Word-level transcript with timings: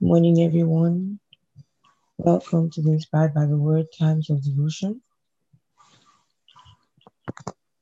Morning, 0.00 0.44
everyone. 0.44 1.18
Welcome 2.18 2.70
to 2.70 2.82
the 2.82 2.92
Inspired 2.92 3.34
by 3.34 3.46
the 3.46 3.56
Word 3.56 3.86
Times 3.98 4.30
of 4.30 4.44
Devotion. 4.44 5.02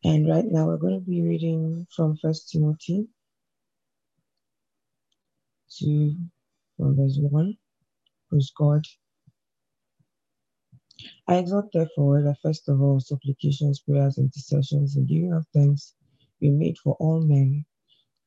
And 0.02 0.26
right 0.26 0.46
now, 0.46 0.64
we're 0.64 0.78
going 0.78 0.98
to 0.98 1.04
be 1.04 1.20
reading 1.20 1.86
from 1.94 2.16
First 2.16 2.48
Timothy 2.48 3.06
2, 5.78 6.16
from 6.78 6.96
verse 6.96 7.18
1. 7.20 7.54
Praise 8.30 8.50
God. 8.56 8.86
I 11.28 11.36
exhort, 11.36 11.66
therefore, 11.74 12.22
that 12.22 12.38
first 12.42 12.66
of 12.70 12.80
all, 12.80 12.98
supplications, 12.98 13.80
prayers, 13.80 14.16
intercessions, 14.16 14.96
and 14.96 15.06
giving 15.06 15.34
of 15.34 15.44
thanks 15.52 15.92
be 16.40 16.48
made 16.48 16.78
for 16.78 16.96
all 16.98 17.20
men, 17.20 17.66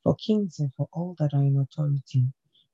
for 0.03 0.13
kings, 0.13 0.59
and 0.59 0.71
for 0.75 0.87
all 0.93 1.15
that 1.17 1.33
are 1.33 1.41
in 1.41 1.57
authority 1.57 2.27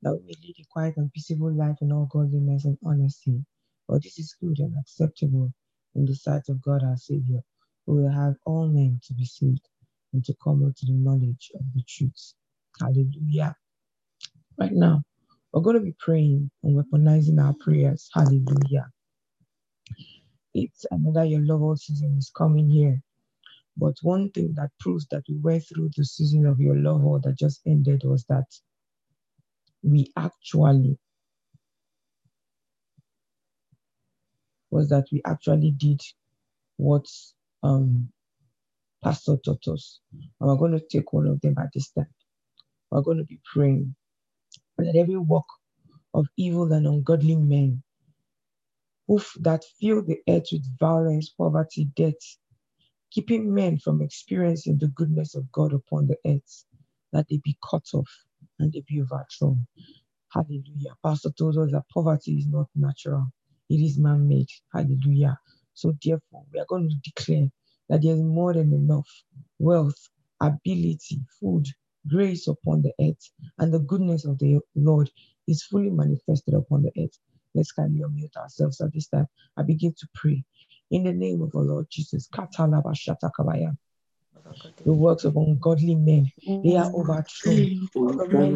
that 0.06 0.16
we 0.16 0.28
may 0.28 0.36
lead 0.44 0.58
a 0.62 0.66
quiet 0.72 0.96
and 0.98 1.14
peaceable 1.14 1.54
life 1.54 1.78
in 1.82 1.94
all 1.94 2.10
godliness 2.12 2.66
and 2.66 2.80
honesty. 2.86 3.46
For 3.88 4.00
this 4.02 4.20
is 4.20 4.38
good 4.41 4.59
and 4.59 4.76
acceptable 4.80 5.54
in 5.96 6.05
the 6.05 6.16
sight 6.16 6.44
of 6.50 6.63
God 6.63 6.84
our 6.86 6.98
Savior, 6.98 7.41
who 7.88 7.98
will 7.98 8.12
have 8.12 8.36
all 8.48 8.70
men 8.70 9.02
to 9.08 9.16
be 9.16 9.26
saved 9.26 9.68
and 10.13 10.26
to 10.26 10.36
come 10.44 10.63
unto 10.66 10.88
the 10.88 10.94
knowledge 10.94 11.52
of 11.55 11.63
the 11.76 11.84
truth. 11.90 12.36
Hallelujah. 12.82 13.58
Right 14.60 14.73
now, 14.73 15.04
we're 15.54 15.62
going 15.63 15.77
to 15.77 15.84
be 15.84 15.96
praying 15.99 16.52
and 16.63 16.77
weaponizing 16.77 17.44
our 17.44 17.55
prayers. 17.62 18.10
Hallelujah. 18.13 18.90
It's 20.55 20.85
another 20.91 21.26
your 21.26 21.41
love 21.46 21.80
season 21.80 22.18
is 22.20 22.32
coming 22.35 22.70
here. 22.70 23.02
But 23.77 23.96
one 24.04 24.32
thing 24.32 24.54
that 24.58 24.72
proves 24.80 25.08
that 25.12 25.24
we 25.30 25.38
went 25.38 25.66
through 25.68 25.91
the 25.98 26.05
season 26.05 26.46
of 26.48 26.60
your 26.60 26.77
love 26.77 27.24
that 27.24 27.38
just 27.40 27.62
ended 27.68 28.04
was 28.05 28.26
that 28.30 28.46
we 29.85 30.12
actually 30.17 30.99
was 34.71 34.89
that 34.89 35.05
we 35.12 35.21
actually 35.26 35.71
did 35.71 36.01
what 36.77 37.05
um, 37.63 38.10
Pastor 39.04 39.37
taught 39.45 39.68
us. 39.70 39.99
And 40.13 40.49
we're 40.49 40.57
going 40.57 40.73
to 40.73 40.82
take 40.82 41.13
one 41.13 41.27
of 41.27 41.41
them 41.41 41.55
at 41.60 41.70
this 41.73 41.91
time. 41.91 42.10
We're 42.91 43.01
going 43.01 43.20
to 43.20 43.26
be 43.26 43.40
praying 43.54 43.95
that 44.77 44.95
every 44.95 45.18
work 45.18 45.45
of 46.13 46.27
evil 46.38 46.71
and 46.73 46.88
ungodly 46.88 47.35
men 47.38 47.84
who 49.07 49.21
that 49.41 49.63
fill 49.82 50.04
the 50.04 50.20
earth 50.29 50.48
with 50.51 50.79
violence, 50.79 51.29
poverty, 51.29 51.90
death, 51.95 52.13
keeping 53.12 53.54
men 53.54 53.79
from 53.79 54.01
experiencing 54.01 54.77
the 54.79 54.88
goodness 54.90 55.35
of 55.35 55.51
God 55.51 55.73
upon 55.73 56.07
the 56.07 56.17
earth, 56.27 56.65
that 57.13 57.27
they 57.29 57.40
be 57.43 57.57
cut 57.70 57.85
off 57.93 58.10
and 58.59 58.71
they 58.71 58.84
be 58.87 59.01
overthrown. 59.01 59.65
Hallelujah. 60.31 60.95
Pastor 61.03 61.29
told 61.31 61.57
us 61.57 61.71
that 61.71 61.84
poverty 61.93 62.37
is 62.37 62.48
not 62.48 62.67
natural, 62.75 63.27
it 63.70 63.75
is 63.75 63.98
man 63.98 64.28
made. 64.28 64.50
Hallelujah. 64.73 65.39
So, 65.73 65.94
therefore, 66.03 66.44
we 66.53 66.59
are 66.59 66.66
going 66.67 66.89
to 66.89 66.95
declare 67.03 67.50
that 67.89 68.01
there 68.01 68.13
is 68.13 68.22
more 68.22 68.53
than 68.53 68.73
enough 68.73 69.07
wealth, 69.59 70.09
ability, 70.41 71.22
food, 71.39 71.67
grace 72.07 72.47
upon 72.47 72.81
the 72.81 72.94
earth, 73.00 73.31
and 73.59 73.73
the 73.73 73.79
goodness 73.79 74.25
of 74.25 74.38
the 74.39 74.59
Lord 74.75 75.09
is 75.47 75.63
fully 75.63 75.89
manifested 75.89 76.53
upon 76.53 76.83
the 76.83 76.91
earth. 77.01 77.17
Let's 77.53 77.72
kindly 77.72 78.01
unmute 78.01 78.35
ourselves 78.35 78.81
at 78.81 78.94
this 78.94 79.07
time. 79.07 79.28
I 79.57 79.63
begin 79.63 79.94
to 79.97 80.07
pray 80.13 80.44
in 80.91 81.03
the 81.03 81.13
name 81.13 81.41
of 81.41 81.51
the 81.51 81.59
Lord 81.59 81.88
Jesus. 81.89 82.28
The 84.85 84.94
works 84.94 85.24
of 85.25 85.35
ungodly 85.35 85.96
men, 85.96 86.31
they 86.63 86.75
are 86.75 86.91
overthrown. 86.94 87.90
The 87.94 88.28
men 88.31 88.56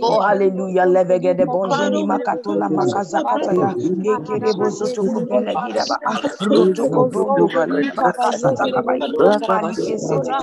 Oh, 0.00 0.20
hallelujah. 0.20 0.86
Levegede 0.86 1.46
bonjoni 1.46 2.04
makatola 2.04 2.70
makazakataya. 2.70 3.76
Yekere 4.02 4.54
bozoto 4.54 5.04
kubele 5.10 5.56
giraba. 5.64 6.00
Roto 6.40 6.88
kobrondo 6.88 7.48
kurika 7.50 8.12
kasata 8.12 8.68
kabaya. 8.68 9.08
Alike 9.48 9.96
zete 9.98 10.34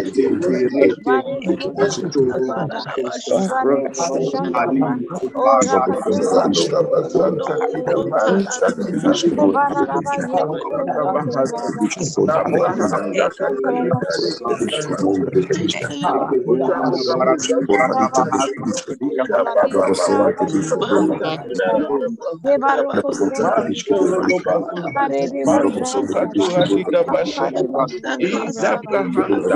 Izabrahanda 28.47 29.55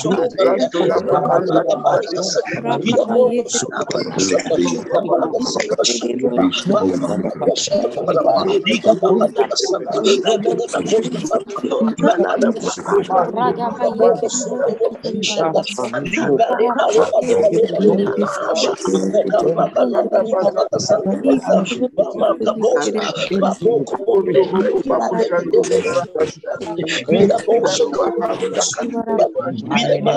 Mira 29.69 29.90
Katariba 29.91 30.13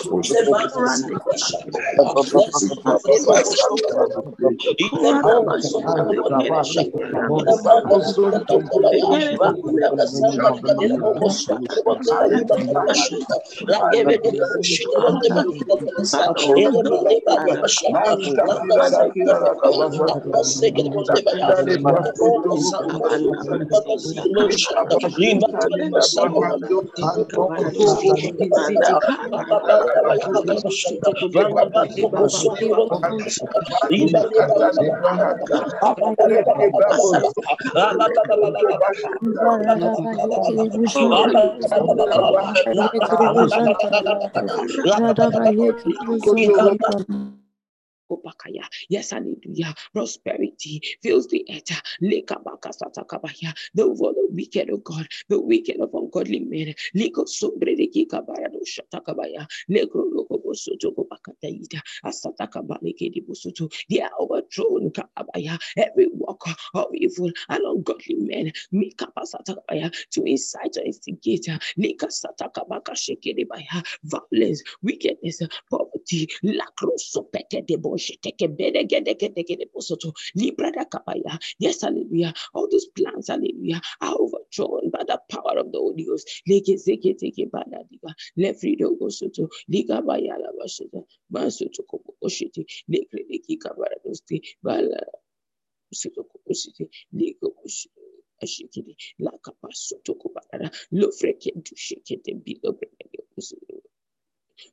anda 0.00 0.49
kiteke 4.68 5.34
basi 30.06 30.39
bakantura 30.46 31.50
uganda 46.46 46.88
kata 48.18 48.68
Yes, 48.88 49.10
hallelujah. 49.10 49.74
Prosperity 49.94 50.82
fills 51.02 51.28
the 51.28 51.44
earth. 51.50 51.80
Lekabakasatakabaya. 52.02 53.54
The 53.74 53.88
word 53.88 54.16
of 54.18 54.30
wicked, 54.34 54.70
oh 54.72 54.78
God, 54.78 55.08
the 55.28 55.40
wicked 55.40 55.80
of 55.80 55.90
ungodly 55.94 56.40
men. 56.40 56.74
Liko 56.96 57.26
sombredekikabarado 57.26 58.60
shatakabaya. 58.66 59.46
Lekrodokobosotokobakataida. 60.50 61.82
Asatakabalekedibosoto. 62.04 63.70
They 63.90 64.02
are 64.02 64.12
overthrown 64.20 64.92
kabaya. 64.92 65.58
every 65.76 66.08
work 66.12 66.42
of 66.74 66.86
evil 66.94 67.32
and 67.50 67.64
ungodly 67.64 68.16
men. 68.16 68.52
Mikapasatakabaya. 68.74 69.92
To 70.12 70.24
incite 70.24 70.78
or 70.78 70.84
instigate 70.84 71.50
uh, 71.50 71.60
Likasatakabakashekedebaya. 71.78 73.84
violence, 74.04 74.64
wickedness, 74.82 75.42
poverty, 75.70 76.28
Libra 80.36 80.72
Yes, 81.58 81.82
hallelujah. 81.82 82.32
All 82.54 82.68
those 82.70 82.86
plans, 82.96 83.28
hallelujah, 83.28 83.80
are 84.00 84.14
overthrown 84.58 84.90
by 84.90 85.04
the 85.06 85.20
power 85.30 85.58
of 85.60 85.72
the 85.72 85.78
Holy 85.78 86.04
Ghost. 86.04 86.42
Leke 86.48 86.76
zeke 86.78 87.14
teke 87.18 87.50
bada 87.50 87.84
diga. 87.90 88.14
Lefrido 88.38 88.98
gosoto. 88.98 89.48
Liga 89.68 90.02
bayala. 90.02 90.50
Basoto 91.32 91.82
kobo 91.88 92.14
oshiti. 92.24 92.64
Lekre 92.90 93.24
deki 93.30 93.58
kabara 93.58 93.96
dosti. 94.06 94.40
Bala. 94.62 95.00
Sito 95.94 96.24
kobo 96.24 96.52
shiti. 96.54 96.88
Liko 97.14 97.54
oshiti. 97.66 98.00
Ashikidi. 98.42 98.96
La 99.20 99.32
kapasoto 99.32 100.14
kubara. 100.18 100.70
Lo 100.92 101.10
freke 101.12 101.52
du 101.54 101.74
shekete 101.76 102.34
bilo 102.44 102.72
breke. 102.72 103.89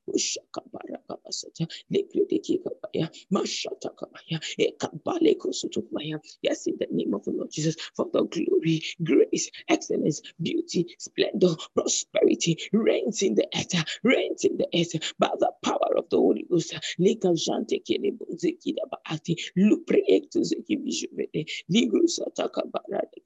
Ushakabarakabasata, 0.10 1.68
Lekredekikabaya, 1.94 3.10
Mashatakabaya, 3.34 4.40
Ekabalekosutubaya. 4.60 6.20
Yes, 6.42 6.68
in 6.68 6.78
the 6.80 6.88
name 6.92 7.14
of 7.14 7.24
the 7.26 7.32
Lord 7.32 7.52
Jesus, 7.52 7.76
for 7.96 8.08
the 8.14 8.24
glory, 8.26 8.84
grace, 9.04 9.52
excellence, 9.70 10.22
beauty, 10.42 10.88
splendor, 11.00 11.56
prosperity, 11.76 12.58
reigns 12.74 13.22
in 13.24 13.36
the 13.36 13.48
earth, 13.56 13.86
reigns 14.04 14.46
in 14.46 14.58
the 14.58 14.68
earth 14.76 15.14
by 15.20 15.32
the 15.40 15.52
power 15.64 15.98
of 15.98 16.10
the 16.10 16.18
Holy 16.18 16.46
Ghost. 16.50 16.74
Lekajante 17.00 17.80
kelebozekida 17.86 18.84
baati, 18.92 19.36
lupreektu 19.58 20.44
zekibishuvede, 20.44 21.46
ligrusatakabarade. 21.72 23.22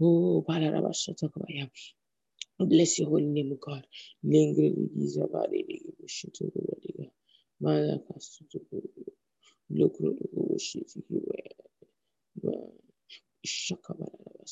Oh, 0.00 0.44
Balarabashatakabaya. 0.48 1.70
Bless 2.58 2.98
your 3.00 3.10
holy 3.10 3.26
name, 3.26 3.58
God. 3.60 3.86
Lingre 4.24 4.72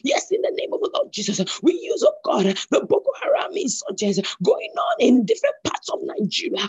yes 0.04 0.32
in 0.32 0.42
the 0.42 0.52
name 0.56 0.74
of 0.74 0.80
the 0.82 0.90
Lord 0.94 1.12
Jesus 1.12 1.40
we 1.62 1.74
use 1.74 2.04
of 2.04 2.14
God 2.24 2.46
the 2.70 2.82
Boko 2.86 3.12
Haram 3.22 3.52
insurgents 3.56 4.20
going 4.44 4.72
on 4.78 4.96
in 5.00 5.26
different 5.26 5.56
parts 5.64 5.90
of 5.90 6.00
Nigeria. 6.04 6.68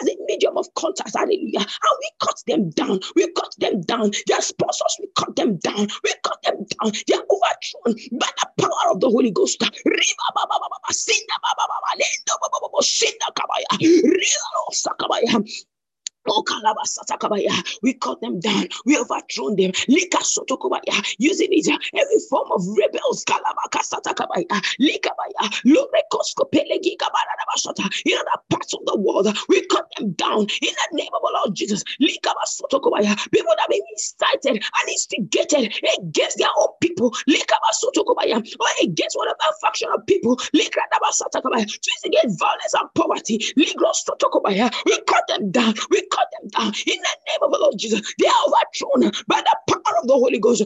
As 0.00 0.08
a 0.08 0.16
medium 0.26 0.56
of 0.56 0.72
contact 0.74 1.16
hallelujah. 1.16 1.60
And 1.60 1.96
we 1.98 2.10
cut 2.20 2.40
them 2.46 2.70
down 2.70 3.00
we 3.14 3.32
cut 3.32 3.54
them 3.58 3.80
down. 3.82 4.10
Their 4.26 4.40
sponsors 4.40 4.96
we 5.00 5.08
cut 5.16 5.36
them 5.36 5.56
down 5.58 5.88
we 6.04 6.12
cut 6.24 6.42
them 6.42 6.64
down. 6.80 6.92
They 7.06 7.14
are 7.14 7.24
overthrown 7.30 7.94
by 8.18 8.28
the 8.40 8.48
power 8.62 8.90
of 8.92 9.00
the 9.00 9.08
Holy 9.10 9.30
Ghost. 9.30 9.60
Sinda 9.60 11.36
Oh, 16.28 16.42
Kalabasatakabaya. 16.44 17.78
We 17.82 17.94
cut 17.94 18.20
them 18.20 18.40
down. 18.40 18.68
We 18.86 18.98
overthrown 18.98 19.56
them. 19.56 19.72
Lika 19.88 20.18
Sotokobaya. 20.18 21.04
Using 21.18 21.48
it, 21.52 21.68
every 21.94 22.20
form 22.30 22.50
of 22.52 22.62
rebels. 22.78 23.24
Kalabakasatakabaya. 23.24 24.46
Likabaya. 24.80 25.50
Lurekoskopelegi 25.66 26.96
Kabarabashata. 26.98 27.90
In 28.06 28.18
other 28.18 28.42
parts 28.50 28.74
of 28.74 28.80
the 28.86 28.98
world, 28.98 29.28
we 29.48 29.66
cut 29.68 29.86
them 29.98 30.12
down 30.12 30.42
in 30.42 30.72
the 30.72 30.88
name 30.92 31.10
of 31.14 31.22
our 31.24 31.32
Lord 31.44 31.54
Jesus. 31.56 31.82
Likabasotokobaya. 32.00 33.16
People 33.32 33.54
that 33.58 33.68
may 33.70 33.80
be 33.80 33.84
incited 33.92 34.62
and 34.64 34.88
instigated 34.88 35.74
against 35.98 36.38
their 36.38 36.50
own 36.58 36.68
people. 36.80 37.10
Likabasotokobaya. 37.28 38.36
Or 38.60 38.68
against 38.82 39.16
one 39.16 39.28
of 39.28 39.36
our 39.46 39.54
faction 39.62 39.88
of 39.94 40.06
people. 40.06 40.36
Likadabasatakabaya. 40.54 41.66
Choose 41.66 42.04
against 42.06 42.38
violence 42.40 42.74
and 42.74 42.88
poverty. 42.94 43.38
Ligrosotokobaya. 43.58 44.72
We 44.86 45.00
cut 45.06 45.24
them 45.28 45.50
down. 45.50 45.74
We 45.90 46.02
cut 46.16 46.28
them 46.40 46.50
down 46.50 46.68
in 46.86 46.98
the 47.02 47.16
name 47.28 47.42
of 47.42 47.52
the 47.52 47.58
Lord 47.60 47.76
Jesus. 47.78 48.02
They 48.20 48.28
are 48.28 48.34
overthrown 48.48 49.12
by 49.28 49.42
the 49.42 49.56
power 49.74 49.94
of 50.02 50.08
the 50.08 50.14
Holy 50.14 50.40
Ghost. 50.40 50.64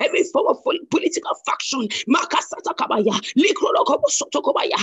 Every 0.00 0.24
form 0.24 0.46
of 0.48 0.62
political 0.90 1.34
faction, 1.46 1.88
makasata 2.08 2.74
kabaya, 2.76 3.14
likrodo 3.36 3.84
kobo 3.86 4.08
soto 4.08 4.42
kabaya, 4.42 4.76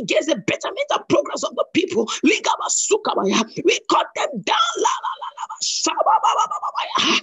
against 0.00 0.28
the 0.28 0.36
betterment 0.46 0.86
and 0.94 1.08
progress 1.08 1.42
of 1.42 1.54
the 1.56 1.64
people. 1.74 2.06
Ligaba 2.24 2.68
sukabaya, 2.70 3.42
we 3.64 3.78
cut 3.90 4.06
them 4.14 4.28
down. 4.44 4.74
La 4.78 4.94
la 5.02 5.12
la 5.18 5.28
la 5.34 5.44
ba, 5.50 5.56
shaba 5.62 6.04
ba 6.04 6.18
ba 6.22 6.44
ba 6.46 6.58
ba 6.62 6.70
ba 6.70 6.82
ya. 6.86 6.98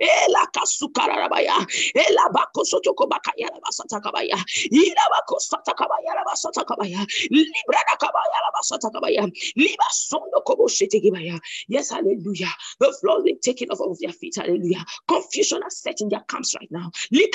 Eh, 0.00 0.08
ela 0.26 0.46
kasukara 0.52 1.14
rabaya, 1.14 1.54
ela 1.94 2.24
eh, 2.26 2.32
bako 2.32 2.64
soto 2.64 2.94
kobakaya 2.94 3.48
basata 3.62 4.00
kabaya, 4.00 4.36
ila 4.72 5.04
bako 5.12 5.38
sata 5.38 5.74
kabaya 5.74 6.14
la 6.16 6.24
basata 6.24 6.64
kabaya, 6.64 6.98
librada 7.30 7.94
kabaya 8.00 8.38
la 8.42 8.50
basata 8.54 8.90
kabaya, 8.90 9.28
liba 9.56 9.88
sondo 9.92 10.40
kobo 10.44 10.66
shete. 10.68 10.91
gibaya. 10.91 10.91
Yes, 11.68 11.90
hallelujah. 11.90 12.50
The 12.80 12.94
floor 13.00 13.22
being 13.24 13.38
taken 13.42 13.68
off 13.70 13.80
of 13.80 13.98
their 14.00 14.12
feet, 14.12 14.34
hallelujah. 14.36 14.84
Confusion 15.08 15.60
has 15.62 15.78
set 15.78 16.00
in 16.00 16.08
their 16.10 16.20
camps 16.28 16.54
right 16.60 16.68
now. 16.70 16.90
That 17.10 17.32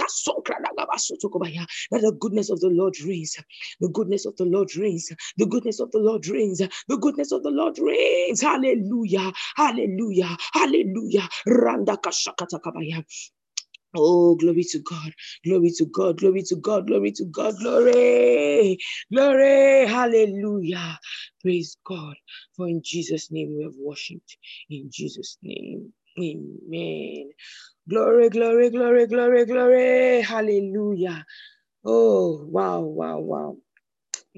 the 2.02 2.12
goodness 2.20 2.50
of 2.52 2.60
the 2.62 2.70
Lord 2.70 3.00
reigns. 3.02 3.36
The 3.82 3.90
goodness 3.90 4.26
of 4.26 4.36
the 4.38 4.46
Lord 4.46 4.76
reigns. 4.78 5.12
The 5.38 5.46
goodness 5.48 5.80
of 5.80 5.92
the 5.92 6.00
Lord 6.00 6.28
reigns. 6.28 6.60
The 6.88 6.98
goodness 6.98 7.32
of 7.34 7.44
the 7.44 7.50
Lord 7.52 7.78
reigns. 7.80 8.42
Hallelujah. 8.42 9.32
Hallelujah. 9.56 10.38
Hallelujah. 10.54 11.28
Oh, 13.96 14.36
glory 14.36 14.64
to 14.64 14.80
God, 14.80 15.12
glory 15.46 15.72
to 15.78 15.86
God, 15.86 16.18
glory 16.20 16.44
to 16.44 16.56
God, 16.56 16.88
glory 16.88 17.12
to 17.12 17.26
God, 17.26 17.56
glory, 17.60 18.78
glory, 19.12 19.86
hallelujah. 19.88 20.98
Praise 21.42 21.78
God. 21.86 22.16
For 22.56 22.70
in 22.70 22.82
Jesus' 22.84 23.32
name 23.32 23.56
we 23.58 23.64
have 23.66 23.74
worshipped. 23.78 24.38
In 24.70 24.90
Jesus' 24.92 25.38
name, 25.44 25.92
amen. 26.18 27.32
Glory, 27.90 28.30
glory, 28.30 28.72
glory, 28.72 29.08
glory, 29.08 29.46
glory, 29.46 30.22
hallelujah. 30.22 31.26
Oh, 31.86 32.46
wow, 32.50 32.82
wow, 32.82 33.20
wow. 33.20 33.58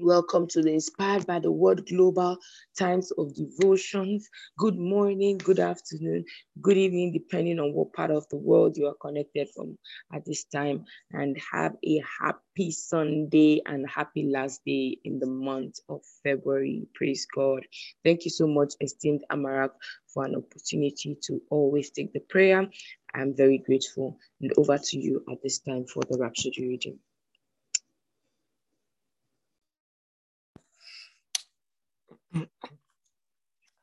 Welcome 0.02 0.46
to 0.48 0.62
the 0.62 0.72
Inspired 0.72 1.26
by 1.26 1.40
the 1.40 1.52
Word 1.52 1.84
Global 1.86 2.38
Times 2.78 3.10
of 3.18 3.34
Devotions. 3.34 4.30
Good 4.56 4.78
morning, 4.78 5.36
good 5.36 5.58
afternoon, 5.58 6.24
good 6.62 6.78
evening, 6.78 7.12
depending 7.12 7.60
on 7.60 7.74
what 7.74 7.92
part 7.92 8.10
of 8.10 8.26
the 8.30 8.38
world 8.38 8.78
you 8.78 8.86
are 8.86 8.94
connected 8.94 9.48
from 9.54 9.76
at 10.14 10.24
this 10.24 10.44
time. 10.44 10.86
And 11.12 11.36
have 11.52 11.74
a 11.84 12.02
happy 12.18 12.70
Sunday 12.70 13.60
and 13.66 13.86
happy 13.90 14.30
last 14.32 14.62
day 14.64 14.96
in 15.04 15.18
the 15.18 15.26
month 15.26 15.80
of 15.90 16.00
February. 16.24 16.86
Praise 16.94 17.26
God. 17.34 17.66
Thank 18.02 18.24
you 18.24 18.30
so 18.30 18.46
much, 18.46 18.72
esteemed 18.80 19.24
Amaka, 19.30 19.72
for 20.06 20.24
an 20.24 20.34
opportunity 20.34 21.18
to 21.24 21.42
always 21.50 21.90
take 21.90 22.14
the 22.14 22.20
prayer. 22.20 22.66
I'm 23.14 23.36
very 23.36 23.58
grateful. 23.58 24.16
And 24.40 24.50
over 24.56 24.78
to 24.78 24.98
you 24.98 25.22
at 25.30 25.42
this 25.42 25.58
time 25.58 25.84
for 25.84 26.02
the 26.08 26.16
Rhapsody 26.18 26.68
reading. 26.68 26.98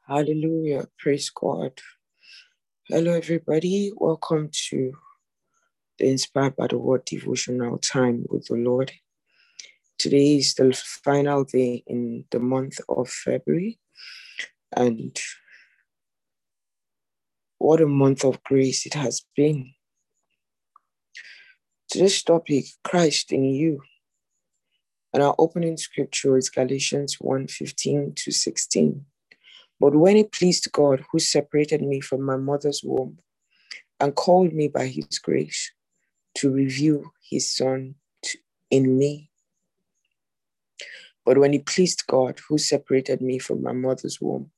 Hallelujah. 0.08 0.88
Praise 0.98 1.30
God. 1.30 1.74
Hello, 2.88 3.12
everybody. 3.12 3.92
Welcome 3.94 4.50
to 4.70 4.94
the 6.00 6.08
Inspired 6.08 6.56
by 6.56 6.68
the 6.68 6.78
Word 6.78 7.04
devotional 7.04 7.78
time 7.78 8.24
with 8.30 8.46
the 8.46 8.54
Lord. 8.54 8.94
Today 10.00 10.38
is 10.38 10.54
the 10.54 10.72
final 11.04 11.44
day 11.44 11.84
in 11.88 12.24
the 12.32 12.40
month 12.40 12.80
of 12.88 13.10
February. 13.10 13.80
And 14.74 15.20
what 17.58 17.82
a 17.82 17.86
month 17.86 18.24
of 18.24 18.42
grace 18.44 18.86
it 18.86 18.94
has 18.94 19.26
been. 19.36 19.74
Today's 21.90 22.24
topic 22.24 22.64
Christ 22.82 23.34
in 23.34 23.44
you. 23.44 23.82
And 25.14 25.22
our 25.22 25.36
opening 25.38 25.76
scripture 25.76 26.38
is 26.38 26.50
Galatians 26.50 27.18
1 27.20 27.48
15 27.50 28.14
to 28.16 28.32
16. 28.32 29.06
But 29.80 29.96
when 29.96 30.18
it 30.18 30.32
pleased 30.32 30.72
God, 30.72 31.06
who 31.12 31.20
separated 31.20 31.82
me 31.82 32.00
from 32.00 32.24
my 32.24 32.38
mother's 32.38 32.84
womb 32.84 33.20
and 34.00 34.16
called 34.16 34.54
me 34.54 34.68
by 34.68 34.88
his 34.88 35.20
grace 35.20 35.72
to 36.36 36.52
reveal 36.52 37.04
his 37.30 37.52
son 37.56 37.96
in 38.70 38.98
me. 38.98 39.30
But 41.26 41.38
when 41.38 41.54
it 41.54 41.66
pleased 41.66 42.06
God, 42.08 42.40
who 42.48 42.58
separated 42.58 43.22
me 43.22 43.38
from 43.40 43.62
my 43.62 43.74
mother's 43.74 44.22
womb 44.22 44.52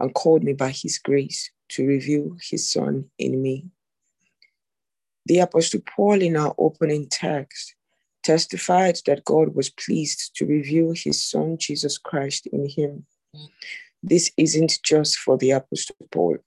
and 0.00 0.14
called 0.14 0.42
me 0.42 0.52
by 0.54 0.70
his 0.70 0.98
grace 0.98 1.50
to 1.70 1.86
reveal 1.86 2.36
his 2.40 2.72
son 2.72 3.10
in 3.18 3.42
me. 3.42 3.66
The 5.26 5.40
Apostle 5.40 5.80
Paul, 5.84 6.22
in 6.22 6.36
our 6.36 6.54
opening 6.56 7.08
text, 7.10 7.74
testified 8.22 8.98
that 9.06 9.24
God 9.24 9.54
was 9.54 9.68
pleased 9.68 10.34
to 10.36 10.46
reveal 10.46 10.92
his 10.94 11.22
son, 11.22 11.58
Jesus 11.58 11.98
Christ, 11.98 12.46
in 12.46 12.68
him. 12.68 13.06
This 14.02 14.30
isn't 14.36 14.78
just 14.82 15.18
for 15.18 15.36
the 15.36 15.50
Apostle 15.52 15.96
Paul, 16.10 16.38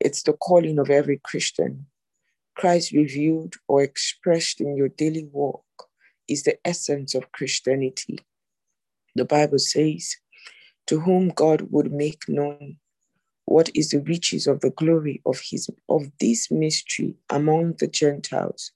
it's 0.00 0.22
the 0.22 0.32
calling 0.32 0.78
of 0.78 0.90
every 0.90 1.18
Christian. 1.22 1.86
Christ 2.56 2.92
revealed 2.92 3.54
or 3.68 3.82
expressed 3.82 4.60
in 4.60 4.76
your 4.76 4.88
daily 4.88 5.28
walk 5.30 5.64
is 6.26 6.42
the 6.42 6.58
essence 6.64 7.14
of 7.14 7.30
Christianity. 7.32 8.18
The 9.14 9.24
Bible 9.24 9.58
says, 9.58 10.16
To 10.86 11.00
whom 11.00 11.28
God 11.28 11.68
would 11.70 11.92
make 11.92 12.28
known 12.28 12.78
what 13.44 13.70
is 13.74 13.90
the 13.90 14.00
riches 14.00 14.46
of 14.46 14.60
the 14.60 14.70
glory 14.70 15.22
of 15.24 15.40
his 15.50 15.70
of 15.88 16.10
this 16.20 16.50
mystery 16.50 17.16
among 17.30 17.74
the 17.74 17.86
Gentiles, 17.86 18.72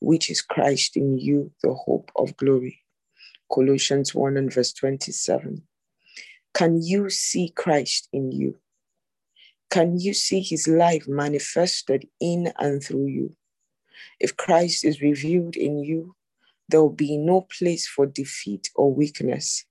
which 0.00 0.30
is 0.30 0.42
Christ 0.42 0.96
in 0.96 1.18
you, 1.18 1.52
the 1.62 1.72
hope 1.72 2.10
of 2.16 2.36
glory. 2.36 2.82
Colossians 3.52 4.14
1 4.14 4.36
and 4.36 4.52
verse 4.52 4.72
27. 4.72 5.62
Can 6.54 6.82
you 6.82 7.10
see 7.10 7.50
Christ 7.50 8.08
in 8.12 8.32
you? 8.32 8.56
Can 9.70 9.98
you 9.98 10.14
see 10.14 10.40
his 10.40 10.66
life 10.66 11.06
manifested 11.06 12.08
in 12.20 12.52
and 12.58 12.82
through 12.82 13.06
you? 13.06 13.36
If 14.18 14.36
Christ 14.36 14.84
is 14.84 15.00
revealed 15.00 15.56
in 15.56 15.78
you, 15.78 16.16
there 16.68 16.80
will 16.80 16.90
be 16.90 17.16
no 17.16 17.42
place 17.42 17.86
for 17.86 18.06
defeat 18.06 18.70
or 18.74 18.92
weakness. 18.92 19.64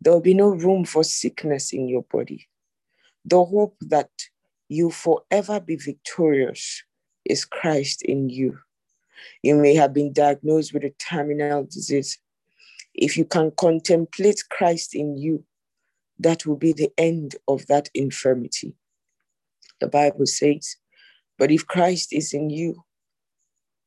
There 0.00 0.12
will 0.12 0.20
be 0.20 0.34
no 0.34 0.48
room 0.48 0.84
for 0.84 1.04
sickness 1.04 1.72
in 1.72 1.88
your 1.88 2.02
body. 2.02 2.48
The 3.24 3.44
hope 3.44 3.76
that 3.82 4.10
you 4.68 4.90
forever 4.90 5.60
be 5.60 5.76
victorious 5.76 6.82
is 7.24 7.44
Christ 7.44 8.02
in 8.02 8.28
you. 8.28 8.58
You 9.42 9.56
may 9.56 9.74
have 9.74 9.92
been 9.92 10.12
diagnosed 10.12 10.72
with 10.72 10.84
a 10.84 10.94
terminal 10.98 11.64
disease. 11.64 12.18
If 12.94 13.16
you 13.16 13.24
can 13.24 13.52
contemplate 13.52 14.42
Christ 14.50 14.94
in 14.94 15.16
you, 15.16 15.44
that 16.22 16.46
will 16.46 16.56
be 16.56 16.72
the 16.72 16.90
end 16.96 17.36
of 17.48 17.66
that 17.66 17.88
infirmity. 17.94 18.76
The 19.80 19.88
Bible 19.88 20.26
says, 20.26 20.76
but 21.38 21.50
if 21.50 21.66
Christ 21.66 22.12
is 22.12 22.32
in 22.32 22.50
you, 22.50 22.84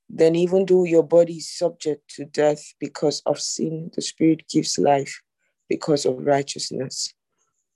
then 0.10 0.36
even 0.36 0.66
though 0.66 0.84
your 0.84 1.04
body 1.04 1.36
is 1.36 1.50
subject 1.50 2.10
to 2.16 2.26
death 2.26 2.64
because 2.80 3.22
of 3.26 3.40
sin, 3.40 3.92
the 3.96 4.02
Spirit 4.02 4.44
gives 4.50 4.78
life 4.78 5.22
because 5.70 6.06
of 6.06 6.18
righteousness. 6.20 7.14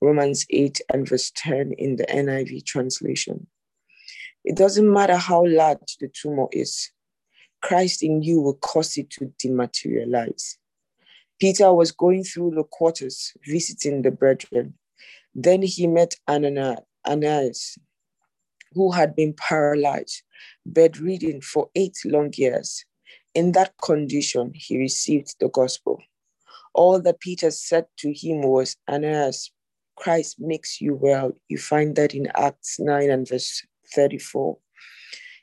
Romans 0.01 0.45
8 0.49 0.81
and 0.93 1.07
verse 1.07 1.31
10 1.35 1.73
in 1.77 1.95
the 1.95 2.05
NIV 2.05 2.65
translation. 2.65 3.47
It 4.45 4.55
doesn't 4.55 4.91
matter 4.91 5.17
how 5.17 5.45
large 5.45 5.97
the 5.99 6.09
tumor 6.09 6.47
is, 6.51 6.91
Christ 7.61 8.03
in 8.03 8.21
you 8.21 8.41
will 8.41 8.55
cause 8.55 8.97
it 8.97 9.09
to 9.11 9.33
dematerialize. 9.43 10.55
Peter 11.39 11.73
was 11.73 11.91
going 11.91 12.23
through 12.23 12.51
the 12.51 12.63
quarters 12.63 13.33
visiting 13.45 14.01
the 14.01 14.11
brethren. 14.11 14.73
Then 15.33 15.61
he 15.61 15.87
met 15.87 16.15
Ananias, 16.27 17.77
who 18.73 18.91
had 18.91 19.15
been 19.15 19.33
paralyzed, 19.33 20.23
bedridden 20.65 21.41
for 21.41 21.69
eight 21.75 21.97
long 22.03 22.31
years. 22.35 22.83
In 23.33 23.53
that 23.53 23.73
condition, 23.81 24.51
he 24.53 24.77
received 24.77 25.35
the 25.39 25.49
gospel. 25.49 26.01
All 26.73 27.01
that 27.01 27.19
Peter 27.19 27.51
said 27.51 27.85
to 27.99 28.11
him 28.13 28.41
was, 28.41 28.75
Aeneas, 28.89 29.51
Christ 29.95 30.37
makes 30.39 30.81
you 30.81 30.95
well. 30.95 31.31
You 31.47 31.57
find 31.57 31.95
that 31.95 32.13
in 32.13 32.31
Acts 32.35 32.79
9 32.79 33.09
and 33.09 33.27
verse 33.27 33.65
34. 33.93 34.57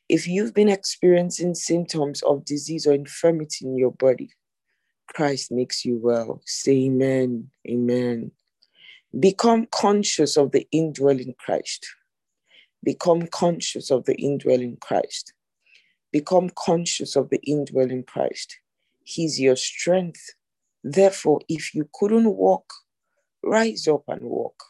If 0.08 0.28
you've 0.28 0.54
been 0.54 0.68
experiencing 0.68 1.54
symptoms 1.54 2.22
of 2.22 2.44
disease 2.44 2.86
or 2.86 2.92
infirmity 2.92 3.66
in 3.66 3.76
your 3.76 3.92
body, 3.92 4.30
Christ 5.16 5.50
makes 5.50 5.82
you 5.82 5.96
well. 5.96 6.42
Say 6.44 6.88
amen. 6.88 7.48
Amen. 7.66 8.32
Become 9.18 9.66
conscious 9.70 10.36
of 10.36 10.52
the 10.52 10.68
indwelling 10.70 11.34
Christ. 11.38 11.86
Become 12.84 13.28
conscious 13.28 13.90
of 13.90 14.04
the 14.04 14.14
indwelling 14.16 14.76
Christ. 14.78 15.32
Become 16.12 16.50
conscious 16.50 17.16
of 17.16 17.30
the 17.30 17.40
indwelling 17.44 18.04
Christ. 18.04 18.58
He's 19.04 19.40
your 19.40 19.56
strength. 19.56 20.34
Therefore, 20.84 21.40
if 21.48 21.74
you 21.74 21.88
couldn't 21.94 22.36
walk, 22.36 22.70
rise 23.42 23.88
up 23.88 24.04
and 24.08 24.20
walk. 24.20 24.62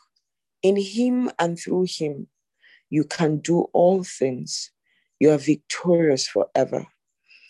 In 0.63 0.77
Him 0.77 1.29
and 1.41 1.59
through 1.59 1.87
Him, 1.89 2.29
you 2.89 3.03
can 3.03 3.39
do 3.39 3.63
all 3.73 4.05
things. 4.05 4.71
You 5.19 5.33
are 5.33 5.39
victorious 5.39 6.29
forever. 6.29 6.87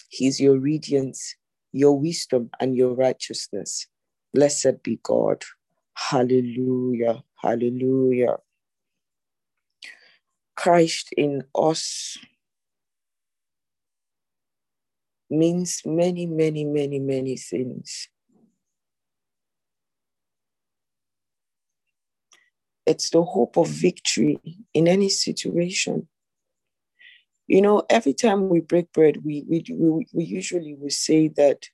He's 0.09 0.41
your 0.41 0.59
radiance, 0.59 1.37
your 1.73 1.99
wisdom, 1.99 2.51
and 2.61 2.77
your 2.77 2.95
righteousness. 2.95 3.87
Blessed 4.33 4.83
be 4.83 4.99
God. 5.03 5.45
Hallelujah. 5.95 7.23
Hallelujah. 7.43 8.37
Christ 10.57 11.13
in 11.17 11.45
us 11.55 12.19
means 15.31 15.83
many, 15.85 16.27
many, 16.27 16.65
many, 16.65 16.99
many 16.99 17.37
things. 17.37 18.09
It's 22.87 23.11
the 23.11 23.23
hope 23.23 23.57
of 23.57 23.69
victory 23.69 24.39
in 24.73 24.87
any 24.89 25.09
situation. 25.09 26.09
You 27.47 27.63
know, 27.63 27.85
every 27.89 28.15
time 28.15 28.49
we 28.49 28.61
break 28.61 28.93
bread, 28.93 29.25
we 29.25 29.45
we, 29.49 29.65
we, 29.71 30.07
we 30.13 30.25
usually 30.25 30.75
will 30.75 30.91
say 30.91 31.29
that 31.37 31.69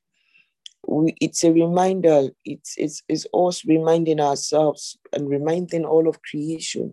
we, 0.87 1.15
it's 1.21 1.45
a 1.45 1.53
reminder, 1.53 2.29
it's, 2.45 2.75
it's, 2.77 3.03
it's 3.09 3.27
us 3.33 3.65
reminding 3.65 4.21
ourselves 4.21 4.99
and 5.13 5.29
reminding 5.29 5.85
all 5.85 6.09
of 6.09 6.21
creation 6.23 6.93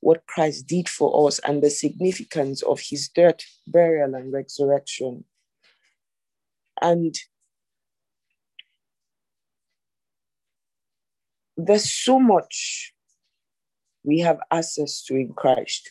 what 0.00 0.26
Christ 0.26 0.66
did 0.66 0.88
for 0.88 1.26
us 1.26 1.38
and 1.40 1.62
the 1.62 1.70
significance 1.70 2.62
of 2.62 2.80
his 2.80 3.08
death, 3.08 3.40
burial, 3.66 4.14
and 4.14 4.32
resurrection. 4.32 5.24
And 6.80 7.14
there's 11.56 11.92
so 11.92 12.18
much 12.18 12.94
we 14.02 14.20
have 14.20 14.38
access 14.50 15.04
to 15.04 15.14
in 15.14 15.34
Christ. 15.34 15.90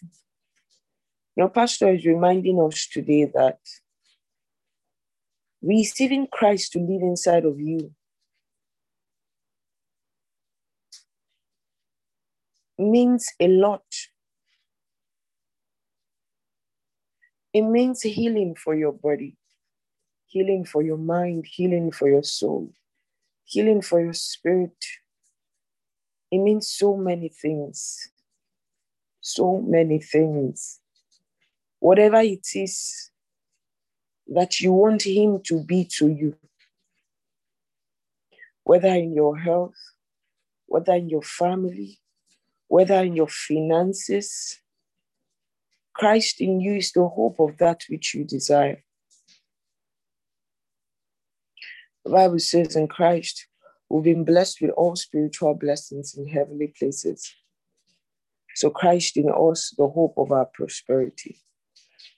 Your 1.40 1.48
pastor 1.48 1.94
is 1.94 2.06
reminding 2.06 2.60
us 2.60 2.86
today 2.86 3.24
that 3.34 3.60
receiving 5.62 6.28
Christ 6.30 6.74
to 6.74 6.80
live 6.80 7.02
inside 7.02 7.46
of 7.46 7.58
you 7.62 7.94
means 12.78 13.30
a 13.40 13.48
lot. 13.48 13.86
It 17.54 17.62
means 17.62 18.02
healing 18.02 18.56
for 18.62 18.76
your 18.76 18.92
body, 18.92 19.38
healing 20.26 20.66
for 20.66 20.82
your 20.82 20.98
mind, 20.98 21.46
healing 21.50 21.94
for 21.94 22.10
your 22.10 22.24
soul, 22.24 22.74
healing 23.46 23.82
for 23.82 24.02
your 24.02 24.12
spirit. 24.12 24.84
It 26.32 26.40
means 26.40 26.68
so 26.68 26.98
many 26.98 27.30
things. 27.30 28.10
So 29.22 29.62
many 29.62 30.00
things. 30.00 30.79
Whatever 31.80 32.20
it 32.22 32.48
is 32.56 33.12
that 34.28 34.60
you 34.60 34.74
want 34.74 35.04
Him 35.04 35.42
to 35.46 35.64
be 35.64 35.86
to 35.98 36.10
you, 36.10 36.36
whether 38.64 38.90
in 38.90 39.14
your 39.14 39.38
health, 39.38 39.76
whether 40.68 40.94
in 40.94 41.10
your 41.10 41.24
family, 41.24 42.00
whether 42.68 43.04
in 43.04 43.16
your 43.16 43.28
finances, 43.28 44.60
Christ 45.94 46.40
in 46.40 46.62
you 46.62 46.76
is 46.76 46.92
the 46.92 47.08
hope 47.08 47.40
of 47.40 47.58
that 47.58 47.84
which 47.90 48.14
you 48.14 48.24
desire. 48.24 48.84
The 52.06 52.12
Bible 52.12 52.40
says 52.40 52.76
in 52.76 52.88
Christ, 52.88 53.48
we've 53.90 54.04
been 54.04 54.24
blessed 54.24 54.62
with 54.62 54.72
all 54.72 54.96
spiritual 54.96 55.56
blessings 55.56 56.16
in 56.16 56.28
heavenly 56.28 56.74
places. 56.78 57.34
So 58.56 58.70
Christ 58.70 59.18
in 59.18 59.30
us, 59.30 59.74
the 59.78 59.88
hope 59.88 60.14
of 60.18 60.32
our 60.32 60.46
prosperity. 60.46 61.42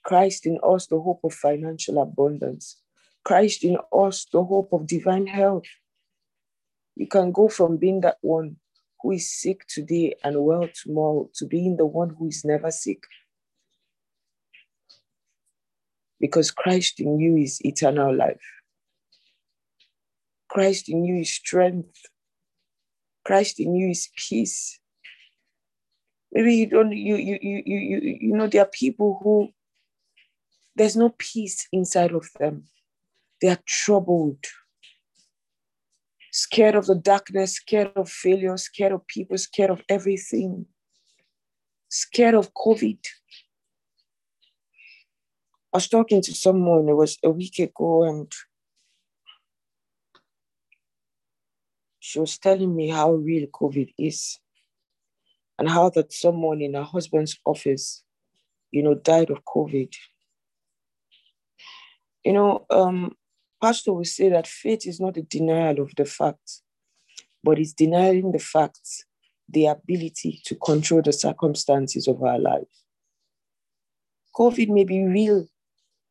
Christ 0.02 0.46
in 0.46 0.58
us, 0.62 0.86
the 0.86 1.00
hope 1.00 1.20
of 1.24 1.34
financial 1.34 2.00
abundance. 2.02 2.80
Christ 3.24 3.64
in 3.64 3.76
us, 3.92 4.26
the 4.32 4.42
hope 4.42 4.72
of 4.72 4.86
divine 4.86 5.26
health. 5.26 5.66
You 6.96 7.06
can 7.06 7.32
go 7.32 7.48
from 7.48 7.76
being 7.76 8.00
that 8.00 8.18
one 8.20 8.56
who 9.00 9.12
is 9.12 9.30
sick 9.30 9.66
today 9.66 10.14
and 10.24 10.44
well 10.44 10.68
tomorrow 10.72 11.30
to 11.34 11.46
being 11.46 11.76
the 11.76 11.86
one 11.86 12.10
who 12.10 12.28
is 12.28 12.44
never 12.44 12.70
sick. 12.70 13.02
Because 16.20 16.50
Christ 16.50 17.00
in 17.00 17.18
you 17.18 17.36
is 17.36 17.64
eternal 17.64 18.14
life. 18.14 18.42
Christ 20.48 20.88
in 20.88 21.04
you 21.04 21.20
is 21.20 21.32
strength. 21.32 22.02
Christ 23.24 23.58
in 23.58 23.74
you 23.74 23.90
is 23.90 24.08
peace. 24.16 24.78
Maybe 26.32 26.54
you 26.54 26.66
don't, 26.66 26.92
you, 26.92 27.16
you, 27.16 27.38
you, 27.40 27.62
you, 27.64 28.18
you 28.20 28.36
know, 28.36 28.46
there 28.46 28.62
are 28.62 28.70
people 28.72 29.20
who 29.22 29.50
there's 30.74 30.96
no 30.96 31.14
peace 31.18 31.68
inside 31.72 32.12
of 32.12 32.28
them. 32.38 32.64
They 33.40 33.48
are 33.48 33.58
troubled, 33.66 34.44
scared 36.30 36.74
of 36.74 36.86
the 36.86 36.94
darkness, 36.94 37.54
scared 37.54 37.92
of 37.96 38.08
failure, 38.08 38.56
scared 38.56 38.92
of 38.92 39.06
people, 39.06 39.36
scared 39.36 39.70
of 39.70 39.82
everything, 39.88 40.66
scared 41.88 42.34
of 42.34 42.54
COVID. 42.54 42.98
I 45.74 45.76
was 45.76 45.88
talking 45.88 46.22
to 46.22 46.34
someone, 46.34 46.88
it 46.88 46.96
was 46.96 47.18
a 47.24 47.30
week 47.30 47.58
ago, 47.58 48.04
and 48.04 48.30
she 51.98 52.18
was 52.18 52.36
telling 52.38 52.74
me 52.76 52.88
how 52.88 53.12
real 53.12 53.46
COVID 53.46 53.92
is 53.98 54.38
and 55.58 55.68
how 55.68 55.88
that 55.90 56.12
someone 56.12 56.60
in 56.60 56.74
her 56.74 56.82
husband's 56.82 57.38
office, 57.44 58.04
you 58.70 58.82
know, 58.82 58.94
died 58.94 59.30
of 59.30 59.44
COVID. 59.44 59.94
You 62.24 62.32
know, 62.32 62.66
um, 62.70 63.16
Pastor 63.60 63.92
will 63.92 64.04
say 64.04 64.28
that 64.28 64.46
faith 64.46 64.86
is 64.86 65.00
not 65.00 65.16
a 65.16 65.22
denial 65.22 65.80
of 65.80 65.92
the 65.96 66.04
facts, 66.04 66.62
but 67.42 67.58
it's 67.58 67.72
denying 67.72 68.32
the 68.32 68.38
facts, 68.38 69.04
the 69.48 69.66
ability 69.66 70.40
to 70.46 70.54
control 70.56 71.02
the 71.02 71.12
circumstances 71.12 72.08
of 72.08 72.22
our 72.22 72.38
life. 72.38 72.68
COVID 74.36 74.68
may 74.68 74.84
be 74.84 75.04
real 75.04 75.46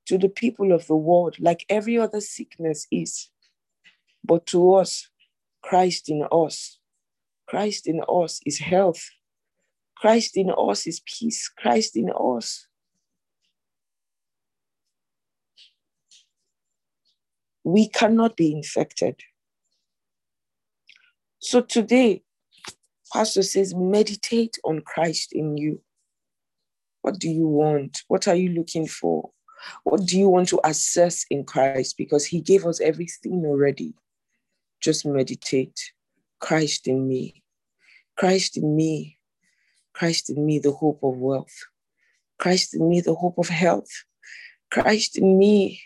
to 0.06 0.18
the 0.18 0.30
people 0.30 0.72
of 0.72 0.88
the 0.88 0.96
world, 0.96 1.38
like 1.40 1.66
every 1.70 1.98
other 1.98 2.22
sickness 2.22 2.88
is, 2.92 3.30
but 4.24 4.46
to 4.48 4.76
us, 4.76 5.10
Christ 5.62 6.10
in 6.10 6.26
us, 6.32 6.80
Christ 7.48 7.88
in 7.88 8.02
us 8.08 8.40
is 8.46 8.60
health. 8.60 9.10
Christ 9.98 10.38
in 10.38 10.52
us 10.58 10.88
is 10.88 11.02
peace. 11.06 11.50
Christ 11.50 11.98
in 11.98 12.10
us 12.12 12.68
we 17.64 17.88
cannot 17.88 18.36
be 18.36 18.54
infected. 18.54 19.20
So 21.40 21.62
today, 21.62 22.24
Pastor 23.14 23.44
says, 23.44 23.76
meditate 23.76 24.58
on 24.64 24.82
Christ 24.82 25.34
in 25.34 25.58
you. 25.58 25.82
What 27.02 27.20
do 27.20 27.30
you 27.30 27.48
want? 27.48 28.04
What 28.08 28.28
are 28.28 28.36
you 28.36 28.50
looking 28.50 28.88
for? 28.88 29.32
What 29.84 30.06
do 30.06 30.18
you 30.18 30.30
want 30.30 30.48
to 30.50 30.60
assess 30.64 31.26
in 31.30 31.44
Christ? 31.44 31.98
Because 31.98 32.26
he 32.26 32.42
gave 32.42 32.66
us 32.66 32.80
everything 32.80 33.44
already. 33.46 33.94
Just 34.82 35.06
meditate. 35.06 35.92
Christ 36.40 36.88
in 36.88 37.08
me. 37.08 37.44
Christ 38.18 38.58
in 38.58 38.76
me. 38.76 39.18
Christ 39.94 40.30
in 40.30 40.46
me, 40.46 40.60
the 40.60 40.72
hope 40.72 41.00
of 41.04 41.18
wealth. 41.18 41.56
Christ 42.40 42.76
in 42.76 42.90
me, 42.90 43.02
the 43.02 43.14
hope 43.14 43.38
of 43.38 43.50
health. 43.50 43.90
Christ 44.72 45.18
in 45.18 45.38
me, 45.38 45.82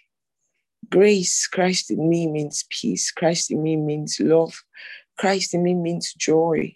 Grace, 0.89 1.47
Christ 1.47 1.91
in 1.91 2.09
me 2.09 2.27
means 2.27 2.65
peace. 2.69 3.11
Christ 3.11 3.51
in 3.51 3.63
me 3.63 3.75
means 3.75 4.19
love. 4.19 4.63
Christ 5.17 5.53
in 5.53 5.63
me 5.63 5.73
means 5.73 6.13
joy. 6.13 6.75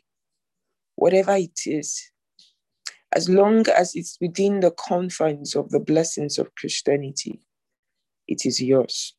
Whatever 0.96 1.36
it 1.36 1.60
is, 1.66 2.12
as 3.12 3.28
long 3.28 3.68
as 3.70 3.96
it's 3.96 4.18
within 4.22 4.60
the 4.60 4.72
confines 4.72 5.56
of 5.56 5.70
the 5.72 5.80
blessings 5.80 6.38
of 6.38 6.54
Christianity, 6.56 7.42
it 8.28 8.46
is 8.46 8.62
yours. 8.62 9.16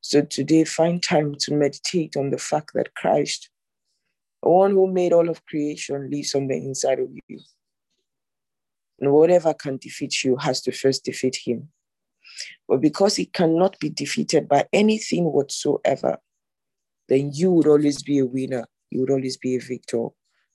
So 0.00 0.22
today, 0.22 0.64
find 0.64 1.02
time 1.02 1.34
to 1.40 1.54
meditate 1.54 2.16
on 2.16 2.30
the 2.30 2.38
fact 2.38 2.70
that 2.74 2.94
Christ, 2.94 3.50
the 4.42 4.48
one 4.48 4.70
who 4.72 4.90
made 4.92 5.12
all 5.12 5.28
of 5.28 5.44
creation, 5.46 6.10
lives 6.10 6.34
on 6.34 6.46
the 6.46 6.56
inside 6.56 7.00
of 7.00 7.08
you. 7.26 7.40
And 9.00 9.12
whatever 9.12 9.54
can 9.54 9.76
defeat 9.76 10.24
you 10.24 10.36
has 10.36 10.60
to 10.62 10.72
first 10.72 11.04
defeat 11.04 11.36
him. 11.36 11.68
But 12.68 12.80
because 12.80 13.18
it 13.18 13.32
cannot 13.32 13.78
be 13.78 13.90
defeated 13.90 14.48
by 14.48 14.66
anything 14.72 15.24
whatsoever, 15.24 16.18
then 17.08 17.30
you 17.32 17.50
would 17.52 17.66
always 17.66 18.02
be 18.02 18.18
a 18.18 18.26
winner. 18.26 18.66
You 18.90 19.00
would 19.00 19.10
always 19.10 19.36
be 19.36 19.56
a 19.56 19.60
victor. 19.60 20.08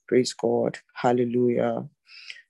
Praise 0.06 0.32
God. 0.32 0.78
Hallelujah. 0.94 1.88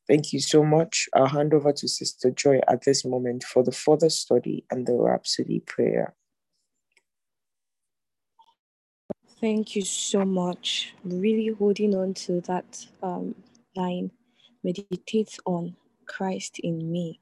Thank 0.07 0.33
you 0.33 0.41
so 0.41 0.63
much. 0.63 1.09
I'll 1.15 1.29
hand 1.29 1.55
over 1.55 1.73
to 1.73 1.89
Sister 1.89 2.31
Joy 2.31 2.61
at 2.69 2.85
this 2.85 3.05
moment 3.05 3.43
for 3.45 3.63
the 3.63 3.73
further 3.73 4.11
study 4.11 4.65
and 4.71 4.87
the 4.87 4.95
Rhapsody 4.95 5.61
prayer. 5.61 6.15
Thank 9.41 9.77
you 9.77 9.83
so 9.83 10.25
much. 10.25 10.95
Really 11.05 11.49
holding 11.49 11.95
on 11.95 12.15
to 12.15 12.41
that 12.43 12.87
um, 13.03 13.35
line. 13.77 14.11
Meditate 14.63 15.39
on 15.45 15.77
Christ 16.07 16.59
in 16.61 16.91
me. 16.91 17.21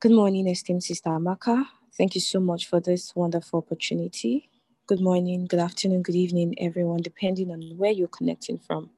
Good 0.00 0.12
morning, 0.12 0.48
esteemed 0.48 0.82
Sister 0.82 1.10
Amaka. 1.10 1.66
Thank 1.98 2.14
you 2.14 2.22
so 2.22 2.40
much 2.40 2.66
for 2.66 2.80
this 2.80 3.14
wonderful 3.14 3.58
opportunity. 3.58 4.48
Good 4.86 5.02
morning, 5.02 5.44
good 5.44 5.60
afternoon, 5.60 6.00
good 6.00 6.14
evening, 6.14 6.54
everyone, 6.58 7.02
depending 7.02 7.50
on 7.50 7.60
where 7.76 7.90
you're 7.90 8.08
connecting 8.08 8.58
from. 8.58 8.88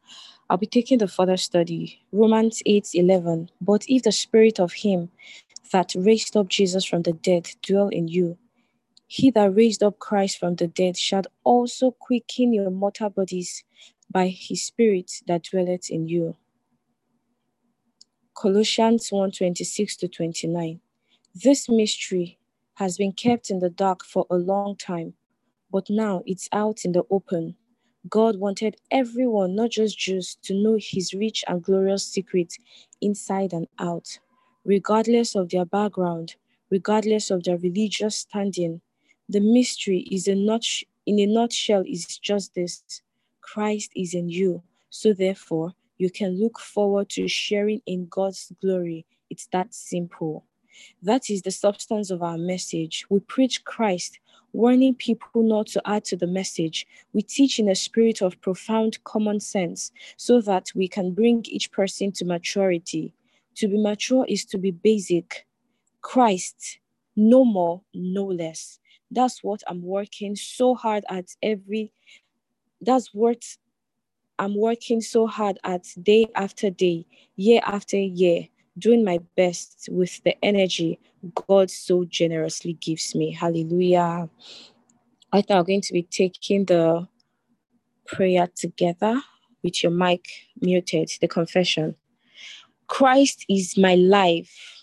I'll 0.49 0.59
be 0.59 0.67
taking 0.69 0.99
the 0.99 1.09
further 1.09 1.37
study, 1.37 2.01
Romans 2.13 2.63
8 2.67 2.91
11. 2.95 3.51
But 3.61 3.85
if 3.89 4.05
the 4.05 4.13
spirit 4.13 4.61
of 4.61 4.73
him 4.75 5.11
that 5.73 5.93
raised 5.97 6.37
up 6.37 6.49
Jesus 6.49 6.85
from 6.85 7.03
the 7.03 7.15
dead 7.15 7.51
dwell 7.63 7.89
in 7.89 8.07
you, 8.07 8.39
he 9.09 9.33
that 9.33 9.57
raised 9.57 9.83
up 9.83 9.99
Christ 9.99 10.39
from 10.39 10.55
the 10.55 10.69
dead 10.69 10.97
shall 10.97 11.25
also 11.43 11.91
quicken 11.91 12.53
your 12.53 12.71
mortal 12.71 13.11
bodies 13.11 13.65
by 14.09 14.29
his 14.29 14.65
spirit 14.65 15.11
that 15.27 15.43
dwelleth 15.51 15.91
in 15.91 16.07
you. 16.07 16.37
Colossians 18.35 19.11
1 19.11 19.33
26 19.33 19.97
to 19.97 20.09
29. 20.09 20.81
This 21.35 21.67
mystery 21.67 22.39
has 22.75 22.99
been 22.99 23.13
kept 23.13 23.49
in 23.49 23.61
the 23.61 23.71
dark 23.71 24.05
for 24.05 24.27
a 24.29 24.37
long 24.37 24.77
time, 24.77 25.15
but 25.71 25.89
now 25.89 26.23
it's 26.27 26.47
out 26.53 26.85
in 26.85 26.93
the 26.93 27.05
open. 27.11 27.57
God 28.07 28.39
wanted 28.39 28.77
everyone, 28.91 29.55
not 29.57 29.71
just 29.71 29.99
Jews, 29.99 30.37
to 30.43 30.55
know 30.55 30.77
his 30.79 31.15
rich 31.15 31.43
and 31.49 31.63
glorious 31.63 32.05
secret 32.07 32.53
inside 33.01 33.55
and 33.55 33.67
out, 33.79 34.19
regardless 34.67 35.35
of 35.35 35.49
their 35.49 35.65
background, 35.65 36.37
regardless 36.71 37.31
of 37.31 37.45
their 37.45 37.57
religious 37.57 38.17
standing. 38.17 38.83
The 39.27 39.41
mystery 39.41 40.01
is 40.11 40.29
a 40.29 40.35
nut, 40.35 40.67
in 41.07 41.19
a 41.19 41.27
nutshell 41.27 41.83
is 41.87 42.19
just 42.19 42.55
this 42.55 42.83
Christ 43.41 43.91
is 43.97 44.13
in 44.13 44.29
you. 44.29 44.63
So 44.91 45.15
therefore, 45.15 45.73
you 45.97 46.11
can 46.11 46.39
look 46.39 46.61
forward 46.61 47.09
to 47.11 47.27
sharing 47.27 47.81
in 47.87 48.07
God's 48.11 48.53
glory. 48.61 49.07
It's 49.31 49.47
that 49.53 49.73
simple. 49.73 50.45
That 51.03 51.31
is 51.31 51.43
the 51.43 51.51
substance 51.51 52.11
of 52.11 52.23
our 52.23 52.39
message. 52.39 53.07
We 53.11 53.21
preach 53.21 53.65
Christ, 53.65 54.19
warning 54.53 54.95
people 54.95 55.43
not 55.43 55.67
to 55.69 55.83
add 55.85 56.05
to 56.07 56.17
the 56.17 56.27
message. 56.27 56.87
We 57.13 57.23
teach 57.23 57.59
in 57.59 57.69
a 57.69 57.75
spirit 57.75 58.23
of 58.23 58.41
profound 58.41 59.03
common 59.05 59.41
sense 59.41 59.93
so 60.17 60.41
that 60.43 60.71
we 60.75 60.89
can 60.89 61.13
bring 61.13 61.45
each 61.47 61.71
person 61.73 62.13
to 62.13 62.25
maturity. 62.25 63.15
To 63.57 63.69
be 63.69 63.79
mature 63.79 64.25
is 64.29 64.45
to 64.47 64.59
be 64.59 64.71
basic. 64.71 65.47
Christ, 66.01 66.79
no 67.17 67.45
more, 67.45 67.83
no 67.95 68.25
less. 68.25 68.79
That's 69.11 69.43
what 69.43 69.63
I'm 69.67 69.83
working 69.83 70.37
so 70.37 70.75
hard 70.75 71.05
at 71.09 71.27
every, 71.43 71.93
that's 72.81 73.13
what 73.13 73.45
I'm 74.39 74.57
working 74.57 75.01
so 75.01 75.27
hard 75.27 75.59
at 75.63 75.87
day 76.03 76.27
after 76.35 76.71
day, 76.71 77.07
year 77.37 77.61
after 77.65 77.97
year 77.97 78.49
doing 78.79 79.05
my 79.05 79.19
best 79.37 79.89
with 79.91 80.23
the 80.25 80.37
energy 80.45 80.99
God 81.47 81.71
so 81.71 82.05
generously 82.05 82.75
gives 82.75 83.15
me. 83.15 83.33
Hallelujah. 83.33 84.29
I 85.33 85.41
think 85.41 85.51
I'm 85.59 85.65
going 85.65 85.81
to 85.83 85.93
be 85.93 86.03
taking 86.03 86.65
the 86.65 87.07
prayer 88.07 88.49
together 88.55 89.21
with 89.63 89.83
your 89.83 89.93
mic 89.93 90.27
muted, 90.61 91.11
the 91.21 91.29
confession. 91.29 91.95
Christ 92.87 93.47
is 93.49 93.79
my 93.79 93.95
life 93.95 94.83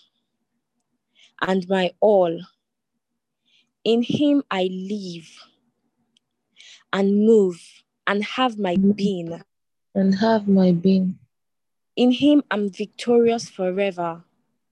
and 1.42 1.68
my 1.68 1.92
all. 2.00 2.40
In 3.84 4.02
him 4.02 4.42
I 4.50 4.64
live 4.64 5.28
and 6.92 7.26
move 7.26 7.60
and 8.06 8.24
have 8.24 8.58
my 8.58 8.76
being. 8.76 9.40
And 9.94 10.14
have 10.16 10.48
my 10.48 10.72
being. 10.72 11.19
In 12.00 12.10
him 12.12 12.42
I'm 12.50 12.70
victorious 12.70 13.50
forever. 13.50 14.24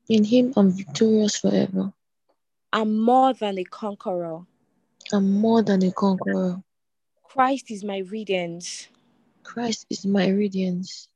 In 0.08 0.24
him 0.24 0.54
I'm 0.56 0.70
victorious 0.70 1.36
forever. 1.36 1.92
I'm 2.72 2.98
more 2.98 3.34
than 3.34 3.58
a 3.58 3.64
conqueror. 3.64 4.46
I'm 5.12 5.30
more 5.32 5.62
than 5.62 5.82
a 5.82 5.92
conqueror. 5.92 6.62
Christ 7.24 7.70
is 7.70 7.84
my 7.84 7.98
radiance, 7.98 8.88
Christ 9.44 9.84
is 9.90 10.06
my 10.06 10.28
radiance, 10.28 11.10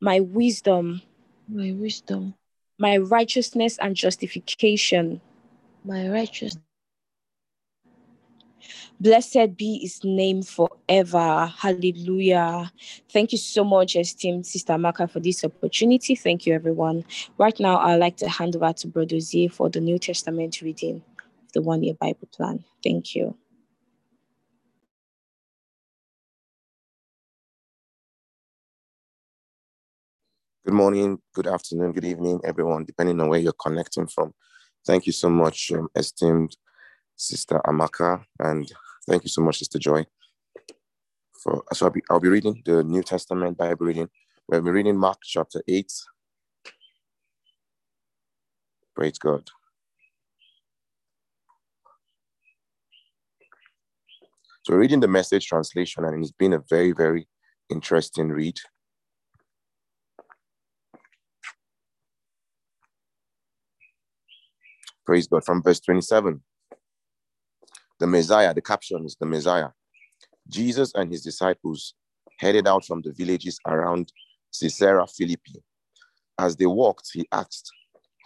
my 0.00 0.18
wisdom, 0.18 1.00
my 1.46 1.70
wisdom, 1.70 2.34
my 2.80 2.96
righteousness 2.96 3.78
and 3.78 3.94
justification. 3.94 5.20
my 5.84 6.08
righteousness. 6.08 6.71
Blessed 9.00 9.56
be 9.56 9.78
his 9.80 10.04
name 10.04 10.42
forever. 10.42 11.46
Hallelujah. 11.58 12.70
Thank 13.10 13.32
you 13.32 13.38
so 13.38 13.64
much, 13.64 13.96
esteemed 13.96 14.46
Sister 14.46 14.78
Maka, 14.78 15.08
for 15.08 15.18
this 15.18 15.44
opportunity. 15.44 16.14
Thank 16.14 16.46
you, 16.46 16.54
everyone. 16.54 17.04
Right 17.36 17.58
now, 17.58 17.78
I'd 17.78 17.96
like 17.96 18.16
to 18.18 18.28
hand 18.28 18.54
over 18.54 18.72
to 18.72 18.86
Brother 18.86 19.18
Z 19.18 19.48
for 19.48 19.68
the 19.68 19.80
New 19.80 19.98
Testament 19.98 20.62
reading 20.62 21.02
of 21.20 21.52
the 21.52 21.62
one 21.62 21.82
year 21.82 21.94
Bible 21.94 22.28
plan. 22.32 22.64
Thank 22.84 23.16
you. 23.16 23.36
Good 30.64 30.74
morning, 30.74 31.18
good 31.34 31.48
afternoon, 31.48 31.90
good 31.90 32.04
evening, 32.04 32.40
everyone, 32.44 32.84
depending 32.84 33.20
on 33.20 33.28
where 33.28 33.40
you're 33.40 33.52
connecting 33.52 34.06
from. 34.06 34.32
Thank 34.86 35.06
you 35.06 35.12
so 35.12 35.28
much, 35.28 35.72
um, 35.72 35.88
esteemed 35.96 36.56
Sister 37.16 37.60
Amaka, 37.66 38.24
and 38.40 38.70
thank 39.08 39.24
you 39.24 39.30
so 39.30 39.42
much, 39.42 39.58
Sister 39.58 39.78
Joy. 39.78 40.06
For 41.42 41.64
so 41.72 41.86
I'll 41.86 41.92
be 41.92 42.02
I'll 42.10 42.20
be 42.20 42.28
reading 42.28 42.62
the 42.66 42.84
New 42.84 43.02
Testament 43.02 43.58
Bible 43.58 43.86
reading. 43.86 44.08
We'll 44.48 44.62
be 44.62 44.70
reading 44.70 44.98
Mark 44.98 45.18
chapter 45.24 45.62
eight. 45.68 45.92
Praise 48.96 49.18
God. 49.18 49.48
So 54.64 54.74
reading 54.74 55.00
the 55.00 55.08
message 55.08 55.46
translation, 55.46 56.04
and 56.04 56.22
it's 56.22 56.32
been 56.32 56.52
a 56.54 56.62
very, 56.70 56.92
very 56.92 57.28
interesting 57.70 58.28
read. 58.30 58.58
Praise 65.06 65.26
God. 65.28 65.44
From 65.44 65.62
verse 65.62 65.80
27. 65.80 66.42
The 68.02 68.08
Messiah, 68.08 68.52
the 68.52 68.60
caption 68.60 69.04
is 69.04 69.14
the 69.14 69.26
Messiah. 69.26 69.68
Jesus 70.48 70.92
and 70.96 71.12
his 71.12 71.22
disciples 71.22 71.94
headed 72.40 72.66
out 72.66 72.84
from 72.84 73.00
the 73.00 73.12
villages 73.12 73.60
around 73.64 74.12
Caesarea 74.52 75.06
Philippi. 75.06 75.62
As 76.36 76.56
they 76.56 76.66
walked, 76.66 77.10
he 77.12 77.28
asked, 77.30 77.70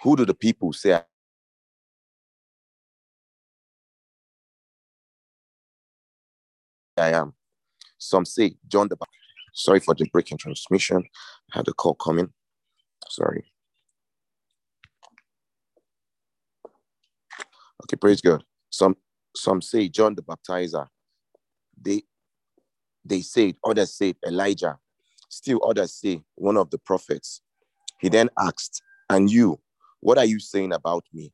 Who 0.03 0.17
do 0.17 0.25
the 0.25 0.33
people 0.33 0.73
say 0.73 0.99
I 6.97 7.11
am? 7.11 7.35
Some 7.99 8.25
say 8.25 8.57
John 8.67 8.89
the 8.89 8.97
Baptist. 8.97 9.21
Sorry 9.53 9.81
for 9.81 9.95
the 9.95 10.09
break 10.11 10.33
in 10.33 10.39
transmission. 10.39 11.05
I 11.53 11.59
had 11.59 11.69
a 11.69 11.75
call 11.75 11.97
coming. 11.97 12.33
Sorry. 13.11 13.45
Okay, 17.85 17.97
praise 17.97 18.23
God. 18.23 18.43
Some 18.71 18.97
some 19.37 19.61
say 19.63 19.89
John 19.89 20.15
the 20.15 20.23
Baptizer. 20.23 20.87
They 21.81 22.03
they 23.05 23.21
say 23.21 23.55
others 23.65 23.95
say 23.95 24.15
Elijah. 24.27 24.79
Still 25.29 25.61
others 25.69 25.95
say 25.95 26.23
one 26.35 26.57
of 26.57 26.71
the 26.71 26.79
prophets. 26.79 27.41
He 28.01 28.09
then 28.09 28.31
asked, 28.39 28.83
"And 29.09 29.31
you, 29.31 29.61
what 30.01 30.19
are 30.19 30.25
you 30.25 30.41
saying 30.41 30.73
about 30.73 31.05
me?" 31.13 31.33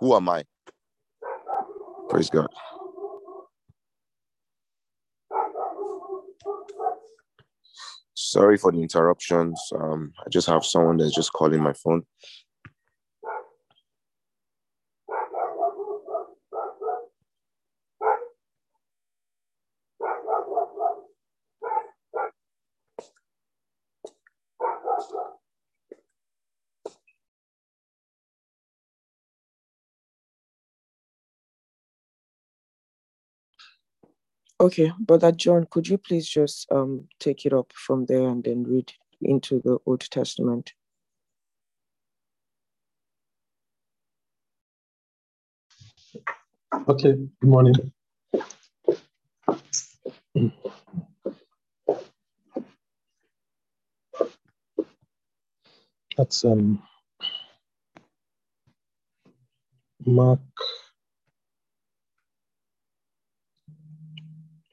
Who 0.00 0.14
am 0.14 0.28
I? 0.28 0.44
Praise 2.08 2.30
God. 2.30 2.48
Sorry 8.30 8.56
for 8.56 8.72
the 8.72 8.82
interruptions. 8.82 9.60
Um, 9.74 10.12
I 10.24 10.28
just 10.30 10.48
have 10.48 10.64
someone 10.64 10.96
that's 10.96 11.14
just 11.14 11.32
calling 11.32 11.62
my 11.62 11.72
phone. 11.72 12.02
Okay, 34.60 34.92
Brother 35.00 35.32
John, 35.32 35.66
could 35.70 35.88
you 35.88 35.98
please 35.98 36.28
just 36.28 36.66
um 36.72 37.08
take 37.20 37.46
it 37.46 37.52
up 37.54 37.72
from 37.74 38.06
there 38.06 38.28
and 38.28 38.44
then 38.44 38.64
read 38.64 38.92
into 39.22 39.60
the 39.64 39.78
Old 39.86 40.00
Testament? 40.10 40.72
Okay, 46.88 47.14
good 47.40 47.50
morning. 47.50 47.74
That's 56.16 56.44
um 56.44 56.82
Mark. 60.06 60.40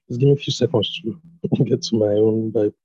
Just 0.07 0.19
give 0.19 0.27
me 0.29 0.33
a 0.33 0.37
few 0.37 0.53
seconds 0.53 1.01
to 1.01 1.63
get 1.63 1.81
to 1.83 1.95
my 1.95 2.07
own 2.07 2.51
Bible. 2.51 2.75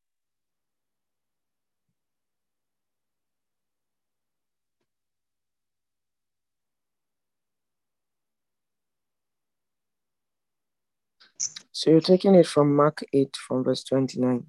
So 11.72 11.90
you're 11.90 12.00
taking 12.00 12.35
it 12.35 12.46
from 12.46 12.74
Mark 12.74 13.04
8 13.12 13.37
from 13.37 13.62
verse 13.62 13.85
29. 13.85 14.46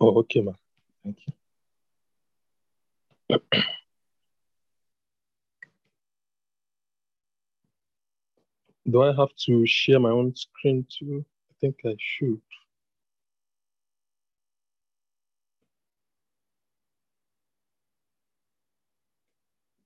Oh, 0.00 0.18
okay, 0.18 0.40
ma. 0.40 0.52
Thank 1.02 1.18
you. 3.28 3.38
Do 8.90 9.02
I 9.02 9.14
have 9.14 9.34
to 9.46 9.66
share 9.66 9.98
my 10.00 10.10
own 10.10 10.34
screen 10.34 10.86
too? 10.90 11.24
Think 11.64 11.80
I 11.86 11.96
should. 11.98 12.42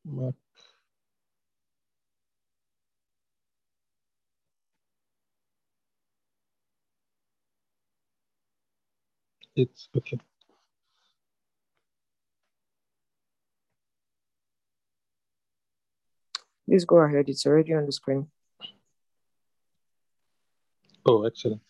Mark. 0.05 0.35
It's 9.55 9.89
okay. 9.97 10.19
Please 16.67 16.85
go 16.85 16.97
ahead. 16.97 17.29
It's 17.29 17.47
already 17.47 17.73
on 17.73 17.87
the 17.87 17.93
screen. 17.93 18.27
Oh, 21.09 21.25
excellent. 21.25 21.63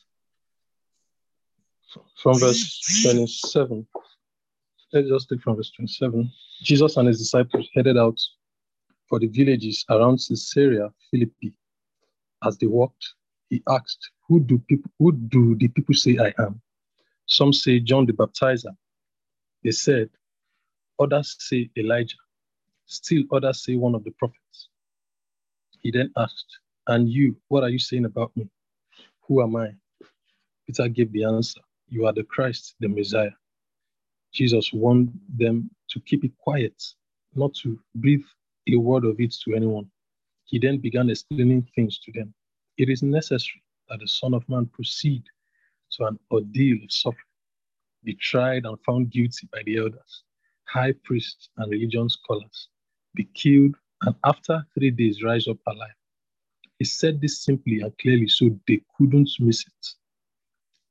From 2.20 2.40
verse 2.40 3.03
27, 3.05 3.87
let's 4.92 5.09
just 5.09 5.29
take 5.29 5.40
from 5.42 5.55
verse 5.55 5.70
27. 5.70 6.29
Jesus 6.61 6.96
and 6.96 7.07
his 7.07 7.20
disciples 7.20 7.68
headed 7.72 7.96
out 7.96 8.20
for 9.09 9.20
the 9.20 9.29
villages 9.29 9.85
around 9.90 10.18
Caesarea 10.18 10.90
Philippi. 11.09 11.55
As 12.44 12.59
they 12.59 12.66
walked, 12.66 13.14
he 13.48 13.62
asked, 13.68 14.11
Who 14.27 14.40
do 14.40 14.59
people 14.59 14.90
who 14.98 15.12
do 15.12 15.55
the 15.55 15.68
people 15.68 15.94
say 15.94 16.18
I 16.18 16.35
am? 16.42 16.61
Some 17.27 17.53
say 17.53 17.79
John 17.79 18.07
the 18.07 18.14
Baptizer. 18.14 18.74
They 19.62 19.70
said, 19.70 20.11
Others 20.98 21.37
say 21.38 21.70
Elijah. 21.77 22.16
Still 22.87 23.22
others 23.33 23.62
say 23.62 23.77
one 23.77 23.94
of 23.94 24.03
the 24.03 24.11
prophets. 24.18 24.68
He 25.79 25.92
then 25.92 26.11
asked, 26.16 26.59
And 26.88 27.09
you, 27.09 27.37
what 27.46 27.62
are 27.62 27.68
you 27.68 27.79
saying 27.79 28.05
about 28.05 28.37
me? 28.37 28.48
Who 29.29 29.43
am 29.43 29.57
I? 29.57 29.75
Peter 30.67 30.88
gave 30.88 31.12
the 31.12 31.25
answer, 31.25 31.61
You 31.88 32.07
are 32.07 32.14
the 32.14 32.25
Christ, 32.25 32.75
the 32.81 32.88
Messiah. 32.88 33.31
Jesus 34.33 34.73
warned 34.73 35.12
them 35.37 35.71
to 35.91 36.01
keep 36.01 36.25
it 36.25 36.37
quiet, 36.38 36.83
not 37.35 37.55
to 37.62 37.79
breathe 37.95 38.25
a 38.69 38.77
word 38.77 39.05
of 39.05 39.21
it 39.21 39.35
to 39.45 39.55
anyone. 39.55 39.91
He 40.45 40.59
then 40.59 40.79
began 40.79 41.11
explaining 41.11 41.69
things 41.75 41.99
to 42.01 42.12
them. 42.12 42.33
It 42.79 42.88
is 42.88 43.03
necessary 43.03 43.62
that 43.91 44.01
the 44.01 44.09
Son 44.09 44.33
of 44.33 44.49
Man 44.49 44.67
proceed 44.67 45.25
to 45.93 46.07
an 46.07 46.19
ordeal 46.31 46.79
of 46.83 46.91
suffering, 46.91 47.25
be 48.05 48.14
tried 48.14 48.64
and 48.64 48.79
found 48.87 49.11
guilty 49.11 49.47
by 49.53 49.62
the 49.64 49.79
elders, 49.79 50.23
high 50.64 50.93
priests, 51.05 51.51
and 51.59 51.71
religion 51.71 52.09
scholars, 52.09 52.69
be 53.14 53.25
killed, 53.35 53.75
and 54.03 54.14
after 54.25 54.64
three 54.75 54.91
days 54.91 55.23
rise 55.23 55.49
up 55.49 55.59
alive. 55.67 55.91
He 56.79 56.85
said 56.85 57.21
this 57.21 57.43
simply 57.43 57.81
and 57.81 57.97
clearly 57.99 58.29
so 58.29 58.57
they 58.67 58.81
couldn't 58.97 59.31
miss 59.41 59.67
it. 59.67 59.88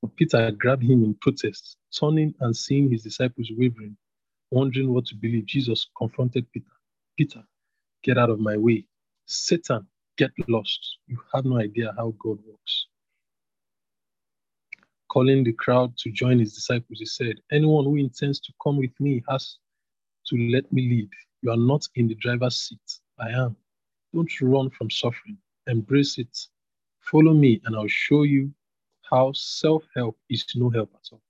But 0.02 0.16
Peter 0.16 0.52
grabbed 0.52 0.84
him 0.84 1.04
in 1.04 1.16
protest, 1.16 1.78
turning 1.98 2.36
and 2.42 2.56
seeing 2.56 2.92
his 2.92 3.04
disciples 3.04 3.50
wavering, 3.56 3.98
wondering 4.52 4.94
what 4.94 5.06
to 5.08 5.16
believe. 5.16 5.46
Jesus 5.46 5.88
confronted 5.98 6.46
Peter. 6.52 6.66
Peter, 7.18 7.44
get 8.04 8.18
out 8.18 8.30
of 8.30 8.40
my 8.40 8.58
way. 8.58 8.86
Satan, 9.26 9.88
get 10.18 10.32
lost. 10.48 10.98
You 11.08 11.20
have 11.34 11.46
no 11.46 11.58
idea 11.60 11.94
how 11.98 12.14
God 12.20 12.38
works. 12.46 12.88
Calling 15.10 15.44
the 15.44 15.54
crowd 15.54 15.98
to 15.98 16.12
join 16.12 16.40
his 16.40 16.54
disciples, 16.54 17.00
he 17.00 17.06
said, 17.06 17.36
Anyone 17.52 17.86
who 17.86 17.96
intends 17.96 18.40
to 18.42 18.54
come 18.62 18.78
with 18.78 18.92
me 19.00 19.24
has 19.30 19.58
to 20.28 20.38
let 20.52 20.72
me 20.72 20.82
lead. 20.90 21.10
You 21.42 21.52
are 21.52 21.58
not 21.58 21.88
in 21.96 22.08
the 22.08 22.16
driver's 22.16 22.58
seat. 22.58 23.00
I 23.20 23.30
am. 23.30 23.56
Don't 24.14 24.30
run 24.42 24.70
from 24.70 24.90
suffering. 24.90 25.38
Embrace 25.68 26.18
it. 26.18 26.48
Follow 27.02 27.34
me, 27.34 27.62
and 27.66 27.76
I'll 27.76 27.88
show 27.88 28.24
you 28.24 28.52
how 29.10 29.32
self 29.34 29.84
help 29.96 30.18
is 30.30 30.46
no 30.56 30.70
help 30.70 30.92
at 30.96 31.10
all. 31.12 31.22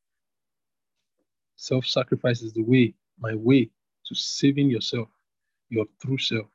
Self 1.56 1.86
sacrifice 1.86 2.42
is 2.42 2.54
the 2.54 2.64
way, 2.64 2.94
my 3.20 3.36
way 3.36 3.70
to 4.06 4.16
saving 4.16 4.70
yourself, 4.70 5.10
your 5.70 5.86
true 6.02 6.18
self. 6.18 6.48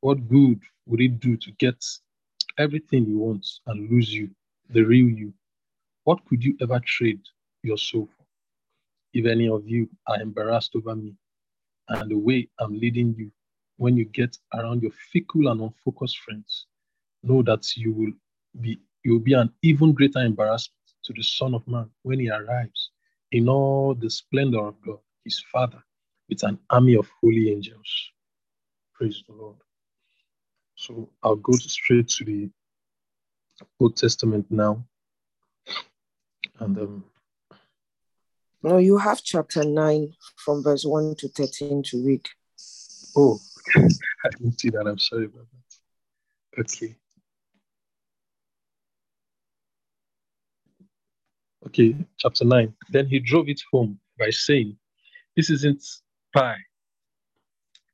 What 0.00 0.28
good 0.28 0.60
would 0.86 1.00
it 1.00 1.20
do 1.20 1.36
to 1.36 1.50
get 1.52 1.84
everything 2.58 3.06
you 3.06 3.18
want 3.18 3.46
and 3.66 3.90
lose 3.90 4.12
you, 4.12 4.30
the 4.70 4.82
real 4.82 5.08
you? 5.08 5.32
What 6.04 6.24
could 6.26 6.42
you 6.42 6.56
ever 6.60 6.80
trade 6.80 7.20
your 7.62 7.78
soul 7.78 8.08
for? 8.16 8.24
If 9.12 9.26
any 9.26 9.48
of 9.48 9.68
you 9.68 9.88
are 10.06 10.20
embarrassed 10.20 10.74
over 10.74 10.96
me 10.96 11.14
and 11.88 12.10
the 12.10 12.16
way 12.18 12.48
I'm 12.58 12.78
leading 12.78 13.14
you, 13.18 13.30
when 13.76 13.96
you 13.96 14.04
get 14.06 14.36
around 14.54 14.82
your 14.82 14.92
fickle 15.12 15.48
and 15.48 15.60
unfocused 15.60 16.18
friends, 16.18 16.66
know 17.22 17.42
that 17.42 17.76
you 17.76 17.92
will 17.92 18.12
be 18.60 18.80
you 19.04 19.12
will 19.12 19.20
be 19.20 19.32
an 19.32 19.50
even 19.62 19.92
greater 19.92 20.20
embarrassment 20.20 20.76
to 21.04 21.12
the 21.14 21.22
Son 21.22 21.54
of 21.54 21.66
Man 21.66 21.88
when 22.02 22.20
he 22.20 22.30
arrives 22.30 22.90
in 23.32 23.48
all 23.48 23.94
the 23.94 24.10
splendor 24.10 24.60
of 24.66 24.74
God, 24.82 24.98
his 25.24 25.42
Father, 25.52 25.82
with 26.28 26.42
an 26.42 26.58
army 26.68 26.96
of 26.96 27.08
holy 27.20 27.50
angels. 27.50 28.10
Praise 28.94 29.22
the 29.26 29.34
Lord. 29.34 29.56
So 30.74 31.08
I'll 31.22 31.36
go 31.36 31.52
straight 31.52 32.08
to 32.08 32.24
the 32.24 32.50
Old 33.78 33.96
Testament 33.96 34.46
now. 34.50 34.84
And 36.58 36.76
um, 36.78 37.04
No, 38.62 38.78
you 38.78 38.98
have 38.98 39.22
chapter 39.22 39.64
9 39.64 40.14
from 40.36 40.62
verse 40.62 40.84
1 40.84 41.14
to 41.16 41.28
13 41.28 41.82
to 41.84 42.04
read. 42.04 42.28
oh, 43.16 43.38
I 43.76 44.28
didn't 44.38 44.60
see 44.60 44.70
that. 44.70 44.86
I'm 44.86 44.98
sorry 44.98 45.26
about 45.26 45.46
that. 45.52 46.60
Okay. 46.60 46.96
Okay, 51.70 51.94
chapter 52.18 52.44
9. 52.44 52.74
Then 52.90 53.06
he 53.06 53.20
drove 53.20 53.48
it 53.48 53.62
home 53.70 54.00
by 54.18 54.30
saying, 54.30 54.76
This 55.36 55.50
isn't 55.50 55.80
pie 56.34 56.56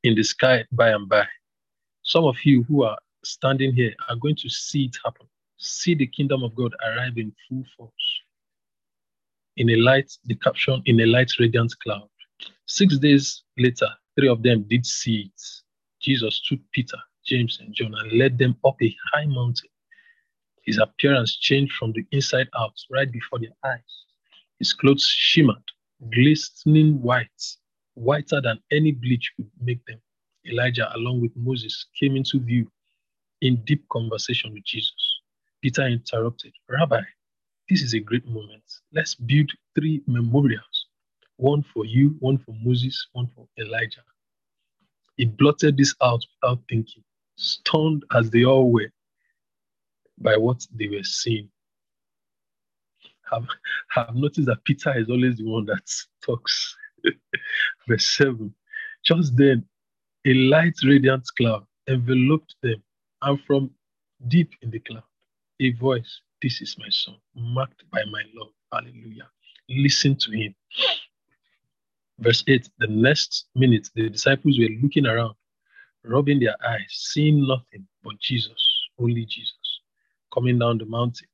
in 0.01 0.15
the 0.15 0.23
sky 0.23 0.65
by 0.71 0.89
and 0.89 1.07
by. 1.07 1.27
Some 2.01 2.23
of 2.23 2.37
you 2.43 2.63
who 2.63 2.81
are 2.81 2.97
standing 3.23 3.75
here 3.75 3.93
are 4.09 4.15
going 4.15 4.35
to 4.37 4.49
see 4.49 4.85
it 4.85 4.97
happen. 5.05 5.27
See 5.59 5.93
the 5.93 6.07
kingdom 6.07 6.41
of 6.41 6.55
God 6.55 6.73
arrive 6.83 7.17
in 7.17 7.31
full 7.47 7.63
force. 7.77 7.91
In 9.57 9.69
a 9.69 9.75
light, 9.75 10.11
the 10.25 10.33
caption, 10.33 10.81
in 10.87 10.99
a 11.01 11.05
light, 11.05 11.29
radiant 11.39 11.75
cloud. 11.83 12.09
Six 12.65 12.97
days 12.97 13.43
later, 13.59 13.89
three 14.17 14.27
of 14.27 14.41
them 14.41 14.65
did 14.67 14.87
see 14.87 15.31
it. 15.31 15.41
Jesus 16.01 16.41
took 16.49 16.59
Peter, 16.71 16.97
James, 17.27 17.59
and 17.61 17.75
John 17.75 17.93
and 17.93 18.13
led 18.13 18.39
them 18.39 18.55
up 18.65 18.81
a 18.81 18.95
high 19.13 19.27
mountain. 19.27 19.69
His 20.67 20.79
appearance 20.79 21.37
changed 21.37 21.73
from 21.73 21.93
the 21.93 22.05
inside 22.11 22.49
out 22.55 22.75
right 22.91 23.09
before 23.09 23.39
their 23.39 23.55
eyes. 23.63 24.03
His 24.59 24.73
clothes 24.73 25.07
shimmered 25.07 25.63
glistening 26.11 27.01
white, 27.01 27.55
whiter 27.93 28.41
than 28.41 28.59
any 28.69 28.91
bleach 28.91 29.31
could 29.37 29.49
make 29.61 29.83
them. 29.85 29.99
Elijah, 30.45 30.93
along 30.95 31.21
with 31.21 31.31
Moses, 31.37 31.85
came 31.97 32.17
into 32.17 32.39
view 32.39 32.69
in 33.41 33.63
deep 33.63 33.87
conversation 33.89 34.53
with 34.53 34.65
Jesus. 34.65 35.21
Peter 35.61 35.87
interrupted, 35.87 36.53
Rabbi, 36.69 37.01
this 37.69 37.81
is 37.81 37.93
a 37.93 37.99
great 37.99 38.27
moment. 38.27 38.63
Let's 38.93 39.15
build 39.15 39.49
three 39.73 40.01
memorials 40.05 40.87
one 41.37 41.63
for 41.63 41.85
you, 41.85 42.15
one 42.19 42.37
for 42.39 42.55
Moses, 42.61 43.07
one 43.13 43.29
for 43.35 43.47
Elijah. 43.59 44.03
He 45.15 45.25
blotted 45.25 45.77
this 45.77 45.95
out 46.01 46.25
without 46.41 46.59
thinking, 46.69 47.03
stunned 47.37 48.03
as 48.13 48.29
they 48.31 48.43
all 48.43 48.71
were 48.71 48.91
by 50.17 50.35
what 50.37 50.65
they 50.73 50.87
were 50.87 51.03
seeing. 51.03 51.49
Have, 53.31 53.45
have 53.89 54.15
noticed 54.15 54.47
that 54.47 54.63
Peter 54.63 54.97
is 54.97 55.09
always 55.09 55.37
the 55.37 55.45
one 55.45 55.65
that 55.65 55.89
talks. 56.25 56.75
Verse 57.87 58.05
7. 58.05 58.53
Just 59.03 59.35
then, 59.35 59.65
a 60.25 60.33
light, 60.33 60.75
radiant 60.83 61.27
cloud 61.37 61.65
enveloped 61.87 62.55
them, 62.61 62.81
and 63.21 63.39
from 63.45 63.71
deep 64.27 64.51
in 64.61 64.71
the 64.71 64.79
cloud, 64.79 65.03
a 65.59 65.71
voice, 65.73 66.21
This 66.41 66.61
is 66.61 66.75
my 66.77 66.89
son, 66.89 67.15
marked 67.35 67.83
by 67.91 68.03
my 68.11 68.23
love. 68.35 68.51
Hallelujah. 68.71 69.29
Listen 69.69 70.15
to 70.15 70.31
him. 70.31 70.55
Verse 72.19 72.43
8 72.47 72.69
The 72.79 72.87
next 72.87 73.47
minute, 73.55 73.89
the 73.95 74.09
disciples 74.09 74.57
were 74.57 74.69
looking 74.81 75.05
around, 75.05 75.35
rubbing 76.03 76.39
their 76.39 76.55
eyes, 76.65 76.87
seeing 76.89 77.47
nothing 77.47 77.87
but 78.03 78.19
Jesus, 78.19 78.89
only 78.99 79.25
Jesus. 79.25 79.56
Coming 80.37 80.59
down 80.59 80.77
the 80.77 80.85
mountain, 80.85 81.27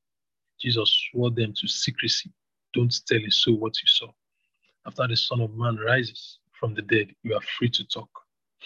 Jesus 0.62 1.10
swore 1.12 1.30
them 1.30 1.54
to 1.60 1.68
secrecy. 1.68 2.32
Don't 2.74 2.96
tell 3.06 3.20
a 3.20 3.30
soul 3.30 3.58
what 3.58 3.76
you 3.82 3.88
saw. 3.88 4.08
After 4.88 5.06
the 5.10 5.18
Son 5.18 5.42
of 5.42 5.54
Man 5.56 5.76
rises 5.76 6.40
from 6.54 6.74
the 6.74 6.84
dead, 6.84 7.14
you 7.22 7.36
are 7.36 7.42
free 7.42 7.70
to 7.70 7.86
talk. 7.86 8.08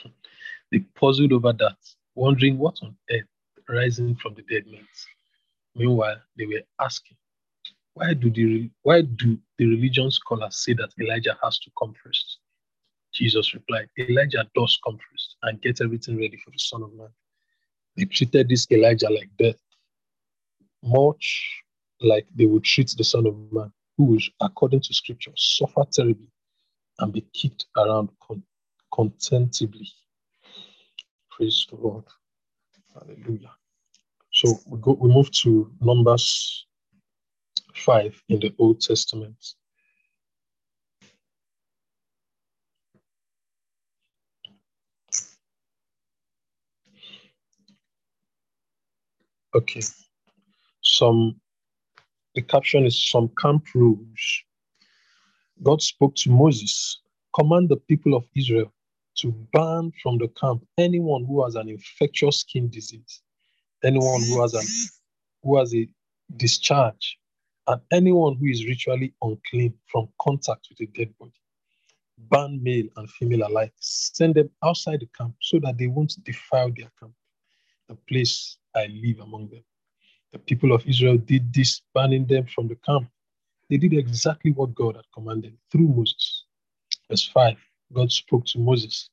they 0.72 0.80
puzzled 0.94 1.34
over 1.34 1.54
that, 1.54 1.78
wondering 2.14 2.60
what 2.60 2.78
on 2.84 2.96
earth 3.10 3.26
rising 3.68 4.14
from 4.14 4.36
the 4.36 4.44
dead 4.44 4.68
meant. 4.68 4.86
Meanwhile, 5.74 6.22
they 6.38 6.46
were 6.46 6.62
asking, 6.80 7.18
why 7.96 8.14
do 8.14 8.30
the 8.30 8.70
why 8.84 9.02
do 9.02 9.40
the 9.58 9.66
religion 9.66 10.12
scholars 10.12 10.58
say 10.58 10.74
that 10.74 10.94
Elijah 11.02 11.36
has 11.42 11.58
to 11.60 11.72
come 11.80 11.96
first? 12.04 12.38
Jesus 13.12 13.56
replied, 13.56 13.90
Elijah 13.98 14.48
does 14.54 14.80
come 14.86 15.00
first 15.10 15.36
and 15.42 15.60
get 15.64 15.82
everything 15.82 16.16
ready 16.18 16.38
for 16.38 16.52
the 16.52 16.60
Son 16.60 16.84
of 16.84 16.94
Man. 16.94 17.10
They 17.96 18.06
treated 18.06 18.50
this 18.50 18.68
Elijah 18.70 19.10
like 19.10 19.32
death, 19.40 19.58
much 20.84 21.64
like 22.02 22.28
they 22.36 22.46
would 22.46 22.64
treat 22.64 22.94
the 22.98 23.04
Son 23.04 23.28
of 23.28 23.36
Man, 23.52 23.72
who 23.98 24.16
according 24.42 24.82
to 24.82 24.94
Scripture, 24.94 25.32
suffer 25.38 25.84
terribly 25.92 26.30
and 27.00 27.14
be 27.14 27.26
kicked 27.34 27.66
around 27.78 28.10
con- 28.28 28.44
contemptibly. 28.94 29.88
Praise 31.32 31.68
the 31.70 31.78
Lord. 31.78 32.06
Hallelujah. 32.94 33.52
So 34.34 34.60
we 34.68 34.80
go. 34.80 34.94
We 35.00 35.10
move 35.12 35.32
to 35.44 35.72
Numbers 35.82 36.68
5 37.76 38.24
in 38.30 38.40
the 38.42 38.54
Old 38.60 38.82
Testament. 38.82 39.38
Okay. 49.56 49.82
Some, 50.98 51.40
the 52.34 52.42
caption 52.42 52.88
is 52.88 53.08
some 53.08 53.30
camp 53.40 53.66
rules. 53.76 54.44
God 55.62 55.80
spoke 55.80 56.16
to 56.16 56.32
Moses, 56.32 57.02
command 57.36 57.70
the 57.70 57.78
people 57.78 58.16
of 58.16 58.26
Israel 58.36 58.74
to 59.20 59.32
ban 59.54 59.92
from 60.02 60.18
the 60.18 60.28
camp 60.30 60.66
anyone 60.80 61.24
who 61.26 61.44
has 61.44 61.54
an 61.54 61.70
infectious 61.70 62.40
skin 62.40 62.70
disease, 62.70 63.22
anyone 63.84 64.22
who 64.24 64.42
has 64.42 64.56
an 64.56 64.66
who 65.44 65.60
has 65.60 65.76
a 65.76 65.88
discharge, 66.36 67.20
and 67.68 67.80
anyone 67.92 68.36
who 68.38 68.48
is 68.48 68.66
ritually 68.66 69.14
unclean 69.22 69.76
from 69.86 70.10
contact 70.20 70.68
with 70.70 70.80
a 70.82 70.92
dead 70.98 71.14
body. 71.20 71.40
Ban 72.18 72.60
male 72.64 72.88
and 72.96 73.08
female 73.12 73.48
alike. 73.48 73.74
Send 73.80 74.34
them 74.34 74.50
outside 74.64 75.02
the 75.02 75.10
camp 75.16 75.36
so 75.42 75.60
that 75.60 75.78
they 75.78 75.86
won't 75.86 76.16
defile 76.24 76.72
their 76.76 76.92
camp, 77.00 77.14
the 77.88 77.96
place 78.10 78.58
I 78.76 78.88
live 78.88 79.20
among 79.20 79.50
them. 79.50 79.64
The 80.34 80.40
people 80.40 80.74
of 80.74 80.86
Israel 80.88 81.18
did 81.18 81.54
this, 81.54 81.82
banning 81.94 82.26
them 82.28 82.46
from 82.48 82.68
the 82.68 82.76
camp. 82.76 83.10
They 83.70 83.78
did 83.78 83.94
exactly 83.94 84.52
what 84.52 84.76
God 84.76 84.96
had 84.96 85.06
commanded 85.14 85.58
through 85.72 85.88
Moses. 85.88 86.46
Verse 87.10 87.28
5 87.30 87.58
God 87.94 88.12
spoke 88.12 88.46
to 88.48 88.60
Moses 88.60 89.10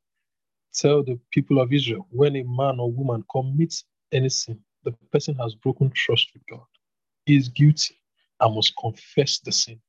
Tell 0.74 1.02
the 1.02 1.18
people 1.32 1.60
of 1.60 1.72
Israel 1.72 2.06
when 2.10 2.36
a 2.36 2.42
man 2.44 2.80
or 2.80 2.90
woman 2.90 3.24
commits 3.30 3.84
any 4.12 4.28
sin, 4.28 4.60
the 4.84 4.92
person 5.12 5.34
has 5.36 5.54
broken 5.54 5.90
trust 5.90 6.30
with 6.34 6.42
God, 6.50 6.66
he 7.26 7.36
is 7.36 7.48
guilty 7.48 7.96
and 8.40 8.54
must 8.54 8.74
confess 8.76 9.38
the 9.38 9.52
sin. 9.52 9.80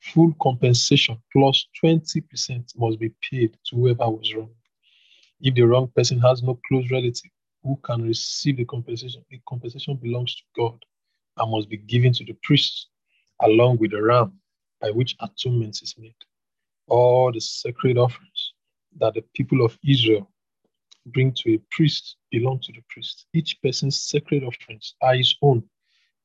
Full 0.00 0.34
compensation 0.42 1.18
plus 1.32 1.66
20% 1.82 2.76
must 2.76 2.98
be 2.98 3.12
paid 3.30 3.56
to 3.66 3.76
whoever 3.76 4.10
was 4.10 4.34
wrong. 4.34 4.50
If 5.40 5.54
the 5.54 5.62
wrong 5.62 5.90
person 5.96 6.20
has 6.20 6.42
no 6.42 6.60
close 6.68 6.90
relative 6.90 7.30
who 7.64 7.78
can 7.82 8.02
receive 8.02 8.58
the 8.58 8.64
compensation, 8.64 9.24
the 9.30 9.40
compensation 9.48 9.96
belongs 9.96 10.36
to 10.36 10.42
God 10.56 10.84
and 11.36 11.50
must 11.50 11.68
be 11.68 11.78
given 11.78 12.12
to 12.12 12.24
the 12.24 12.36
priest 12.42 12.88
along 13.42 13.78
with 13.78 13.90
the 13.90 14.02
ram 14.02 14.38
by 14.80 14.90
which 14.90 15.16
atonement 15.20 15.80
is 15.82 15.94
made. 15.98 16.14
All 16.86 17.32
the 17.32 17.40
sacred 17.40 17.96
offerings 17.96 18.52
that 18.98 19.14
the 19.14 19.24
people 19.34 19.64
of 19.64 19.78
Israel 19.84 20.30
bring 21.06 21.32
to 21.32 21.54
a 21.54 21.60
priest 21.70 22.16
belong 22.30 22.60
to 22.60 22.72
the 22.72 22.82
priest. 22.88 23.26
Each 23.32 23.60
person's 23.62 24.00
sacred 24.00 24.44
offerings 24.44 24.94
are 25.02 25.14
his 25.14 25.34
own, 25.42 25.62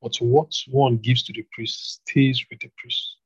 but 0.02 0.16
what 0.16 0.54
one 0.68 0.98
gives 0.98 1.22
to 1.24 1.32
the 1.32 1.44
priest 1.52 2.02
stays 2.06 2.44
with 2.50 2.60
the 2.60 2.70
priest. 2.76 3.16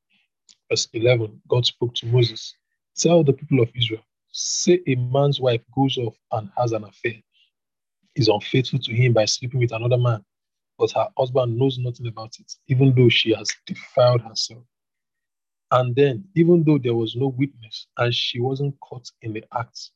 Verse 0.70 0.88
11 0.92 1.42
God 1.48 1.66
spoke 1.66 1.94
to 1.96 2.06
Moses 2.06 2.54
Tell 2.96 3.24
the 3.24 3.32
people 3.32 3.60
of 3.60 3.70
Israel, 3.74 4.04
say 4.30 4.80
a 4.86 4.94
man's 4.94 5.40
wife 5.40 5.62
goes 5.74 5.98
off 5.98 6.16
and 6.32 6.48
has 6.56 6.72
an 6.72 6.84
affair, 6.84 7.14
is 8.16 8.28
unfaithful 8.28 8.78
to 8.80 8.92
him 8.92 9.12
by 9.12 9.24
sleeping 9.24 9.60
with 9.60 9.72
another 9.72 9.98
man, 9.98 10.24
but 10.78 10.92
her 10.92 11.08
husband 11.16 11.56
knows 11.56 11.78
nothing 11.78 12.06
about 12.06 12.34
it, 12.38 12.52
even 12.68 12.94
though 12.94 13.08
she 13.08 13.34
has 13.34 13.48
defiled 13.66 14.22
herself. 14.22 14.64
And 15.70 15.94
then, 15.96 16.24
even 16.36 16.62
though 16.62 16.78
there 16.78 16.94
was 16.94 17.16
no 17.16 17.28
witness 17.28 17.88
and 17.98 18.14
she 18.14 18.40
wasn't 18.40 18.78
caught 18.80 19.10
in 19.22 19.32
the 19.32 19.44
act, 19.56 19.90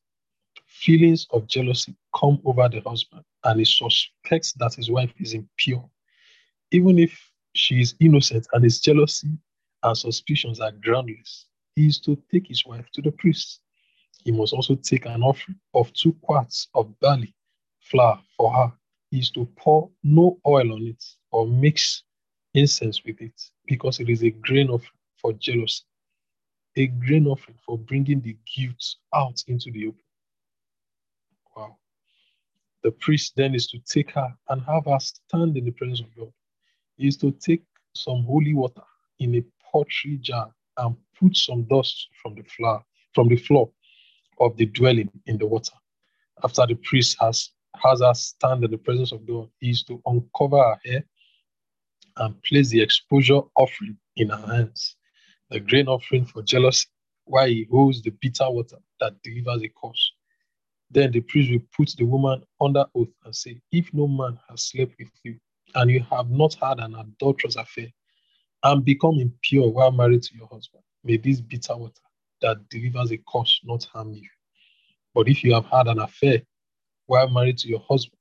feelings 0.66 1.26
of 1.30 1.46
jealousy 1.46 1.94
come 2.18 2.40
over 2.44 2.68
the 2.68 2.80
husband 2.80 3.22
and 3.44 3.58
he 3.58 3.64
suspects 3.64 4.52
that 4.54 4.74
his 4.74 4.90
wife 4.90 5.12
is 5.18 5.34
impure. 5.34 5.88
Even 6.72 6.98
if 6.98 7.18
she 7.54 7.80
is 7.80 7.94
innocent 8.00 8.46
and 8.52 8.64
his 8.64 8.80
jealousy 8.80 9.28
and 9.82 9.96
suspicions 9.96 10.60
are 10.60 10.72
groundless, 10.72 11.46
he 11.76 11.86
is 11.86 12.00
to 12.00 12.16
take 12.32 12.48
his 12.48 12.66
wife 12.66 12.86
to 12.92 13.02
the 13.02 13.12
priest. 13.12 13.60
He 14.24 14.32
must 14.32 14.52
also 14.52 14.74
take 14.74 15.06
an 15.06 15.22
offering 15.22 15.58
of 15.74 15.92
two 15.92 16.12
quarts 16.22 16.68
of 16.74 16.98
barley 17.00 17.34
flour 17.90 18.20
for 18.36 18.52
her. 18.52 18.72
Is 19.10 19.30
to 19.30 19.46
pour 19.56 19.90
no 20.04 20.38
oil 20.46 20.70
on 20.74 20.82
it 20.86 21.02
or 21.30 21.46
mix 21.46 22.02
incense 22.52 23.02
with 23.06 23.22
it 23.22 23.40
because 23.66 24.00
it 24.00 24.10
is 24.10 24.22
a 24.22 24.28
grain 24.30 24.68
offering 24.68 25.00
for 25.16 25.32
jealousy, 25.32 25.82
a 26.76 26.88
grain 26.88 27.26
offering 27.26 27.56
for 27.64 27.78
bringing 27.78 28.20
the 28.20 28.36
guilt 28.54 28.96
out 29.14 29.42
into 29.46 29.70
the 29.70 29.86
open. 29.86 30.02
Wow. 31.56 31.76
The 32.82 32.90
priest 32.90 33.32
then 33.34 33.54
is 33.54 33.66
to 33.68 33.78
take 33.78 34.10
her 34.10 34.28
and 34.50 34.60
have 34.62 34.84
her 34.84 35.00
stand 35.00 35.56
in 35.56 35.64
the 35.64 35.70
presence 35.70 36.00
of 36.00 36.14
God. 36.14 36.32
He 36.98 37.08
is 37.08 37.16
to 37.18 37.30
take 37.30 37.62
some 37.94 38.24
holy 38.24 38.52
water 38.52 38.82
in 39.20 39.36
a 39.36 39.44
pottery 39.72 40.18
jar 40.20 40.52
and 40.76 40.94
put 41.18 41.36
some 41.36 41.62
dust 41.64 42.08
from 42.22 42.34
the 42.34 42.42
floor 42.42 42.84
from 43.14 43.28
the 43.28 43.36
floor 43.36 43.70
of 44.38 44.56
the 44.56 44.66
dwelling 44.66 45.10
in 45.26 45.38
the 45.38 45.46
water. 45.46 45.72
After 46.44 46.66
the 46.66 46.74
priest 46.76 47.16
has 47.20 47.50
has 47.82 48.00
her 48.00 48.14
stand 48.14 48.64
in 48.64 48.70
the 48.70 48.78
presence 48.78 49.12
of 49.12 49.26
God, 49.26 49.48
is 49.60 49.82
to 49.84 50.00
uncover 50.06 50.58
her 50.58 50.78
hair 50.84 51.04
and 52.18 52.42
place 52.42 52.70
the 52.70 52.82
exposure 52.82 53.40
offering 53.56 53.96
in 54.16 54.30
her 54.30 54.46
hands 54.46 54.96
the 55.50 55.60
grain 55.60 55.88
offering 55.88 56.24
for 56.24 56.42
jealousy, 56.42 56.86
while 57.24 57.46
he 57.48 57.66
holds 57.70 58.02
the 58.02 58.10
bitter 58.20 58.50
water 58.50 58.78
that 59.00 59.20
delivers 59.22 59.62
a 59.62 59.68
curse. 59.68 60.12
Then 60.90 61.12
the 61.12 61.20
priest 61.20 61.50
will 61.50 61.60
put 61.76 61.94
the 61.96 62.04
woman 62.04 62.42
under 62.60 62.84
oath 62.94 63.08
and 63.24 63.34
say, 63.34 63.60
If 63.72 63.92
no 63.92 64.06
man 64.06 64.38
has 64.48 64.64
slept 64.64 64.94
with 64.98 65.10
you, 65.22 65.38
and 65.74 65.90
you 65.90 66.00
have 66.10 66.30
not 66.30 66.54
had 66.54 66.80
an 66.80 66.94
adulterous 66.94 67.56
affair, 67.56 67.88
and 68.62 68.84
become 68.84 69.20
impure 69.20 69.70
while 69.70 69.92
married 69.92 70.22
to 70.22 70.34
your 70.36 70.48
husband, 70.48 70.82
may 71.04 71.16
this 71.16 71.40
bitter 71.40 71.76
water 71.76 71.92
that 72.40 72.68
delivers 72.70 73.12
a 73.12 73.18
curse 73.30 73.60
not 73.64 73.84
harm 73.84 74.12
you. 74.14 74.28
But 75.14 75.28
if 75.28 75.44
you 75.44 75.54
have 75.54 75.66
had 75.66 75.88
an 75.88 75.98
affair 75.98 76.42
while 77.08 77.28
married 77.28 77.58
to 77.58 77.68
your 77.68 77.82
husband, 77.88 78.20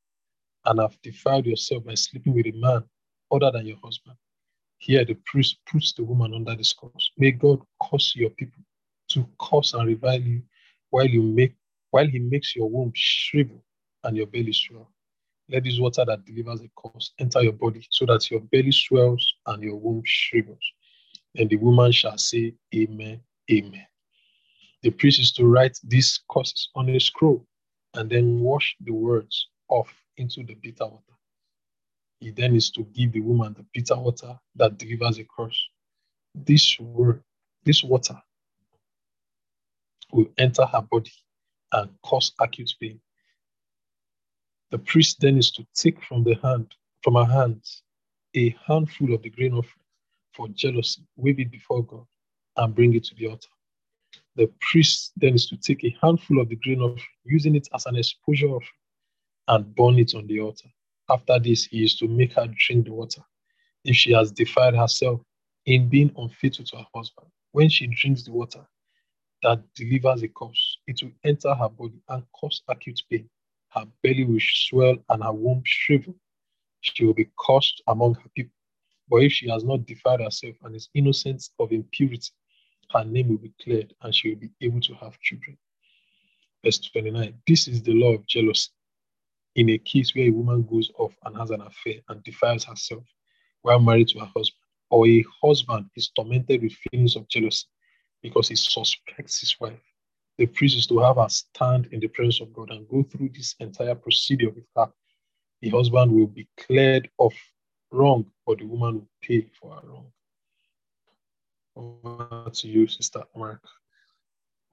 and 0.66 0.80
have 0.80 1.00
defiled 1.02 1.46
yourself 1.46 1.84
by 1.86 1.94
sleeping 1.94 2.34
with 2.34 2.48
a 2.48 2.52
man 2.54 2.84
other 3.32 3.52
than 3.52 3.66
your 3.66 3.78
husband, 3.84 4.16
here 4.80 5.06
the 5.06 5.18
priest 5.26 5.58
puts 5.70 5.94
the 5.94 6.04
woman 6.04 6.34
under 6.34 6.56
this 6.56 6.74
curse. 6.74 7.12
May 7.18 7.32
God 7.32 7.60
curse 7.82 8.16
your 8.16 8.30
people 8.32 8.64
to 9.10 9.28
curse 9.40 9.74
and 9.74 9.88
revile 9.88 10.22
you 10.22 10.42
while 10.90 11.06
you 11.06 11.22
make 11.22 11.54
while 11.92 12.08
he 12.08 12.20
makes 12.20 12.56
your 12.56 12.70
womb 12.70 12.92
shrivel 12.96 13.64
and 14.04 14.16
your 14.16 14.28
belly 14.28 14.54
swell. 14.54 14.92
Let 15.50 15.64
this 15.64 15.80
water 15.80 16.04
that 16.06 16.26
delivers 16.26 16.62
a 16.62 16.70
curse 16.78 17.12
enter 17.20 17.42
your 17.42 17.54
body 17.54 17.86
so 17.90 18.06
that 18.06 18.30
your 18.30 18.42
belly 18.42 18.72
swells 18.72 19.36
and 19.48 19.64
your 19.64 19.78
womb 19.78 20.02
shrivels. 20.06 20.64
And 21.36 21.50
the 21.50 21.56
woman 21.58 21.92
shall 21.92 22.18
say, 22.18 22.54
Amen, 22.76 23.22
Amen. 23.52 23.86
The 24.84 24.92
priest 24.92 25.20
is 25.20 25.32
to 25.34 25.46
write 25.46 25.78
these 25.84 26.22
curses 26.30 26.70
on 26.76 26.90
a 26.90 27.00
scroll 27.00 27.46
and 27.98 28.10
then 28.12 28.42
wash 28.42 28.78
the 28.82 28.94
words 28.94 29.50
off 29.70 29.94
into 30.18 30.44
the 30.46 30.56
bitter 30.56 30.86
water. 30.88 31.04
He 32.20 32.32
then 32.32 32.56
is 32.56 32.72
to 32.72 32.84
give 32.84 33.14
the 33.14 33.22
woman 33.22 33.56
the 33.56 33.66
bitter 33.74 33.98
water 33.98 34.40
that 34.56 34.78
delivers 34.78 35.20
a 35.20 35.26
curse. 35.26 35.70
This 36.36 36.80
word, 36.80 37.24
this 37.66 37.84
water 37.84 38.22
will 40.14 40.28
enter 40.38 40.66
her 40.66 40.82
body 40.82 41.12
and 41.74 41.92
cause 42.06 42.34
acute 42.40 42.74
pain. 42.82 43.02
The 44.72 44.80
priest 44.80 45.22
then 45.22 45.38
is 45.38 45.52
to 45.54 45.66
take 45.76 46.04
from 46.04 46.24
the 46.24 46.36
hand, 46.44 46.76
from 47.04 47.16
her 47.16 47.26
hands, 47.26 47.84
a 48.36 48.56
handful 48.68 49.14
of 49.14 49.24
the 49.24 49.32
grain 49.32 49.54
offering 49.54 49.86
for 50.34 50.50
jealousy, 50.50 51.04
wave 51.18 51.40
it 51.40 51.52
before 51.52 51.84
God, 51.86 52.06
and 52.58 52.76
bring 52.76 52.96
it 52.96 53.06
to 53.06 53.16
the 53.16 53.28
altar. 53.28 53.50
The 54.38 54.52
priest 54.62 55.14
then 55.18 55.34
is 55.34 55.48
to 55.48 55.58
take 55.58 55.84
a 55.84 55.98
handful 56.02 56.40
of 56.40 56.50
the 56.50 56.56
grain 56.58 56.82
of 56.82 57.00
using 57.26 57.56
it 57.56 57.68
as 57.74 57.88
an 57.88 57.96
exposure 57.96 58.60
and 59.48 59.76
burn 59.76 59.98
it 59.98 60.14
on 60.14 60.28
the 60.28 60.40
altar. 60.42 60.70
After 61.10 61.40
this, 61.40 61.66
he 61.66 61.84
is 61.84 61.98
to 61.98 62.08
make 62.08 62.34
her 62.34 62.48
drink 62.56 62.86
the 62.86 62.94
water. 62.94 63.24
If 63.84 63.96
she 63.96 64.12
has 64.12 64.32
defiled 64.32 64.76
herself 64.76 65.22
in 65.66 65.90
being 65.90 66.12
unfaithful 66.18 66.66
to 66.66 66.78
her 66.78 66.86
husband, 66.94 67.30
when 67.52 67.70
she 67.70 67.88
drinks 67.88 68.24
the 68.24 68.32
water 68.32 68.68
that 69.42 69.64
delivers 69.74 70.22
a 70.22 70.28
curse, 70.28 70.78
it 70.86 71.02
will 71.02 71.14
enter 71.24 71.56
her 71.56 71.70
body 71.70 72.00
and 72.10 72.24
cause 72.40 72.62
acute 72.68 73.02
pain. 73.10 73.28
Her 73.70 73.86
belly 74.04 74.24
will 74.24 74.40
swell 74.40 74.98
and 75.10 75.24
her 75.24 75.34
womb 75.34 75.64
shrivel. 75.66 76.16
She 76.82 77.06
will 77.06 77.14
be 77.14 77.30
cursed 77.40 77.82
among 77.88 78.16
her 78.16 78.30
people. 78.36 78.54
But 79.10 79.24
if 79.24 79.32
she 79.32 79.50
has 79.50 79.64
not 79.64 79.86
defiled 79.88 80.22
herself 80.22 80.56
and 80.64 80.76
is 80.76 80.90
innocent 80.94 81.50
of 81.60 81.72
impurity, 81.72 82.30
her 82.92 83.04
name 83.04 83.30
will 83.30 83.38
be 83.38 83.54
cleared 83.62 83.94
and 84.02 84.14
she 84.14 84.30
will 84.30 84.40
be 84.40 84.52
able 84.62 84.82
to 84.82 84.94
have 84.96 85.20
children. 85.20 85.58
Verse 86.64 86.80
29 86.80 87.34
This 87.48 87.68
is 87.68 87.82
the 87.82 87.94
law 87.94 88.14
of 88.14 88.26
jealousy. 88.26 88.70
In 89.56 89.70
a 89.70 89.78
case 89.78 90.14
where 90.16 90.28
a 90.28 90.32
woman 90.32 90.64
goes 90.64 90.92
off 90.98 91.14
and 91.24 91.36
has 91.38 91.50
an 91.50 91.62
affair 91.62 91.96
and 92.10 92.24
defiles 92.24 92.64
herself 92.64 93.04
while 93.62 93.80
married 93.80 94.08
to 94.10 94.20
her 94.20 94.32
husband, 94.36 94.62
or 94.90 95.08
a 95.08 95.26
husband 95.44 95.90
is 95.96 96.10
tormented 96.10 96.62
with 96.62 96.74
feelings 96.74 97.16
of 97.16 97.28
jealousy 97.28 97.66
because 98.22 98.48
he 98.48 98.56
suspects 98.56 99.40
his 99.40 99.60
wife, 99.60 99.80
the 100.38 100.46
priest 100.46 100.78
is 100.78 100.88
to 100.88 101.00
have 101.00 101.18
her 101.18 101.30
stand 101.30 101.88
in 101.92 102.00
the 102.00 102.08
presence 102.08 102.42
of 102.42 102.54
God 102.54 102.70
and 102.70 102.88
go 102.88 103.04
through 103.04 103.30
this 103.30 103.56
entire 103.60 103.96
procedure 103.96 104.50
with 104.50 104.66
her. 104.76 104.92
The 105.62 105.70
husband 105.70 106.12
will 106.12 106.28
be 106.28 106.48
cleared 106.58 107.10
of 107.20 107.34
wrong, 107.92 108.26
but 108.46 108.60
the 108.60 108.66
woman 108.66 108.96
will 108.96 109.10
pay 109.22 109.48
for 109.60 109.74
her 109.74 109.88
wrong. 109.88 110.12
Over 111.78 112.50
to 112.50 112.68
you, 112.68 112.88
Sister 112.88 113.24
Mark. 113.36 113.62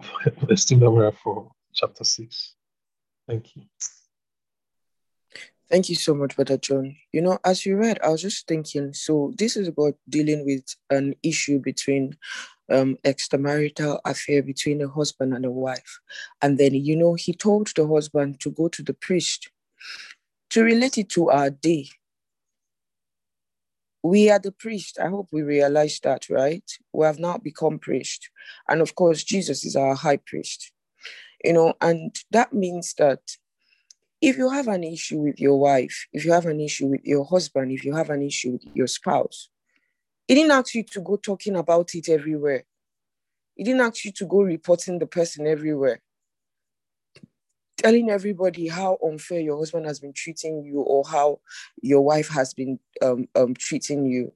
Esteemed 0.51 0.83
Amara 0.83 1.13
for 1.13 1.51
chapter 1.75 2.03
6. 2.03 2.55
Thank 3.29 3.57
you. 3.57 3.63
Thank 5.71 5.89
you 5.89 5.97
so 5.97 6.15
much, 6.15 6.37
Brother 6.37 6.57
John. 6.57 6.97
You 7.13 7.21
know, 7.23 7.39
as 7.45 7.67
you 7.67 7.77
read, 7.77 7.99
I 8.03 8.09
was 8.09 8.23
just 8.23 8.47
thinking, 8.47 8.95
so 8.95 9.33
this 9.37 9.57
is 9.57 9.69
about 9.69 9.95
dealing 10.09 10.47
with 10.47 10.65
an 10.91 11.15
issue 11.23 11.59
between 11.59 12.17
um 12.71 12.97
extramarital 13.05 14.01
affair 14.07 14.43
between 14.43 14.81
a 14.81 14.89
husband 14.89 15.35
and 15.35 15.45
a 15.45 15.51
wife. 15.51 16.01
And 16.41 16.57
then, 16.57 16.75
you 16.75 16.97
know, 16.97 17.15
he 17.15 17.35
told 17.35 17.69
the 17.77 17.87
husband 17.87 18.41
to 18.41 18.51
go 18.51 18.69
to 18.69 18.83
the 18.83 18.95
priest. 18.95 19.51
To 20.51 20.63
relate 20.63 20.99
it 20.99 21.09
to 21.11 21.31
our 21.31 21.51
day, 21.51 21.89
we 24.05 24.31
are 24.31 24.39
the 24.39 24.53
priest. 24.53 24.99
I 25.01 25.09
hope 25.09 25.29
we 25.33 25.41
realize 25.41 25.99
that, 26.03 26.29
right? 26.29 26.71
We 26.93 27.07
have 27.07 27.19
now 27.19 27.39
become 27.39 27.79
priest. 27.79 28.29
And 28.69 28.83
of 28.83 28.95
course, 28.95 29.25
Jesus 29.25 29.65
is 29.65 29.77
our 29.77 29.95
high 29.95 30.19
priest. 30.19 30.73
You 31.43 31.55
know, 31.55 31.73
and 31.81 32.15
that 32.31 32.53
means 32.53 32.95
that 32.99 33.21
if 34.21 34.37
you 34.37 34.51
have 34.51 34.69
an 34.69 34.85
issue 34.85 35.21
with 35.21 35.41
your 35.41 35.59
wife, 35.59 36.07
if 36.13 36.27
you 36.27 36.33
have 36.33 36.45
an 36.45 36.61
issue 36.61 36.87
with 36.87 37.01
your 37.05 37.25
husband, 37.25 37.73
if 37.73 37.83
you 37.83 37.95
have 37.95 38.11
an 38.11 38.21
issue 38.23 38.53
with 38.53 38.67
your 38.75 38.87
spouse, 38.87 39.49
he 40.29 40.35
didn't 40.35 40.53
ask 40.53 40.75
you 40.75 40.83
to 40.83 41.01
go 41.01 41.17
talking 41.17 41.57
about 41.57 41.95
it 41.95 42.11
everywhere. 42.11 42.65
He 43.57 43.65
didn't 43.65 43.81
ask 43.81 44.05
you 44.05 44.13
to 44.13 44.27
go 44.27 44.43
reporting 44.43 44.99
the 44.99 45.07
person 45.07 45.47
everywhere, 45.47 46.01
telling 47.77 48.11
everybody 48.11 48.69
how 48.69 48.99
unfair 49.05 49.41
your 49.41 49.59
husband 49.59 49.87
has 49.87 50.01
been 50.01 50.13
treating 50.13 50.63
you 50.65 50.81
or 50.81 51.05
how 51.09 51.41
your 51.83 52.03
wife 52.03 52.29
has 52.29 52.55
been 52.55 52.79
um, 53.03 53.29
um, 53.35 53.55
treating 53.55 54.07
you. 54.07 54.33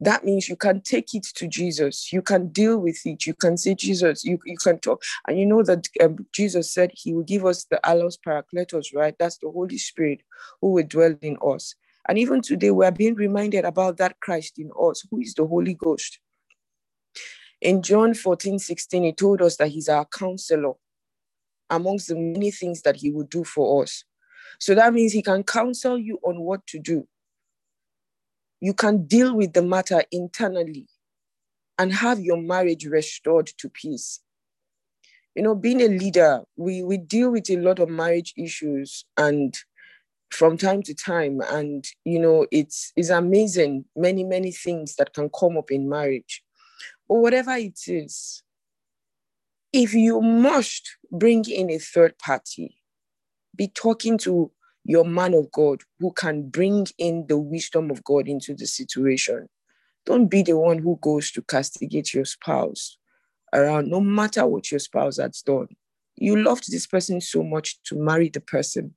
That 0.00 0.24
means 0.24 0.48
you 0.48 0.56
can 0.56 0.80
take 0.80 1.14
it 1.14 1.22
to 1.36 1.46
Jesus. 1.46 2.12
You 2.12 2.22
can 2.22 2.48
deal 2.48 2.76
with 2.78 3.00
it. 3.04 3.24
You 3.24 3.34
can 3.34 3.56
say, 3.56 3.76
Jesus, 3.76 4.24
you, 4.24 4.38
you 4.44 4.56
can 4.56 4.80
talk. 4.80 5.00
And 5.28 5.38
you 5.38 5.46
know 5.46 5.62
that 5.62 5.86
um, 6.02 6.26
Jesus 6.32 6.74
said 6.74 6.90
he 6.92 7.14
will 7.14 7.22
give 7.22 7.46
us 7.46 7.64
the 7.64 7.78
allos 7.84 8.18
parakletos, 8.18 8.86
right? 8.94 9.14
That's 9.16 9.38
the 9.38 9.50
Holy 9.50 9.78
Spirit 9.78 10.22
who 10.60 10.72
will 10.72 10.86
dwell 10.86 11.14
in 11.22 11.36
us. 11.46 11.76
And 12.08 12.18
even 12.18 12.40
today, 12.40 12.72
we 12.72 12.84
are 12.84 12.90
being 12.90 13.14
reminded 13.14 13.64
about 13.64 13.98
that 13.98 14.18
Christ 14.18 14.58
in 14.58 14.72
us, 14.80 15.06
who 15.08 15.20
is 15.20 15.34
the 15.34 15.46
Holy 15.46 15.74
Ghost. 15.74 16.18
In 17.60 17.80
John 17.80 18.12
14, 18.12 18.58
16, 18.58 19.04
he 19.04 19.12
told 19.12 19.40
us 19.40 19.56
that 19.58 19.68
he's 19.68 19.88
our 19.88 20.04
counselor 20.04 20.72
amongst 21.72 22.06
the 22.06 22.14
many 22.14 22.52
things 22.52 22.82
that 22.82 22.96
he 22.96 23.10
would 23.10 23.28
do 23.30 23.42
for 23.42 23.82
us. 23.82 24.04
So 24.60 24.76
that 24.76 24.94
means 24.94 25.12
he 25.12 25.22
can 25.22 25.42
counsel 25.42 25.98
you 25.98 26.20
on 26.22 26.40
what 26.40 26.64
to 26.68 26.78
do. 26.78 27.08
You 28.60 28.74
can 28.74 29.06
deal 29.06 29.34
with 29.34 29.54
the 29.54 29.62
matter 29.62 30.04
internally 30.12 30.86
and 31.78 31.92
have 31.92 32.20
your 32.20 32.40
marriage 32.40 32.86
restored 32.86 33.48
to 33.58 33.68
peace. 33.68 34.20
You 35.34 35.42
know, 35.42 35.54
being 35.54 35.80
a 35.80 35.88
leader, 35.88 36.42
we, 36.56 36.82
we 36.82 36.98
deal 36.98 37.30
with 37.30 37.50
a 37.50 37.56
lot 37.56 37.78
of 37.78 37.88
marriage 37.88 38.34
issues 38.36 39.04
and 39.16 39.58
from 40.30 40.56
time 40.56 40.82
to 40.82 40.94
time. 40.94 41.40
And, 41.40 41.84
you 42.04 42.20
know, 42.20 42.46
it's, 42.52 42.92
it's 42.94 43.10
amazing, 43.10 43.86
many, 43.96 44.24
many 44.24 44.52
things 44.52 44.94
that 44.96 45.14
can 45.14 45.30
come 45.30 45.56
up 45.56 45.70
in 45.70 45.88
marriage. 45.88 46.44
But 47.08 47.16
whatever 47.16 47.52
it 47.52 47.80
is, 47.86 48.42
if 49.72 49.94
you 49.94 50.20
must 50.20 50.96
bring 51.10 51.44
in 51.46 51.70
a 51.70 51.78
third 51.78 52.18
party, 52.18 52.76
be 53.56 53.68
talking 53.68 54.18
to 54.18 54.50
your 54.84 55.04
man 55.04 55.34
of 55.34 55.50
God 55.52 55.82
who 55.98 56.12
can 56.12 56.48
bring 56.48 56.86
in 56.98 57.26
the 57.28 57.38
wisdom 57.38 57.90
of 57.90 58.04
God 58.04 58.28
into 58.28 58.54
the 58.54 58.66
situation. 58.66 59.48
Don't 60.04 60.26
be 60.28 60.42
the 60.42 60.58
one 60.58 60.78
who 60.78 60.98
goes 61.00 61.30
to 61.32 61.42
castigate 61.42 62.12
your 62.12 62.24
spouse 62.24 62.98
around, 63.52 63.88
no 63.88 64.00
matter 64.00 64.46
what 64.46 64.70
your 64.70 64.80
spouse 64.80 65.18
has 65.18 65.42
done. 65.42 65.68
You 66.16 66.42
loved 66.42 66.70
this 66.70 66.86
person 66.86 67.20
so 67.20 67.42
much 67.42 67.80
to 67.84 67.96
marry 67.96 68.28
the 68.28 68.40
person. 68.40 68.94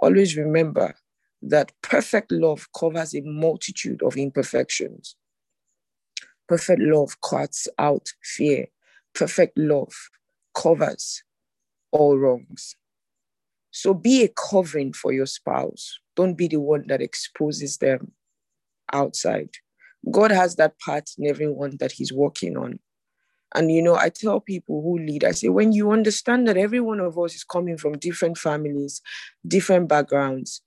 Always 0.00 0.36
remember 0.36 0.94
that 1.42 1.72
perfect 1.82 2.32
love 2.32 2.68
covers 2.78 3.14
a 3.14 3.20
multitude 3.22 4.02
of 4.02 4.16
imperfections. 4.16 5.16
Perfect 6.48 6.80
love 6.82 7.20
cuts 7.20 7.68
out 7.78 8.08
fear. 8.22 8.68
Perfect 9.16 9.56
love 9.56 9.94
covers 10.54 11.22
all 11.90 12.18
wrongs. 12.18 12.76
So 13.70 13.94
be 13.94 14.22
a 14.22 14.28
covering 14.28 14.92
for 14.92 15.12
your 15.12 15.26
spouse. 15.26 15.98
Don't 16.14 16.34
be 16.34 16.48
the 16.48 16.60
one 16.60 16.84
that 16.88 17.00
exposes 17.00 17.78
them 17.78 18.12
outside. 18.92 19.50
God 20.10 20.30
has 20.30 20.56
that 20.56 20.78
part 20.78 21.10
in 21.18 21.26
everyone 21.26 21.78
that 21.80 21.92
He's 21.92 22.12
working 22.12 22.56
on. 22.56 22.78
And 23.54 23.72
you 23.72 23.82
know, 23.82 23.96
I 23.96 24.10
tell 24.10 24.40
people 24.40 24.82
who 24.82 24.98
lead, 24.98 25.24
I 25.24 25.30
say, 25.30 25.48
when 25.48 25.72
you 25.72 25.92
understand 25.92 26.46
that 26.48 26.58
every 26.58 26.80
one 26.80 27.00
of 27.00 27.18
us 27.18 27.34
is 27.34 27.44
coming 27.44 27.78
from 27.78 27.98
different 27.98 28.36
families, 28.36 29.00
different 29.46 29.88
backgrounds, 29.88 30.60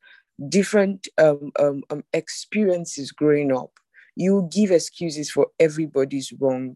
different 0.48 1.08
um, 1.20 1.52
um, 1.60 1.84
um, 1.92 2.04
experiences 2.14 3.12
growing 3.12 3.56
up, 3.56 3.72
you 4.16 4.50
give 4.52 4.72
excuses 4.72 5.30
for 5.30 5.48
everybody's 5.60 6.34
wrong 6.40 6.76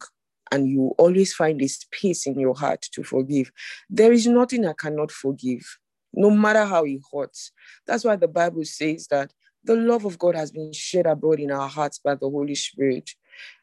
and 0.53 0.69
you 0.69 0.93
always 0.99 1.33
find 1.33 1.59
a 1.63 1.67
space 1.67 2.27
in 2.27 2.39
your 2.39 2.53
heart 2.53 2.83
to 2.91 3.03
forgive. 3.03 3.51
There 3.89 4.13
is 4.13 4.27
nothing 4.27 4.67
I 4.67 4.73
cannot 4.73 5.11
forgive, 5.11 5.79
no 6.13 6.29
matter 6.29 6.63
how 6.63 6.85
it 6.85 7.01
hurts. 7.11 7.51
That's 7.87 8.03
why 8.03 8.17
the 8.17 8.27
Bible 8.27 8.63
says 8.63 9.07
that 9.07 9.33
the 9.63 9.75
love 9.75 10.05
of 10.05 10.19
God 10.19 10.35
has 10.35 10.51
been 10.51 10.71
shed 10.71 11.07
abroad 11.07 11.39
in 11.39 11.49
our 11.49 11.67
hearts 11.67 11.97
by 11.97 12.13
the 12.13 12.29
Holy 12.29 12.53
Spirit. 12.53 13.09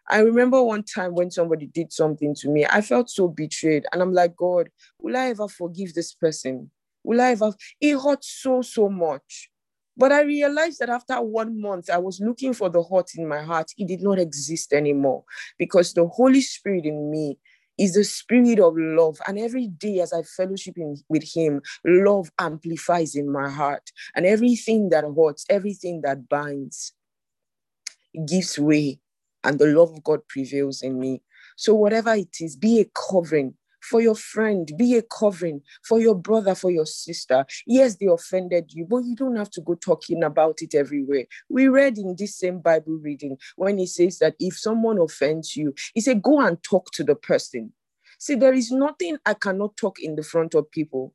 I 0.09 0.19
remember 0.23 0.61
one 0.61 0.83
time 0.83 1.15
when 1.15 1.31
somebody 1.31 1.67
did 1.67 1.93
something 1.93 2.35
to 2.41 2.49
me, 2.49 2.67
I 2.67 2.81
felt 2.81 3.09
so 3.09 3.29
betrayed. 3.29 3.87
And 3.93 4.03
I'm 4.03 4.13
like, 4.13 4.35
God, 4.35 4.69
will 4.99 5.17
I 5.17 5.29
ever 5.29 5.47
forgive 5.47 5.95
this 5.95 6.13
person? 6.13 6.73
Will 7.05 7.21
I 7.21 7.33
ever? 7.33 7.53
It 7.81 8.01
hurt 8.01 8.25
so, 8.25 8.63
so 8.63 8.89
much. 8.89 9.49
But 9.97 10.13
I 10.13 10.23
realized 10.23 10.79
that 10.81 10.89
after 10.89 11.21
one 11.21 11.61
month, 11.61 11.91
I 11.91 11.99
was 11.99 12.21
looking 12.21 12.55
for 12.55 12.71
the 12.71 12.83
hot 12.83 13.11
in 13.17 13.29
my 13.29 13.43
heart. 13.43 13.73
It 13.77 13.89
did 13.89 14.03
not 14.03 14.19
exist 14.19 14.73
anymore 14.73 15.25
because 15.59 15.93
the 15.93 16.07
Holy 16.07 16.41
Spirit 16.41 16.87
in 16.87 17.11
me 17.11 17.39
is 17.77 17.95
the 17.95 18.05
spirit 18.05 18.61
of 18.61 18.75
love. 18.77 19.19
And 19.27 19.39
every 19.39 19.67
day 19.67 20.01
as 20.01 20.13
I 20.13 20.23
fellowship 20.23 20.77
in, 20.77 20.97
with 21.09 21.25
Him, 21.35 21.63
love 21.85 22.31
amplifies 22.39 23.15
in 23.15 23.33
my 23.33 23.49
heart. 23.49 23.91
And 24.15 24.27
everything 24.27 24.91
that 24.91 25.05
hurts, 25.05 25.47
everything 25.49 26.03
that 26.03 26.29
binds, 26.29 26.93
gives 28.27 28.59
way. 28.59 29.01
And 29.43 29.59
the 29.59 29.67
love 29.67 29.93
of 29.93 30.05
God 30.05 30.27
prevails 30.29 30.83
in 30.83 30.99
me. 30.99 31.23
So, 31.57 31.75
whatever 31.75 32.15
it 32.15 32.37
is, 32.41 32.57
be 32.57 32.81
a 32.81 32.85
covering 32.95 33.55
for 33.83 34.01
your 34.01 34.15
friend, 34.15 34.71
be 34.77 34.97
a 34.97 35.03
covering 35.03 35.63
for 35.85 36.01
your 36.01 36.15
brother, 36.15 36.55
for 36.55 36.71
your 36.71 36.87
sister. 36.87 37.45
Yes, 37.67 37.97
they 37.97 38.07
offended 38.07 38.73
you, 38.73 38.87
but 38.89 38.99
you 38.99 39.17
don't 39.17 39.37
have 39.37 39.51
to 39.51 39.61
go 39.61 39.75
talking 39.75 40.23
about 40.23 40.63
it 40.63 40.75
everywhere. 40.75 41.25
We 41.49 41.69
read 41.69 41.99
in 41.99 42.17
this 42.17 42.37
same 42.37 42.61
Bible 42.61 42.99
reading 43.03 43.37
when 43.57 43.79
he 43.79 43.87
says 43.87 44.19
that 44.19 44.35
if 44.39 44.59
someone 44.59 44.99
offends 44.99 45.57
you, 45.57 45.75
he 45.95 46.01
said, 46.01 46.23
go 46.23 46.41
and 46.41 46.63
talk 46.63 46.91
to 46.93 47.05
the 47.05 47.15
person. 47.15 47.73
See, 48.19 48.35
there 48.35 48.53
is 48.53 48.71
nothing 48.71 49.17
I 49.25 49.35
cannot 49.35 49.77
talk 49.77 49.99
in 50.01 50.17
the 50.17 50.23
front 50.23 50.55
of 50.55 50.71
people. 50.71 51.15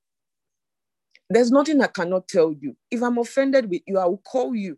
There's 1.30 1.52
nothing 1.52 1.82
I 1.82 1.88
cannot 1.88 2.28
tell 2.28 2.52
you. 2.52 2.76
If 2.90 3.04
I'm 3.04 3.18
offended 3.18 3.70
with 3.70 3.82
you, 3.88 4.00
I 4.00 4.06
will 4.06 4.18
call 4.26 4.56
you 4.56 4.78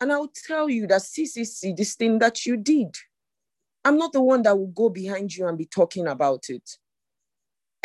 and 0.00 0.12
I 0.12 0.18
will 0.18 0.32
tell 0.46 0.68
you 0.68 0.86
that, 0.86 1.02
see, 1.02 1.26
this 1.76 1.94
thing 1.94 2.18
that 2.18 2.44
you 2.46 2.56
did. 2.56 2.94
I'm 3.84 3.98
not 3.98 4.12
the 4.12 4.22
one 4.22 4.42
that 4.42 4.58
will 4.58 4.66
go 4.66 4.88
behind 4.88 5.34
you 5.34 5.46
and 5.46 5.56
be 5.56 5.66
talking 5.66 6.06
about 6.06 6.46
it 6.48 6.78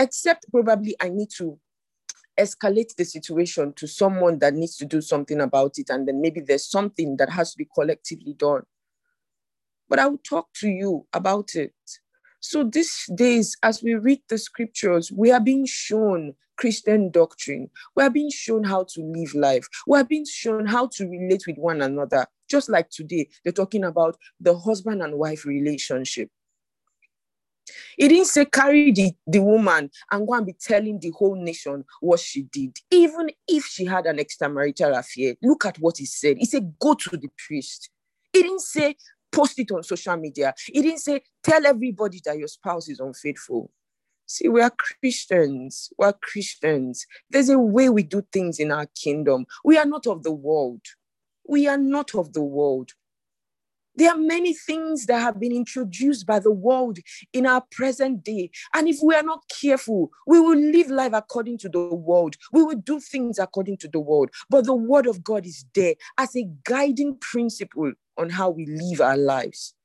except 0.02 0.52
probably 0.52 0.95
I 0.99 1.10
need 1.10 1.30
to 1.38 1.60
escalate 2.39 2.95
the 2.95 3.06
situation 3.06 3.74
to 3.74 3.88
someone 3.88 4.39
that 4.39 4.54
needs 4.54 4.78
to 4.78 4.86
do 4.86 5.02
something 5.02 5.39
about 5.39 5.78
it. 5.78 5.89
And 5.89 6.08
then 6.08 6.22
maybe 6.22 6.41
there's 6.41 6.70
something 6.70 7.18
that 7.18 7.30
has 7.30 7.52
to 7.52 7.58
be 7.58 7.68
collectively 7.74 8.34
done. 8.34 8.64
But 9.88 9.99
I 9.99 10.08
will 10.08 10.20
talk 10.20 10.47
to 10.56 10.70
you 10.70 11.06
about 11.14 11.56
it. 11.56 11.74
So 12.39 12.64
these 12.64 13.06
days, 13.14 13.56
as 13.62 13.84
we 13.84 13.93
read 13.93 14.22
the 14.28 14.38
scriptures, 14.38 15.12
we 15.12 15.32
are 15.32 15.39
being 15.39 15.66
shown 15.68 16.34
Christian 16.58 17.12
doctrine. 17.12 17.70
We 17.95 18.04
are 18.04 18.10
being 18.10 18.32
shown 18.32 18.64
how 18.64 18.86
to 18.93 19.02
live 19.02 19.34
life. 19.36 19.68
We 19.86 19.99
are 19.99 20.04
being 20.04 20.26
shown 20.26 20.66
how 20.66 20.88
to 20.93 21.08
relate 21.08 21.43
with 21.45 21.58
one 21.58 21.82
another. 21.82 22.26
Just 22.49 22.70
like 22.70 22.89
today, 22.89 23.30
they're 23.43 23.54
talking 23.54 23.84
about 23.84 24.18
the 24.39 24.58
husband 24.58 25.04
and 25.04 25.16
wife 25.16 25.45
relationship. 25.45 26.30
He 27.97 28.07
didn't 28.07 28.26
say 28.26 28.45
carry 28.45 28.91
the, 28.91 29.14
the 29.28 29.39
woman 29.39 29.89
and 30.12 30.28
go 30.28 30.34
and 30.34 30.45
be 30.45 30.53
telling 30.53 30.99
the 30.99 31.12
whole 31.12 31.36
nation 31.36 31.84
what 31.99 32.20
she 32.20 32.43
did, 32.43 32.78
even 32.89 33.30
if 33.47 33.66
she 33.66 33.86
had 33.86 34.05
an 34.05 34.18
extramarital 34.18 34.97
affair. 34.97 35.36
Look 35.41 35.66
at 35.66 35.78
what 35.78 35.97
he 35.97 36.05
said. 36.05 36.38
He 36.38 36.45
said, 36.45 36.74
go 36.80 36.93
to 36.95 37.18
the 37.18 37.30
priest. 37.47 37.89
He 38.34 38.41
didn't 38.41 38.62
say 38.62 38.95
post 39.32 39.59
it 39.59 39.72
on 39.72 39.84
social 39.84 40.18
media. 40.18 40.53
He 40.66 40.82
didn't 40.82 40.99
say 40.99 41.22
tell 41.43 41.66
everybody 41.66 42.22
that 42.26 42.38
your 42.38 42.47
spouse 42.47 42.89
is 42.89 42.99
unfaithful. 42.99 43.72
See, 44.26 44.47
we 44.47 44.62
are 44.62 44.72
Christians. 44.72 45.91
We 45.97 46.05
are 46.05 46.14
Christians. 46.14 47.05
There's 47.30 47.49
a 47.49 47.59
way 47.59 47.89
we 47.89 48.03
do 48.03 48.26
things 48.32 48.59
in 48.59 48.72
our 48.72 48.86
kingdom. 48.95 49.45
We 49.64 49.78
are 49.78 49.86
not 49.86 50.07
of 50.07 50.24
the 50.24 50.32
world. 50.32 50.82
We 51.47 51.68
are 51.68 51.78
not 51.78 52.16
of 52.16 52.34
the 52.34 52.41
world. 52.41 52.91
There 54.02 54.10
are 54.10 54.18
many 54.18 54.56
things 54.56 55.06
that 55.06 55.20
have 55.20 55.39
been 55.39 55.52
introduced 55.52 56.26
by 56.26 56.39
the 56.39 56.49
world 56.49 56.97
in 57.34 57.45
our 57.45 57.62
present 57.70 58.24
day. 58.24 58.49
And 58.74 58.88
if 58.88 58.97
we 59.04 59.14
are 59.14 59.22
not 59.22 59.43
careful, 59.62 60.10
we 60.26 60.39
will 60.39 60.58
live 60.58 60.89
life 60.89 61.12
according 61.14 61.60
to 61.60 61.70
the 61.70 61.93
world. 61.93 62.36
We 62.52 62.64
will 62.64 62.78
do 62.78 62.99
things 62.99 63.38
according 63.38 63.78
to 63.78 63.88
the 63.88 63.99
world. 63.99 64.32
But 64.49 64.66
the 64.66 64.74
word 64.74 65.06
of 65.06 65.24
God 65.24 65.45
is 65.45 65.66
there 65.76 65.93
as 66.18 66.36
a 66.36 66.49
guiding 66.64 67.18
principle 67.18 67.91
on 68.18 68.32
how 68.32 68.49
we 68.49 68.66
live 68.66 69.02
our 69.02 69.18
lives. 69.18 69.76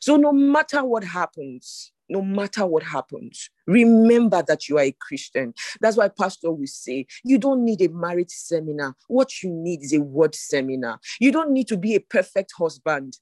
So 0.00 0.16
no 0.16 0.32
matter 0.32 0.82
what 0.82 1.04
happens, 1.04 1.92
no 2.08 2.22
matter 2.22 2.66
what 2.66 2.82
happens, 2.82 3.50
remember 3.68 4.42
that 4.48 4.68
you 4.68 4.78
are 4.78 4.84
a 4.84 4.96
Christian. 4.98 5.54
That's 5.80 5.96
why 5.96 6.08
Pastor 6.08 6.50
will 6.50 6.66
say, 6.66 7.06
you 7.22 7.38
don't 7.38 7.64
need 7.64 7.82
a 7.82 7.88
marriage 7.88 8.30
seminar. 8.30 8.96
What 9.06 9.44
you 9.44 9.50
need 9.50 9.84
is 9.84 9.92
a 9.92 10.00
word 10.00 10.34
seminar. 10.34 10.98
You 11.20 11.30
don't 11.30 11.52
need 11.52 11.68
to 11.68 11.76
be 11.76 11.94
a 11.94 12.00
perfect 12.00 12.52
husband. 12.58 13.16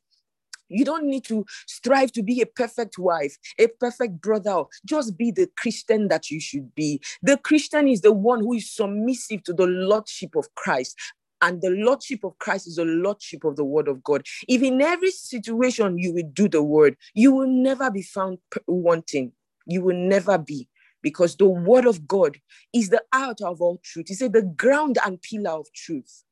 You 0.68 0.84
don't 0.84 1.06
need 1.06 1.24
to 1.24 1.44
strive 1.66 2.12
to 2.12 2.22
be 2.22 2.40
a 2.40 2.46
perfect 2.46 2.98
wife, 2.98 3.36
a 3.58 3.68
perfect 3.68 4.20
brother. 4.20 4.64
Just 4.84 5.16
be 5.16 5.30
the 5.30 5.48
Christian 5.56 6.08
that 6.08 6.30
you 6.30 6.40
should 6.40 6.74
be. 6.74 7.00
The 7.22 7.36
Christian 7.36 7.88
is 7.88 8.00
the 8.00 8.12
one 8.12 8.40
who 8.40 8.54
is 8.54 8.70
submissive 8.70 9.42
to 9.44 9.52
the 9.52 9.66
Lordship 9.66 10.34
of 10.36 10.54
Christ. 10.54 10.96
And 11.40 11.62
the 11.62 11.70
Lordship 11.70 12.24
of 12.24 12.38
Christ 12.38 12.66
is 12.66 12.76
the 12.76 12.84
Lordship 12.84 13.44
of 13.44 13.56
the 13.56 13.64
Word 13.64 13.86
of 13.88 14.02
God. 14.02 14.26
If 14.48 14.62
in 14.62 14.82
every 14.82 15.12
situation 15.12 15.98
you 15.98 16.12
will 16.12 16.28
do 16.32 16.48
the 16.48 16.62
Word, 16.62 16.96
you 17.14 17.32
will 17.32 17.46
never 17.46 17.90
be 17.90 18.02
found 18.02 18.38
wanting. 18.66 19.32
You 19.66 19.82
will 19.82 19.96
never 19.96 20.36
be 20.36 20.68
because 21.00 21.36
the 21.36 21.48
Word 21.48 21.86
of 21.86 22.08
God 22.08 22.38
is 22.72 22.88
the 22.88 23.02
out 23.12 23.40
of 23.40 23.60
all 23.60 23.80
truth. 23.84 24.08
He 24.08 24.14
said, 24.14 24.32
the 24.32 24.42
ground 24.42 24.98
and 25.04 25.22
pillar 25.22 25.52
of 25.52 25.72
truth. 25.72 26.24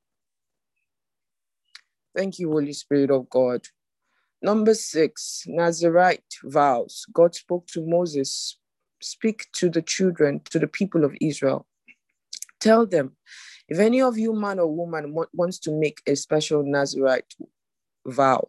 Thank 2.17 2.39
you, 2.39 2.51
Holy 2.51 2.73
Spirit 2.73 3.11
of 3.11 3.29
God. 3.29 3.61
Number 4.43 4.75
six, 4.75 5.45
Nazarite 5.47 6.37
vows. 6.45 7.07
God 7.13 7.35
spoke 7.35 7.67
to 7.69 7.87
Moses, 7.87 8.59
speak 9.01 9.47
to 9.55 9.71
the 9.71 9.83
children, 9.83 10.41
to 10.51 10.59
the 10.59 10.67
people 10.67 11.05
of 11.05 11.17
Israel. 11.21 11.67
Tell 12.61 12.87
them, 12.87 13.17
if 13.69 13.79
any 13.79 14.03
of 14.03 14.19
you, 14.19 14.33
man 14.35 14.59
or 14.59 14.67
woman, 14.67 15.15
wants 15.33 15.59
to 15.61 15.73
make 15.73 16.01
a 16.07 16.15
special 16.15 16.63
Nazarite 16.63 17.35
vow, 18.07 18.49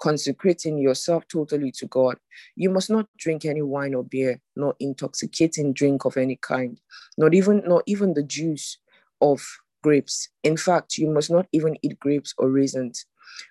consecrating 0.00 0.78
yourself 0.78 1.26
totally 1.28 1.72
to 1.72 1.86
God, 1.86 2.18
you 2.56 2.70
must 2.70 2.90
not 2.90 3.08
drink 3.16 3.44
any 3.44 3.62
wine 3.62 3.94
or 3.94 4.04
beer, 4.04 4.40
nor 4.56 4.74
intoxicating 4.80 5.72
drink 5.72 6.04
of 6.04 6.16
any 6.16 6.36
kind, 6.36 6.80
not 7.16 7.32
even 7.32 7.62
not 7.66 7.82
even 7.86 8.14
the 8.14 8.22
juice 8.22 8.78
of 9.20 9.40
grapes. 9.82 10.28
In 10.42 10.56
fact, 10.56 10.98
you 10.98 11.08
must 11.08 11.30
not 11.30 11.46
even 11.52 11.76
eat 11.82 11.98
grapes 12.00 12.34
or 12.38 12.50
raisins 12.50 13.06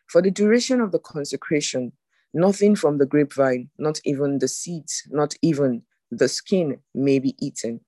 for 0.10 0.22
the 0.22 0.32
duration 0.32 0.82
of 0.82 0.92
the 0.92 1.00
consecration, 1.00 1.92
nothing 2.34 2.76
from 2.76 2.98
the 2.98 3.06
grapevine, 3.06 3.70
not 3.78 4.00
even 4.06 4.40
the 4.40 4.48
seeds, 4.48 5.04
not 5.10 5.36
even 5.42 5.84
the 6.12 6.28
skin, 6.28 6.80
may 6.94 7.20
be 7.20 7.36
eaten. 7.40 7.82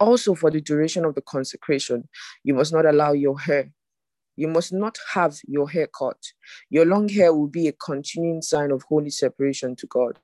Also, 0.00 0.34
for 0.34 0.50
the 0.50 0.60
duration 0.60 1.04
of 1.04 1.14
the 1.14 1.22
consecration, 1.22 2.08
you 2.42 2.54
must 2.54 2.72
not 2.72 2.86
allow 2.86 3.12
your 3.12 3.38
hair. 3.38 3.70
You 4.36 4.48
must 4.48 4.72
not 4.72 4.98
have 5.12 5.38
your 5.46 5.70
hair 5.70 5.86
cut. 5.86 6.18
Your 6.68 6.84
long 6.84 7.08
hair 7.08 7.32
will 7.32 7.46
be 7.46 7.68
a 7.68 7.72
continuing 7.72 8.42
sign 8.42 8.72
of 8.72 8.82
holy 8.82 9.10
separation 9.10 9.76
to 9.76 9.86
God. 9.86 10.18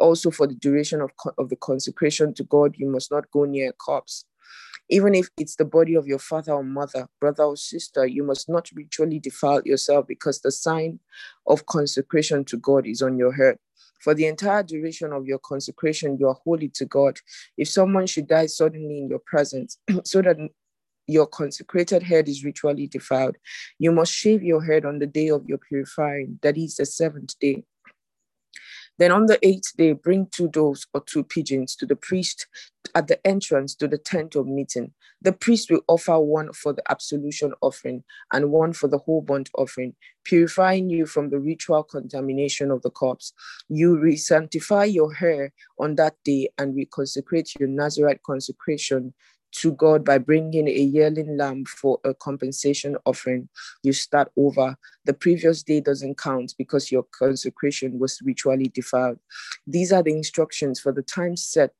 Also, 0.00 0.30
for 0.30 0.46
the 0.48 0.56
duration 0.56 1.00
of, 1.00 1.10
of 1.38 1.48
the 1.50 1.56
consecration 1.56 2.34
to 2.34 2.44
God, 2.44 2.74
you 2.76 2.88
must 2.88 3.12
not 3.12 3.30
go 3.30 3.44
near 3.44 3.70
a 3.70 3.72
corpse. 3.72 4.24
Even 4.90 5.14
if 5.14 5.28
it's 5.38 5.56
the 5.56 5.64
body 5.64 5.94
of 5.94 6.06
your 6.06 6.18
father 6.18 6.52
or 6.52 6.64
mother, 6.64 7.08
brother 7.20 7.44
or 7.44 7.56
sister, 7.56 8.06
you 8.06 8.22
must 8.22 8.48
not 8.48 8.70
ritually 8.74 9.18
defile 9.18 9.62
yourself 9.64 10.06
because 10.06 10.40
the 10.40 10.52
sign 10.52 10.98
of 11.46 11.66
consecration 11.66 12.44
to 12.44 12.56
God 12.58 12.86
is 12.86 13.00
on 13.00 13.16
your 13.16 13.32
head. 13.32 13.56
For 14.00 14.12
the 14.12 14.26
entire 14.26 14.62
duration 14.62 15.12
of 15.12 15.26
your 15.26 15.38
consecration, 15.38 16.18
you 16.20 16.28
are 16.28 16.36
holy 16.44 16.68
to 16.74 16.84
God. 16.84 17.18
If 17.56 17.68
someone 17.70 18.06
should 18.06 18.28
die 18.28 18.46
suddenly 18.46 18.98
in 18.98 19.08
your 19.08 19.20
presence, 19.20 19.78
so 20.04 20.20
that 20.20 20.36
your 21.06 21.26
consecrated 21.26 22.02
head 22.02 22.28
is 22.28 22.44
ritually 22.44 22.86
defiled, 22.86 23.36
you 23.78 23.92
must 23.92 24.12
shave 24.12 24.42
your 24.42 24.62
head 24.62 24.84
on 24.84 24.98
the 24.98 25.06
day 25.06 25.28
of 25.28 25.46
your 25.46 25.58
purifying, 25.58 26.38
that 26.42 26.58
is 26.58 26.76
the 26.76 26.84
seventh 26.84 27.38
day. 27.38 27.64
Then 28.98 29.10
on 29.10 29.26
the 29.26 29.38
eighth 29.46 29.76
day, 29.76 29.92
bring 29.92 30.28
two 30.30 30.48
doves 30.48 30.86
or 30.94 31.02
two 31.04 31.24
pigeons 31.24 31.74
to 31.76 31.86
the 31.86 31.96
priest 31.96 32.46
at 32.94 33.08
the 33.08 33.24
entrance 33.26 33.74
to 33.76 33.88
the 33.88 33.98
tent 33.98 34.34
of 34.34 34.46
meeting. 34.46 34.92
The 35.22 35.32
priest 35.32 35.70
will 35.70 35.82
offer 35.88 36.18
one 36.18 36.52
for 36.52 36.72
the 36.72 36.82
absolution 36.90 37.52
offering 37.60 38.04
and 38.32 38.50
one 38.50 38.72
for 38.72 38.88
the 38.88 38.98
whole 38.98 39.22
burnt 39.22 39.50
offering, 39.56 39.94
purifying 40.24 40.90
you 40.90 41.06
from 41.06 41.30
the 41.30 41.38
ritual 41.38 41.82
contamination 41.82 42.70
of 42.70 42.82
the 42.82 42.90
corpse. 42.90 43.32
You 43.68 43.98
re-sanctify 43.98 44.84
your 44.84 45.12
hair 45.12 45.52
on 45.78 45.96
that 45.96 46.14
day 46.24 46.50
and 46.58 46.76
reconsecrate 46.76 47.58
your 47.58 47.68
Nazarite 47.68 48.22
consecration 48.22 49.14
to 49.54 49.72
God 49.72 50.04
by 50.04 50.18
bringing 50.18 50.68
a 50.68 50.72
yearling 50.72 51.36
lamb 51.36 51.64
for 51.64 52.00
a 52.04 52.12
compensation 52.12 52.96
offering, 53.06 53.48
you 53.82 53.92
start 53.92 54.30
over. 54.36 54.76
The 55.04 55.14
previous 55.14 55.62
day 55.62 55.80
doesn't 55.80 56.18
count 56.18 56.54
because 56.58 56.90
your 56.90 57.04
consecration 57.16 57.98
was 57.98 58.20
ritually 58.24 58.68
defiled. 58.74 59.18
These 59.66 59.92
are 59.92 60.02
the 60.02 60.16
instructions 60.16 60.80
for 60.80 60.92
the 60.92 61.02
time 61.02 61.36
set 61.36 61.72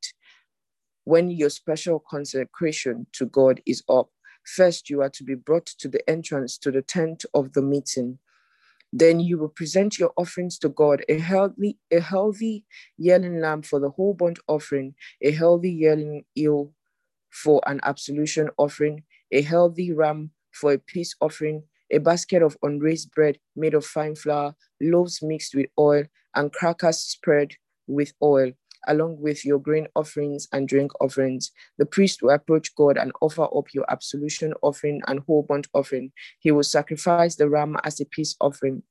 when 1.05 1.31
your 1.31 1.49
special 1.49 2.03
consecration 2.09 3.07
to 3.13 3.25
God 3.27 3.61
is 3.65 3.83
up. 3.89 4.09
First, 4.43 4.89
you 4.89 5.01
are 5.01 5.09
to 5.09 5.23
be 5.23 5.35
brought 5.35 5.65
to 5.65 5.87
the 5.87 6.07
entrance 6.09 6.57
to 6.59 6.71
the 6.71 6.81
tent 6.81 7.25
of 7.33 7.53
the 7.53 7.61
meeting. 7.61 8.19
Then 8.91 9.19
you 9.19 9.37
will 9.37 9.49
present 9.49 9.99
your 9.99 10.13
offerings 10.17 10.57
to 10.59 10.69
God, 10.69 11.03
a 11.09 11.17
healthy, 11.17 11.77
a 11.91 11.99
healthy 11.99 12.65
yearling 12.97 13.41
lamb 13.41 13.61
for 13.61 13.79
the 13.79 13.89
whole 13.89 14.13
burnt 14.13 14.39
offering, 14.47 14.95
a 15.21 15.31
healthy 15.31 15.71
yearling 15.71 16.25
ewe 16.35 16.71
for 17.31 17.61
an 17.67 17.79
absolution 17.83 18.49
offering, 18.57 19.03
a 19.31 19.41
healthy 19.41 19.91
ram 19.91 20.31
for 20.51 20.73
a 20.73 20.77
peace 20.77 21.15
offering, 21.19 21.63
a 21.91 21.97
basket 21.97 22.41
of 22.41 22.57
unraised 22.63 23.11
bread 23.11 23.37
made 23.55 23.73
of 23.73 23.85
fine 23.85 24.15
flour, 24.15 24.55
loaves 24.81 25.21
mixed 25.21 25.53
with 25.53 25.67
oil, 25.77 26.05
and 26.35 26.53
crackers 26.53 26.99
spread 26.99 27.51
with 27.87 28.13
oil, 28.23 28.51
along 28.87 29.19
with 29.19 29.45
your 29.45 29.59
grain 29.59 29.87
offerings 29.95 30.47
and 30.51 30.67
drink 30.67 30.91
offerings. 31.01 31.51
The 31.77 31.85
priest 31.85 32.21
will 32.21 32.31
approach 32.31 32.73
God 32.75 32.97
and 32.97 33.11
offer 33.21 33.43
up 33.43 33.73
your 33.73 33.85
absolution 33.89 34.53
offering 34.61 35.01
and 35.07 35.21
whole 35.21 35.43
burnt 35.43 35.67
offering. 35.73 36.11
He 36.39 36.51
will 36.51 36.63
sacrifice 36.63 37.35
the 37.35 37.49
ram 37.49 37.77
as 37.83 37.99
a 37.99 38.05
peace 38.05 38.35
offering 38.39 38.83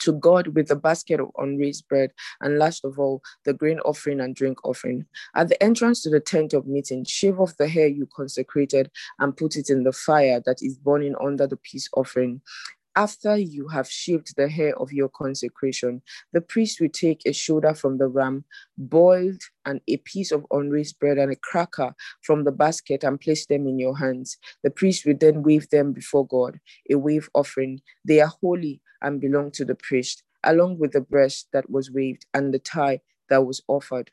to 0.00 0.12
God 0.12 0.48
with 0.48 0.68
the 0.68 0.76
basket 0.76 1.20
of 1.20 1.30
unraised 1.38 1.88
bread, 1.88 2.12
and 2.40 2.58
last 2.58 2.84
of 2.84 2.98
all, 2.98 3.22
the 3.44 3.52
grain 3.52 3.80
offering 3.80 4.20
and 4.20 4.34
drink 4.34 4.64
offering. 4.64 5.06
At 5.34 5.48
the 5.48 5.62
entrance 5.62 6.02
to 6.02 6.10
the 6.10 6.20
tent 6.20 6.52
of 6.52 6.66
meeting, 6.66 7.04
shave 7.04 7.40
off 7.40 7.56
the 7.56 7.68
hair 7.68 7.88
you 7.88 8.08
consecrated 8.14 8.90
and 9.18 9.36
put 9.36 9.56
it 9.56 9.70
in 9.70 9.84
the 9.84 9.92
fire 9.92 10.40
that 10.46 10.62
is 10.62 10.76
burning 10.76 11.14
under 11.20 11.46
the 11.46 11.56
peace 11.56 11.88
offering. 11.94 12.40
After 12.98 13.36
you 13.36 13.68
have 13.68 13.88
shaved 13.88 14.34
the 14.34 14.48
hair 14.48 14.76
of 14.76 14.92
your 14.92 15.08
consecration, 15.08 16.02
the 16.32 16.40
priest 16.40 16.80
will 16.80 16.88
take 16.88 17.22
a 17.24 17.32
shoulder 17.32 17.72
from 17.72 17.98
the 17.98 18.08
ram, 18.08 18.44
boiled, 18.76 19.40
and 19.64 19.80
a 19.86 19.98
piece 19.98 20.32
of 20.32 20.44
unraised 20.50 20.98
bread 20.98 21.16
and 21.16 21.30
a 21.30 21.36
cracker 21.36 21.94
from 22.22 22.42
the 22.42 22.50
basket 22.50 23.04
and 23.04 23.20
place 23.20 23.46
them 23.46 23.68
in 23.68 23.78
your 23.78 23.96
hands. 23.98 24.36
The 24.64 24.70
priest 24.70 25.06
will 25.06 25.16
then 25.16 25.44
wave 25.44 25.70
them 25.70 25.92
before 25.92 26.26
God, 26.26 26.58
a 26.90 26.96
wave 26.96 27.30
offering. 27.36 27.82
They 28.04 28.20
are 28.20 28.32
holy 28.40 28.80
and 29.00 29.20
belong 29.20 29.52
to 29.52 29.64
the 29.64 29.76
priest, 29.76 30.24
along 30.42 30.80
with 30.80 30.90
the 30.90 31.00
breast 31.00 31.46
that 31.52 31.70
was 31.70 31.92
waved 31.92 32.26
and 32.34 32.52
the 32.52 32.58
tie 32.58 33.02
that 33.28 33.46
was 33.46 33.62
offered. 33.68 34.10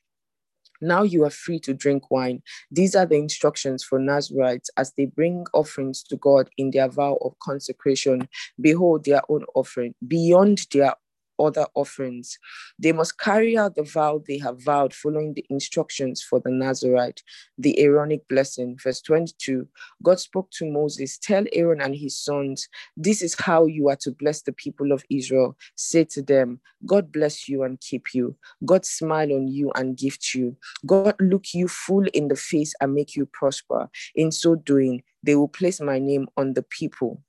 Now 0.82 1.04
you 1.04 1.24
are 1.24 1.30
free 1.30 1.60
to 1.62 1.74
drink 1.74 2.12
wine. 2.12 2.42
These 2.72 2.96
are 2.96 3.06
the 3.06 3.16
instructions 3.16 3.84
for 3.84 4.00
Nazarites 4.00 4.70
as 4.78 4.94
they 4.94 5.06
bring 5.06 5.46
offerings 5.54 6.04
to 6.04 6.18
God 6.18 6.50
in 6.58 6.72
their 6.72 6.88
vow 6.88 7.18
of 7.22 7.38
consecration. 7.40 8.28
Behold 8.60 9.06
their 9.06 9.22
own 9.30 9.46
offering, 9.56 9.96
beyond 10.08 10.68
their 10.72 10.94
other 11.40 11.66
offerings. 11.76 12.38
They 12.80 12.92
must 12.92 13.20
carry 13.20 13.58
out 13.58 13.76
the 13.76 13.84
vow 13.84 14.22
they 14.28 14.38
have 14.40 14.64
vowed 14.64 14.94
following 14.94 15.34
the 15.34 15.46
instructions 15.50 16.22
for 16.22 16.40
the 16.40 16.52
Nazarite, 16.52 17.24
the 17.58 17.80
Aaronic 17.80 18.28
blessing. 18.28 18.78
Verse 18.82 19.02
22 19.02 19.68
God 20.04 20.20
spoke 20.20 20.52
to 20.52 20.70
Moses, 20.70 21.18
Tell 21.18 21.46
Aaron 21.54 21.82
and 21.82 21.96
his 21.96 22.18
sons, 22.18 22.68
this 22.98 23.22
is 23.22 23.36
how 23.40 23.66
you 23.66 23.90
are 23.90 23.96
to 23.98 24.12
bless 24.12 24.42
the 24.42 24.54
people 24.54 24.92
of 24.92 25.04
Israel. 25.10 25.58
Say 25.76 26.04
to 26.06 26.22
them, 26.22 26.60
God 26.86 27.12
bless 27.12 27.48
you 27.48 27.64
and 27.64 27.80
keep 27.80 28.14
you. 28.14 28.36
God 28.66 28.86
smile 28.86 29.32
on 29.32 29.48
you 29.48 29.72
and 29.76 29.98
gift 29.98 30.34
you. 30.34 30.56
God 30.86 31.16
look 31.20 31.54
you 31.54 31.68
full 31.68 32.06
in 32.14 32.28
the 32.28 32.36
face 32.36 32.74
and 32.82 32.94
make 32.94 33.16
you 33.16 33.26
prosper. 33.26 33.90
In 34.16 34.32
so 34.32 34.56
doing, 34.56 35.04
they 35.24 35.36
will 35.36 35.48
place 35.48 35.82
my 35.82 36.00
name 36.00 36.28
on 36.38 36.54
the 36.54 36.64
people 36.64 37.22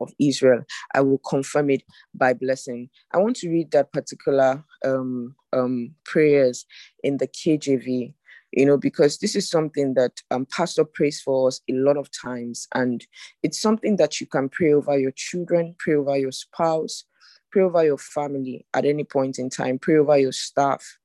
of 0.00 0.12
Israel. 0.20 0.62
I 0.94 1.00
will 1.00 1.18
confirm 1.18 1.70
it 1.70 1.82
by 2.14 2.34
blessing. 2.34 2.90
I 3.12 3.18
want 3.18 3.36
to 3.36 3.50
read 3.50 3.70
that 3.72 3.92
particular 3.92 4.64
um, 4.84 5.34
um, 5.52 5.94
prayers 6.04 6.66
in 7.02 7.18
the 7.18 7.28
KJV, 7.28 8.14
you 8.52 8.66
know, 8.66 8.76
because 8.76 9.18
this 9.18 9.36
is 9.36 9.48
something 9.48 9.94
that 9.94 10.20
um, 10.30 10.46
Pastor 10.50 10.84
prays 10.84 11.20
for 11.20 11.48
us 11.48 11.60
a 11.68 11.74
lot 11.74 11.96
of 11.96 12.10
times. 12.10 12.66
And 12.74 13.04
it's 13.42 13.60
something 13.60 13.96
that 13.96 14.20
you 14.20 14.26
can 14.26 14.48
pray 14.48 14.72
over 14.72 14.98
your 14.98 15.12
children, 15.12 15.74
pray 15.78 15.94
over 15.94 16.16
your 16.16 16.32
spouse, 16.32 17.04
pray 17.50 17.62
over 17.62 17.84
your 17.84 17.98
family 17.98 18.66
at 18.74 18.84
any 18.84 19.04
point 19.04 19.38
in 19.38 19.50
time, 19.50 19.78
pray 19.78 19.96
over 19.96 20.18
your 20.18 20.32
staff. 20.32 20.98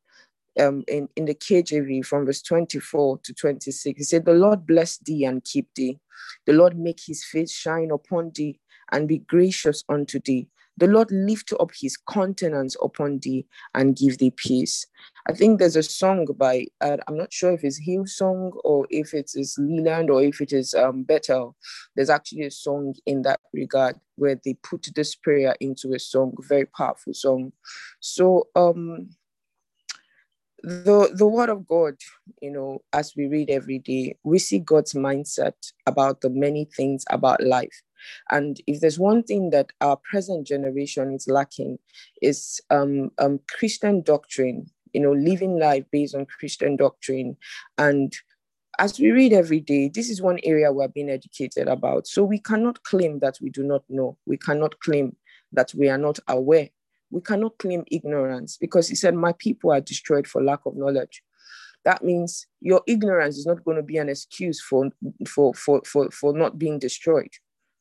Um, 0.59 0.83
in, 0.87 1.09
in 1.15 1.25
the 1.25 1.33
KJV 1.33 2.05
from 2.05 2.27
verse 2.27 2.43
24 2.43 3.21
to 3.23 3.33
26, 3.33 3.97
he 3.97 4.03
said, 4.03 4.25
The 4.25 4.33
Lord 4.33 4.67
bless 4.67 4.97
thee 4.99 5.25
and 5.25 5.43
keep 5.43 5.67
thee. 5.75 5.99
The 6.45 6.53
Lord 6.53 6.77
make 6.77 6.99
his 7.03 7.25
face 7.25 7.51
shine 7.51 7.89
upon 7.89 8.31
thee 8.35 8.59
and 8.93 9.07
be 9.07 9.17
gracious 9.17 9.83
unto 9.89 10.19
thee. 10.19 10.47
The 10.77 10.87
Lord 10.87 11.11
lift 11.11 11.53
up 11.59 11.71
his 11.79 11.97
countenance 11.97 12.75
upon 12.81 13.19
thee 13.19 13.45
and 13.75 13.95
give 13.95 14.17
thee 14.17 14.31
peace. 14.31 14.87
I 15.27 15.33
think 15.33 15.59
there's 15.59 15.75
a 15.75 15.83
song 15.83 16.25
by, 16.35 16.65
uh, 16.81 16.97
I'm 17.07 17.17
not 17.17 17.31
sure 17.31 17.51
if 17.51 17.63
it's 17.63 17.79
Hillsong 17.87 18.53
or 18.63 18.87
if 18.89 19.13
it 19.13 19.31
is 19.35 19.55
Leeland 19.59 20.09
or 20.09 20.23
if 20.23 20.41
it 20.41 20.51
is 20.51 20.73
um, 20.73 21.03
Bethel. 21.03 21.55
There's 21.95 22.09
actually 22.09 22.43
a 22.43 22.51
song 22.51 22.95
in 23.05 23.21
that 23.21 23.39
regard 23.53 23.97
where 24.15 24.39
they 24.43 24.55
put 24.63 24.87
this 24.95 25.13
prayer 25.15 25.55
into 25.59 25.93
a 25.93 25.99
song, 25.99 26.33
very 26.39 26.65
powerful 26.65 27.13
song. 27.13 27.51
So, 27.99 28.47
um, 28.55 29.09
the 30.63 31.13
the 31.13 31.27
word 31.27 31.49
of 31.49 31.67
god 31.67 31.93
you 32.41 32.49
know 32.49 32.81
as 32.93 33.13
we 33.17 33.27
read 33.27 33.49
every 33.49 33.79
day 33.79 34.15
we 34.23 34.39
see 34.39 34.59
god's 34.59 34.93
mindset 34.93 35.53
about 35.87 36.21
the 36.21 36.29
many 36.29 36.63
things 36.63 37.03
about 37.09 37.43
life 37.43 37.81
and 38.29 38.59
if 38.67 38.79
there's 38.79 38.99
one 38.99 39.23
thing 39.23 39.49
that 39.51 39.71
our 39.81 39.97
present 39.97 40.47
generation 40.47 41.13
is 41.13 41.27
lacking, 41.27 41.79
is 42.21 42.61
um, 42.69 43.11
um, 43.17 43.39
Christian 43.49 44.01
doctrine, 44.01 44.67
you 44.93 45.01
know, 45.01 45.13
living 45.13 45.59
life 45.59 45.85
based 45.91 46.15
on 46.15 46.25
Christian 46.25 46.75
doctrine. 46.75 47.37
And 47.77 48.15
as 48.79 48.99
we 48.99 49.11
read 49.11 49.33
every 49.33 49.59
day, 49.59 49.89
this 49.89 50.09
is 50.09 50.21
one 50.21 50.39
area 50.43 50.71
we're 50.71 50.87
being 50.87 51.09
educated 51.09 51.67
about. 51.67 52.07
So 52.07 52.23
we 52.23 52.39
cannot 52.39 52.83
claim 52.83 53.19
that 53.19 53.37
we 53.41 53.49
do 53.49 53.63
not 53.63 53.83
know. 53.89 54.17
We 54.25 54.37
cannot 54.37 54.79
claim 54.79 55.15
that 55.51 55.73
we 55.75 55.89
are 55.89 55.97
not 55.97 56.19
aware. 56.27 56.69
We 57.11 57.21
cannot 57.21 57.57
claim 57.59 57.83
ignorance 57.91 58.57
because 58.57 58.89
he 58.89 58.95
said, 58.95 59.13
My 59.13 59.33
people 59.33 59.71
are 59.71 59.81
destroyed 59.81 60.27
for 60.27 60.41
lack 60.41 60.61
of 60.65 60.75
knowledge. 60.75 61.21
That 61.85 62.03
means 62.03 62.47
your 62.61 62.81
ignorance 62.87 63.37
is 63.37 63.45
not 63.45 63.63
going 63.63 63.77
to 63.77 63.83
be 63.83 63.97
an 63.97 64.09
excuse 64.09 64.61
for, 64.61 64.89
for, 65.27 65.53
for, 65.53 65.81
for, 65.85 66.09
for 66.11 66.33
not 66.33 66.57
being 66.57 66.79
destroyed 66.79 67.29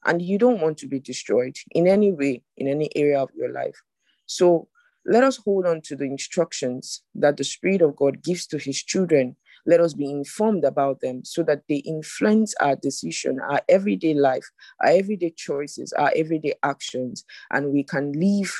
and 0.04 0.22
you 0.22 0.38
don't 0.38 0.60
want 0.60 0.78
to 0.78 0.86
be 0.86 1.00
destroyed 1.00 1.56
in 1.72 1.86
any 1.86 2.12
way 2.12 2.42
in 2.56 2.68
any 2.68 2.88
area 2.96 3.20
of 3.20 3.30
your 3.34 3.52
life. 3.52 3.80
So 4.26 4.68
let 5.04 5.24
us 5.24 5.36
hold 5.36 5.66
on 5.66 5.80
to 5.82 5.96
the 5.96 6.04
instructions 6.04 7.02
that 7.14 7.36
the 7.36 7.44
spirit 7.44 7.82
of 7.82 7.96
god 7.96 8.22
gives 8.22 8.46
to 8.48 8.58
his 8.58 8.82
children. 8.82 9.36
Let 9.64 9.80
us 9.80 9.94
be 9.94 10.10
informed 10.10 10.64
about 10.64 11.00
them 11.00 11.24
so 11.24 11.42
that 11.44 11.62
they 11.68 11.76
influence 11.76 12.52
our 12.60 12.74
decision 12.74 13.38
our 13.40 13.60
everyday 13.68 14.14
life 14.14 14.50
our 14.80 14.90
everyday 14.90 15.30
choices 15.30 15.92
our 15.92 16.12
everyday 16.16 16.54
actions 16.64 17.24
and 17.52 17.72
we 17.72 17.84
can 17.84 18.10
live 18.12 18.52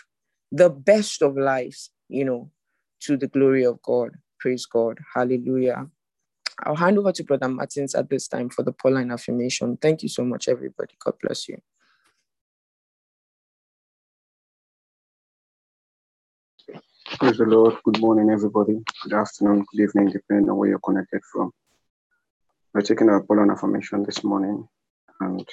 the 0.52 0.70
best 0.70 1.22
of 1.22 1.36
lives 1.36 1.90
you 2.08 2.24
know 2.24 2.50
to 3.00 3.16
the 3.16 3.26
glory 3.26 3.64
of 3.64 3.82
god. 3.82 4.10
Praise 4.38 4.66
god. 4.66 4.98
Hallelujah 5.14 5.88
I'll 6.60 6.76
hand 6.76 6.98
over 6.98 7.12
to 7.12 7.24
Brother 7.24 7.48
Martins 7.48 7.94
at 7.94 8.08
this 8.08 8.28
time 8.28 8.48
for 8.50 8.62
the 8.62 8.72
Pauline 8.72 9.10
affirmation. 9.10 9.76
Thank 9.76 10.02
you 10.02 10.08
so 10.08 10.24
much, 10.24 10.48
everybody. 10.48 10.94
God 11.04 11.14
bless 11.20 11.48
you. 11.48 11.58
Praise 17.18 17.38
the 17.38 17.44
Lord. 17.44 17.76
Good 17.84 18.00
morning, 18.00 18.30
everybody. 18.30 18.82
Good 19.02 19.12
afternoon, 19.12 19.64
good 19.70 19.82
evening, 19.82 20.10
depending 20.10 20.50
on 20.50 20.56
where 20.56 20.70
you're 20.70 20.78
connected 20.78 21.20
from. 21.30 21.52
We're 22.72 22.82
taking 22.82 23.08
our 23.08 23.22
Pauline 23.22 23.50
affirmation 23.50 24.02
this 24.04 24.24
morning. 24.24 24.66
And 25.20 25.46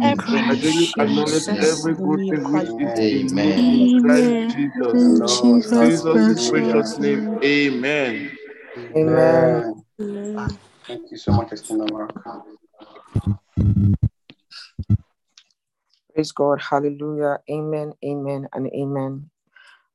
in 0.00 0.16
I 0.48 0.54
Christ 0.54 0.56
daily 0.56 0.92
acknowledge 0.98 1.48
Jesus. 1.48 1.58
every 1.58 1.96
good 1.96 2.26
thing 2.28 2.50
which 2.52 2.70
is 2.78 2.98
Amen. 2.98 3.89
In 3.90 3.96
me 3.96 3.96
in 3.96 4.02
Christ 4.02 4.24
Amen. 4.24 4.50
Jesus. 4.50 5.18
Lord, 5.18 5.62
Jesus' 5.62 5.70
Jesus' 5.70 6.02
precious 6.02 6.50
precious 6.50 6.98
name, 6.98 7.40
name. 7.40 7.44
amen. 7.44 8.38
Amen. 8.96 9.84
Amen. 10.00 10.58
Thank 10.86 11.10
you 11.10 11.16
so 11.16 11.32
much, 11.32 11.52
Esther 11.52 11.76
Mark. 11.76 12.14
Praise 16.14 16.32
God. 16.32 16.60
Hallelujah. 16.60 17.38
Amen. 17.50 17.92
Amen. 18.04 18.48
And 18.52 18.66
amen. 18.68 19.30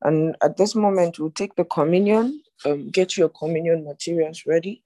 And 0.02 0.36
at 0.42 0.58
this 0.58 0.76
moment, 0.76 1.20
we'll 1.20 1.32
take 1.32 1.56
the 1.56 1.66
communion. 1.66 2.42
Um, 2.66 2.90
get 2.90 3.18
your 3.18 3.30
communion 3.30 3.84
materials 3.84 4.44
ready. 4.46 4.84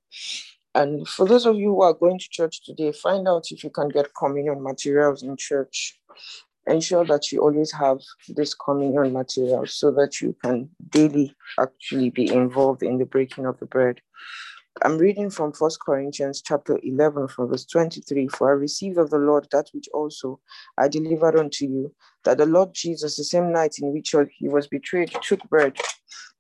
And 0.76 1.08
for 1.08 1.28
those 1.28 1.46
of 1.46 1.56
you 1.58 1.70
who 1.76 1.82
are 1.82 1.94
going 1.94 2.20
to 2.20 2.30
church 2.30 2.64
today, 2.64 2.92
find 2.92 3.28
out 3.28 3.52
if 3.52 3.64
you 3.64 3.70
can 3.70 3.90
get 3.90 4.14
communion 4.18 4.64
materials 4.64 5.24
in 5.24 5.36
church. 5.38 6.00
Ensure 6.70 7.04
that 7.06 7.32
you 7.32 7.42
always 7.42 7.72
have 7.72 7.98
this 8.28 8.54
communion 8.54 9.12
material 9.12 9.66
so 9.66 9.90
that 9.90 10.22
you 10.22 10.36
can 10.44 10.70
daily 10.90 11.36
actually 11.60 12.12
be 12.12 12.32
involved 12.32 12.84
in 12.84 13.00
the 13.00 13.06
breaking 13.06 13.48
of 13.48 13.58
the 13.58 13.66
bread. 13.66 14.00
I'm 14.84 15.00
reading 15.00 15.32
from 15.32 15.52
First 15.52 15.80
Corinthians 15.80 16.44
chapter 16.46 16.80
11 16.84 17.30
from 17.30 17.50
verse 17.50 17.66
23. 17.66 18.28
For 18.28 18.50
I 18.50 18.54
received 18.54 19.00
of 19.00 19.10
the 19.10 19.18
Lord 19.18 19.48
that 19.52 19.70
which 19.74 19.90
also 19.96 20.40
I 20.78 20.88
delivered 20.88 21.38
unto 21.38 21.66
you, 21.66 21.92
that 22.24 22.38
the 22.38 22.46
Lord 22.46 22.70
Jesus, 22.74 23.18
the 23.18 23.24
same 23.24 23.52
night 23.52 23.78
in 23.82 23.92
which 23.92 24.14
he 24.38 24.48
was 24.48 24.68
betrayed, 24.68 25.12
took 25.24 25.42
bread. 25.50 25.76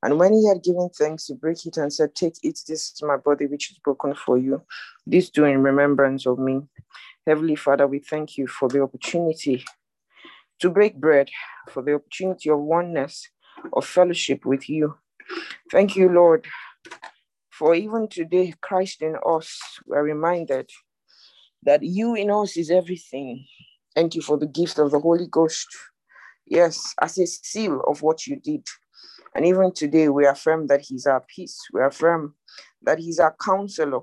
And 0.03 0.19
when 0.19 0.33
he 0.33 0.47
had 0.47 0.63
given 0.63 0.89
thanks, 0.95 1.25
he 1.25 1.33
broke 1.33 1.65
it 1.65 1.77
and 1.77 1.91
said, 1.91 2.13
Take 2.13 2.35
it, 2.43 2.59
this 2.67 2.91
is 2.91 3.01
my 3.01 3.17
body 3.17 3.47
which 3.47 3.71
is 3.71 3.79
broken 3.79 4.13
for 4.13 4.37
you. 4.37 4.61
This 5.07 5.31
do 5.31 5.45
in 5.45 5.63
remembrance 5.63 6.27
of 6.27 6.37
me. 6.37 6.61
Heavenly 7.25 7.55
Father, 7.55 7.87
we 7.87 7.97
thank 7.97 8.37
you 8.37 8.45
for 8.45 8.69
the 8.69 8.81
opportunity 8.81 9.65
to 10.59 10.69
break 10.69 10.95
bread, 10.95 11.29
for 11.69 11.81
the 11.83 11.95
opportunity 11.95 12.49
of 12.49 12.59
oneness, 12.59 13.29
of 13.73 13.85
fellowship 13.85 14.45
with 14.45 14.69
you. 14.69 14.95
Thank 15.71 15.95
you, 15.95 16.09
Lord, 16.09 16.47
for 17.51 17.75
even 17.75 18.07
today, 18.07 18.53
Christ 18.61 19.01
in 19.01 19.15
us, 19.25 19.59
we're 19.85 20.03
reminded 20.03 20.69
that 21.63 21.83
you 21.83 22.15
in 22.15 22.31
us 22.31 22.55
is 22.57 22.71
everything. 22.71 23.45
Thank 23.95 24.15
you 24.15 24.21
for 24.21 24.37
the 24.37 24.47
gift 24.47 24.79
of 24.79 24.91
the 24.91 24.99
Holy 24.99 25.27
Ghost. 25.27 25.67
Yes, 26.45 26.93
as 27.01 27.17
a 27.17 27.27
seal 27.27 27.81
of 27.81 28.01
what 28.01 28.25
you 28.25 28.37
did. 28.37 28.65
And 29.35 29.45
even 29.45 29.73
today, 29.73 30.09
we 30.09 30.25
affirm 30.25 30.67
that 30.67 30.81
He's 30.81 31.05
our 31.05 31.23
peace. 31.35 31.59
We 31.73 31.83
affirm 31.83 32.35
that 32.81 32.99
He's 32.99 33.19
our 33.19 33.35
counselor. 33.43 34.01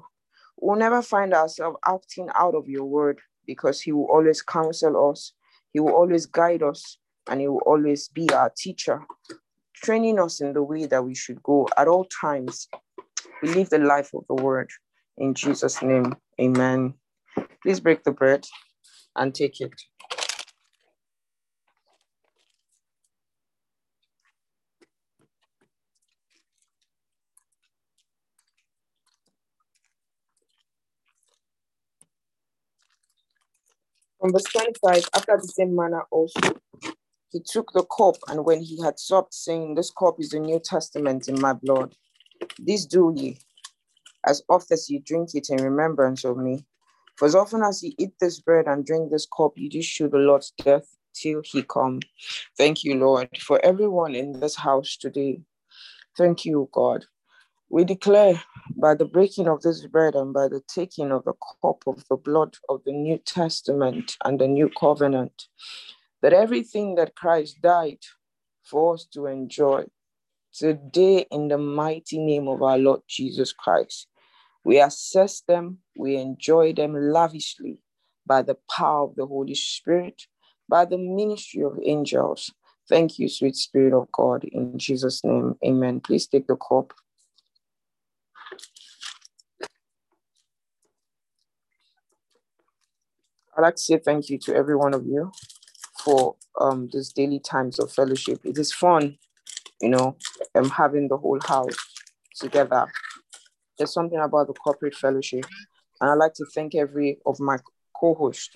We'll 0.59 0.79
never 0.79 1.03
find 1.03 1.35
ourselves 1.35 1.79
acting 1.87 2.29
out 2.35 2.55
of 2.55 2.69
your 2.69 2.85
word 2.85 3.21
because 3.47 3.81
He 3.81 3.93
will 3.93 4.09
always 4.11 4.43
counsel 4.43 5.11
us, 5.11 5.33
He 5.73 5.81
will 5.81 5.93
always 5.93 6.27
guide 6.27 6.63
us, 6.63 6.99
and 7.29 7.41
He 7.41 7.49
will 7.49 7.63
always 7.67 8.09
be 8.09 8.29
our 8.31 8.53
teacher, 8.57 9.03
training 9.75 10.19
us 10.19 10.41
in 10.41 10.53
the 10.53 10.63
way 10.63 10.87
that 10.87 11.05
we 11.05 11.15
should 11.15 11.43
go 11.43 11.69
at 11.77 11.89
all 11.89 12.07
times. 12.21 12.69
We 13.43 13.51
live 13.55 13.71
the 13.71 13.79
life 13.79 14.15
of 14.15 14.25
the 14.29 14.35
word. 14.35 14.71
In 15.19 15.35
Jesus' 15.35 15.83
name, 15.83 16.15
amen. 16.41 16.95
Please 17.63 17.81
break 17.81 18.05
the 18.05 18.13
bread 18.13 18.47
and 19.17 19.35
take 19.35 19.61
it. 19.61 19.75
From 34.27 34.33
verse 34.33 34.53
25, 34.83 35.09
after 35.15 35.39
the 35.41 35.47
same 35.47 35.77
manner 35.77 36.03
also, 36.11 36.41
he 37.31 37.41
took 37.49 37.71
the 37.73 37.85
cup, 37.85 38.17
and 38.27 38.45
when 38.45 38.61
he 38.61 38.83
had 38.83 38.99
supped, 38.99 39.33
saying, 39.33 39.77
This 39.77 39.93
cup 39.93 40.17
is 40.19 40.31
the 40.31 40.41
New 40.41 40.59
Testament 40.59 41.29
in 41.29 41.41
my 41.41 41.53
blood. 41.53 41.95
This 42.59 42.87
do 42.87 43.13
ye, 43.15 43.39
as 44.27 44.43
oft 44.49 44.73
as 44.73 44.91
ye 44.91 44.99
drink 44.99 45.37
it 45.37 45.49
in 45.49 45.63
remembrance 45.63 46.25
of 46.25 46.39
me. 46.39 46.67
For 47.15 47.27
as 47.27 47.37
often 47.37 47.63
as 47.63 47.85
ye 47.85 47.95
eat 47.99 48.15
this 48.21 48.41
bread 48.41 48.67
and 48.67 48.85
drink 48.85 49.13
this 49.13 49.29
cup, 49.29 49.53
you 49.55 49.71
do 49.71 49.81
show 49.81 50.09
the 50.09 50.19
Lord's 50.19 50.51
death 50.51 50.89
till 51.15 51.43
he 51.45 51.63
come. 51.63 52.01
Thank 52.59 52.83
you, 52.83 52.97
Lord, 52.97 53.29
for 53.39 53.65
everyone 53.65 54.17
in 54.17 54.41
this 54.41 54.57
house 54.57 54.97
today. 54.97 55.39
Thank 56.19 56.45
you, 56.45 56.69
God. 56.73 57.05
We 57.69 57.85
declare 57.85 58.43
by 58.77 58.95
the 58.95 59.05
breaking 59.05 59.49
of 59.49 59.63
this 59.63 59.85
bread 59.87 60.15
and 60.15 60.33
by 60.33 60.49
the 60.49 60.63
taking 60.69 61.11
of 61.11 61.25
the 61.25 61.35
cup 61.63 61.83
of 61.87 62.05
the 62.09 62.17
blood 62.17 62.57
of 62.69 62.83
the 62.85 62.93
New 62.93 63.19
Testament 63.19 64.17
and 64.25 64.39
the 64.39 64.47
New 64.47 64.71
Covenant, 64.71 65.49
that 66.23 66.33
everything 66.33 66.95
that 66.95 67.17
Christ 67.17 67.61
died 67.63 67.99
for 68.63 68.95
us 68.95 69.05
to 69.15 69.27
enjoy 69.27 69.87
today, 70.53 71.27
in 71.31 71.49
the 71.49 71.59
mighty 71.59 72.19
name 72.19 72.49
of 72.49 72.63
our 72.63 72.79
Lord 72.79 73.01
Jesus 73.09 73.53
Christ, 73.53 74.07
we 74.65 74.81
assess 74.81 75.43
them, 75.43 75.79
we 75.97 76.17
enjoy 76.17 76.73
them 76.73 76.95
lavishly 76.95 77.83
by 78.27 78.43
the 78.43 78.57
power 78.75 79.05
of 79.05 79.17
the 79.17 79.27
Holy 79.27 79.55
Spirit, 79.55 80.23
by 80.69 80.85
the 80.85 80.99
ministry 80.99 81.63
of 81.63 81.79
angels. 81.85 82.53
Thank 82.89 83.19
you, 83.19 83.29
sweet 83.29 83.57
Spirit 83.57 83.93
of 83.93 84.11
God, 84.13 84.45
in 84.45 84.79
Jesus' 84.79 85.23
name. 85.25 85.57
Amen. 85.65 86.01
Please 86.01 86.27
take 86.27 86.47
the 86.47 86.57
cup. 86.57 86.93
I'd 93.57 93.63
like 93.63 93.77
to 93.77 93.83
say 93.83 93.99
thank 93.99 94.29
you 94.29 94.39
to 94.39 94.55
every 94.55 94.77
one 94.77 94.95
of 94.95 95.07
you 95.07 95.33
for 96.05 96.37
um 96.61 96.89
this 96.93 97.13
daily 97.13 97.41
times 97.41 97.79
of 97.79 97.93
fellowship. 97.93 98.41
It 98.45 98.59
is 98.59 98.73
fun, 98.73 99.17
you 99.81 99.89
know, 99.89 100.17
um 100.55 100.71
having 100.71 101.09
the 101.09 101.17
whole 101.17 101.41
house 101.47 101.77
together. 102.39 102.87
There's 103.79 103.93
something 103.93 104.19
about 104.19 104.47
the 104.49 104.55
corporate 104.55 104.95
fellowship. 104.95 105.45
And 106.01 106.11
I'd 106.11 106.15
like 106.15 106.35
to 106.35 106.47
thank 106.55 106.75
every 106.75 107.19
of 107.27 107.41
my 107.41 107.57
co-hosts. 107.99 108.51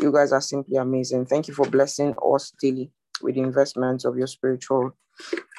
You 0.00 0.12
guys 0.12 0.32
are 0.32 0.40
simply 0.40 0.76
amazing. 0.76 1.26
Thank 1.26 1.48
you 1.48 1.54
for 1.54 1.66
blessing 1.66 2.14
us 2.24 2.52
daily 2.60 2.90
with 3.22 3.34
the 3.34 3.42
investments 3.42 4.04
of 4.04 4.16
your 4.16 4.26
spiritual 4.26 4.96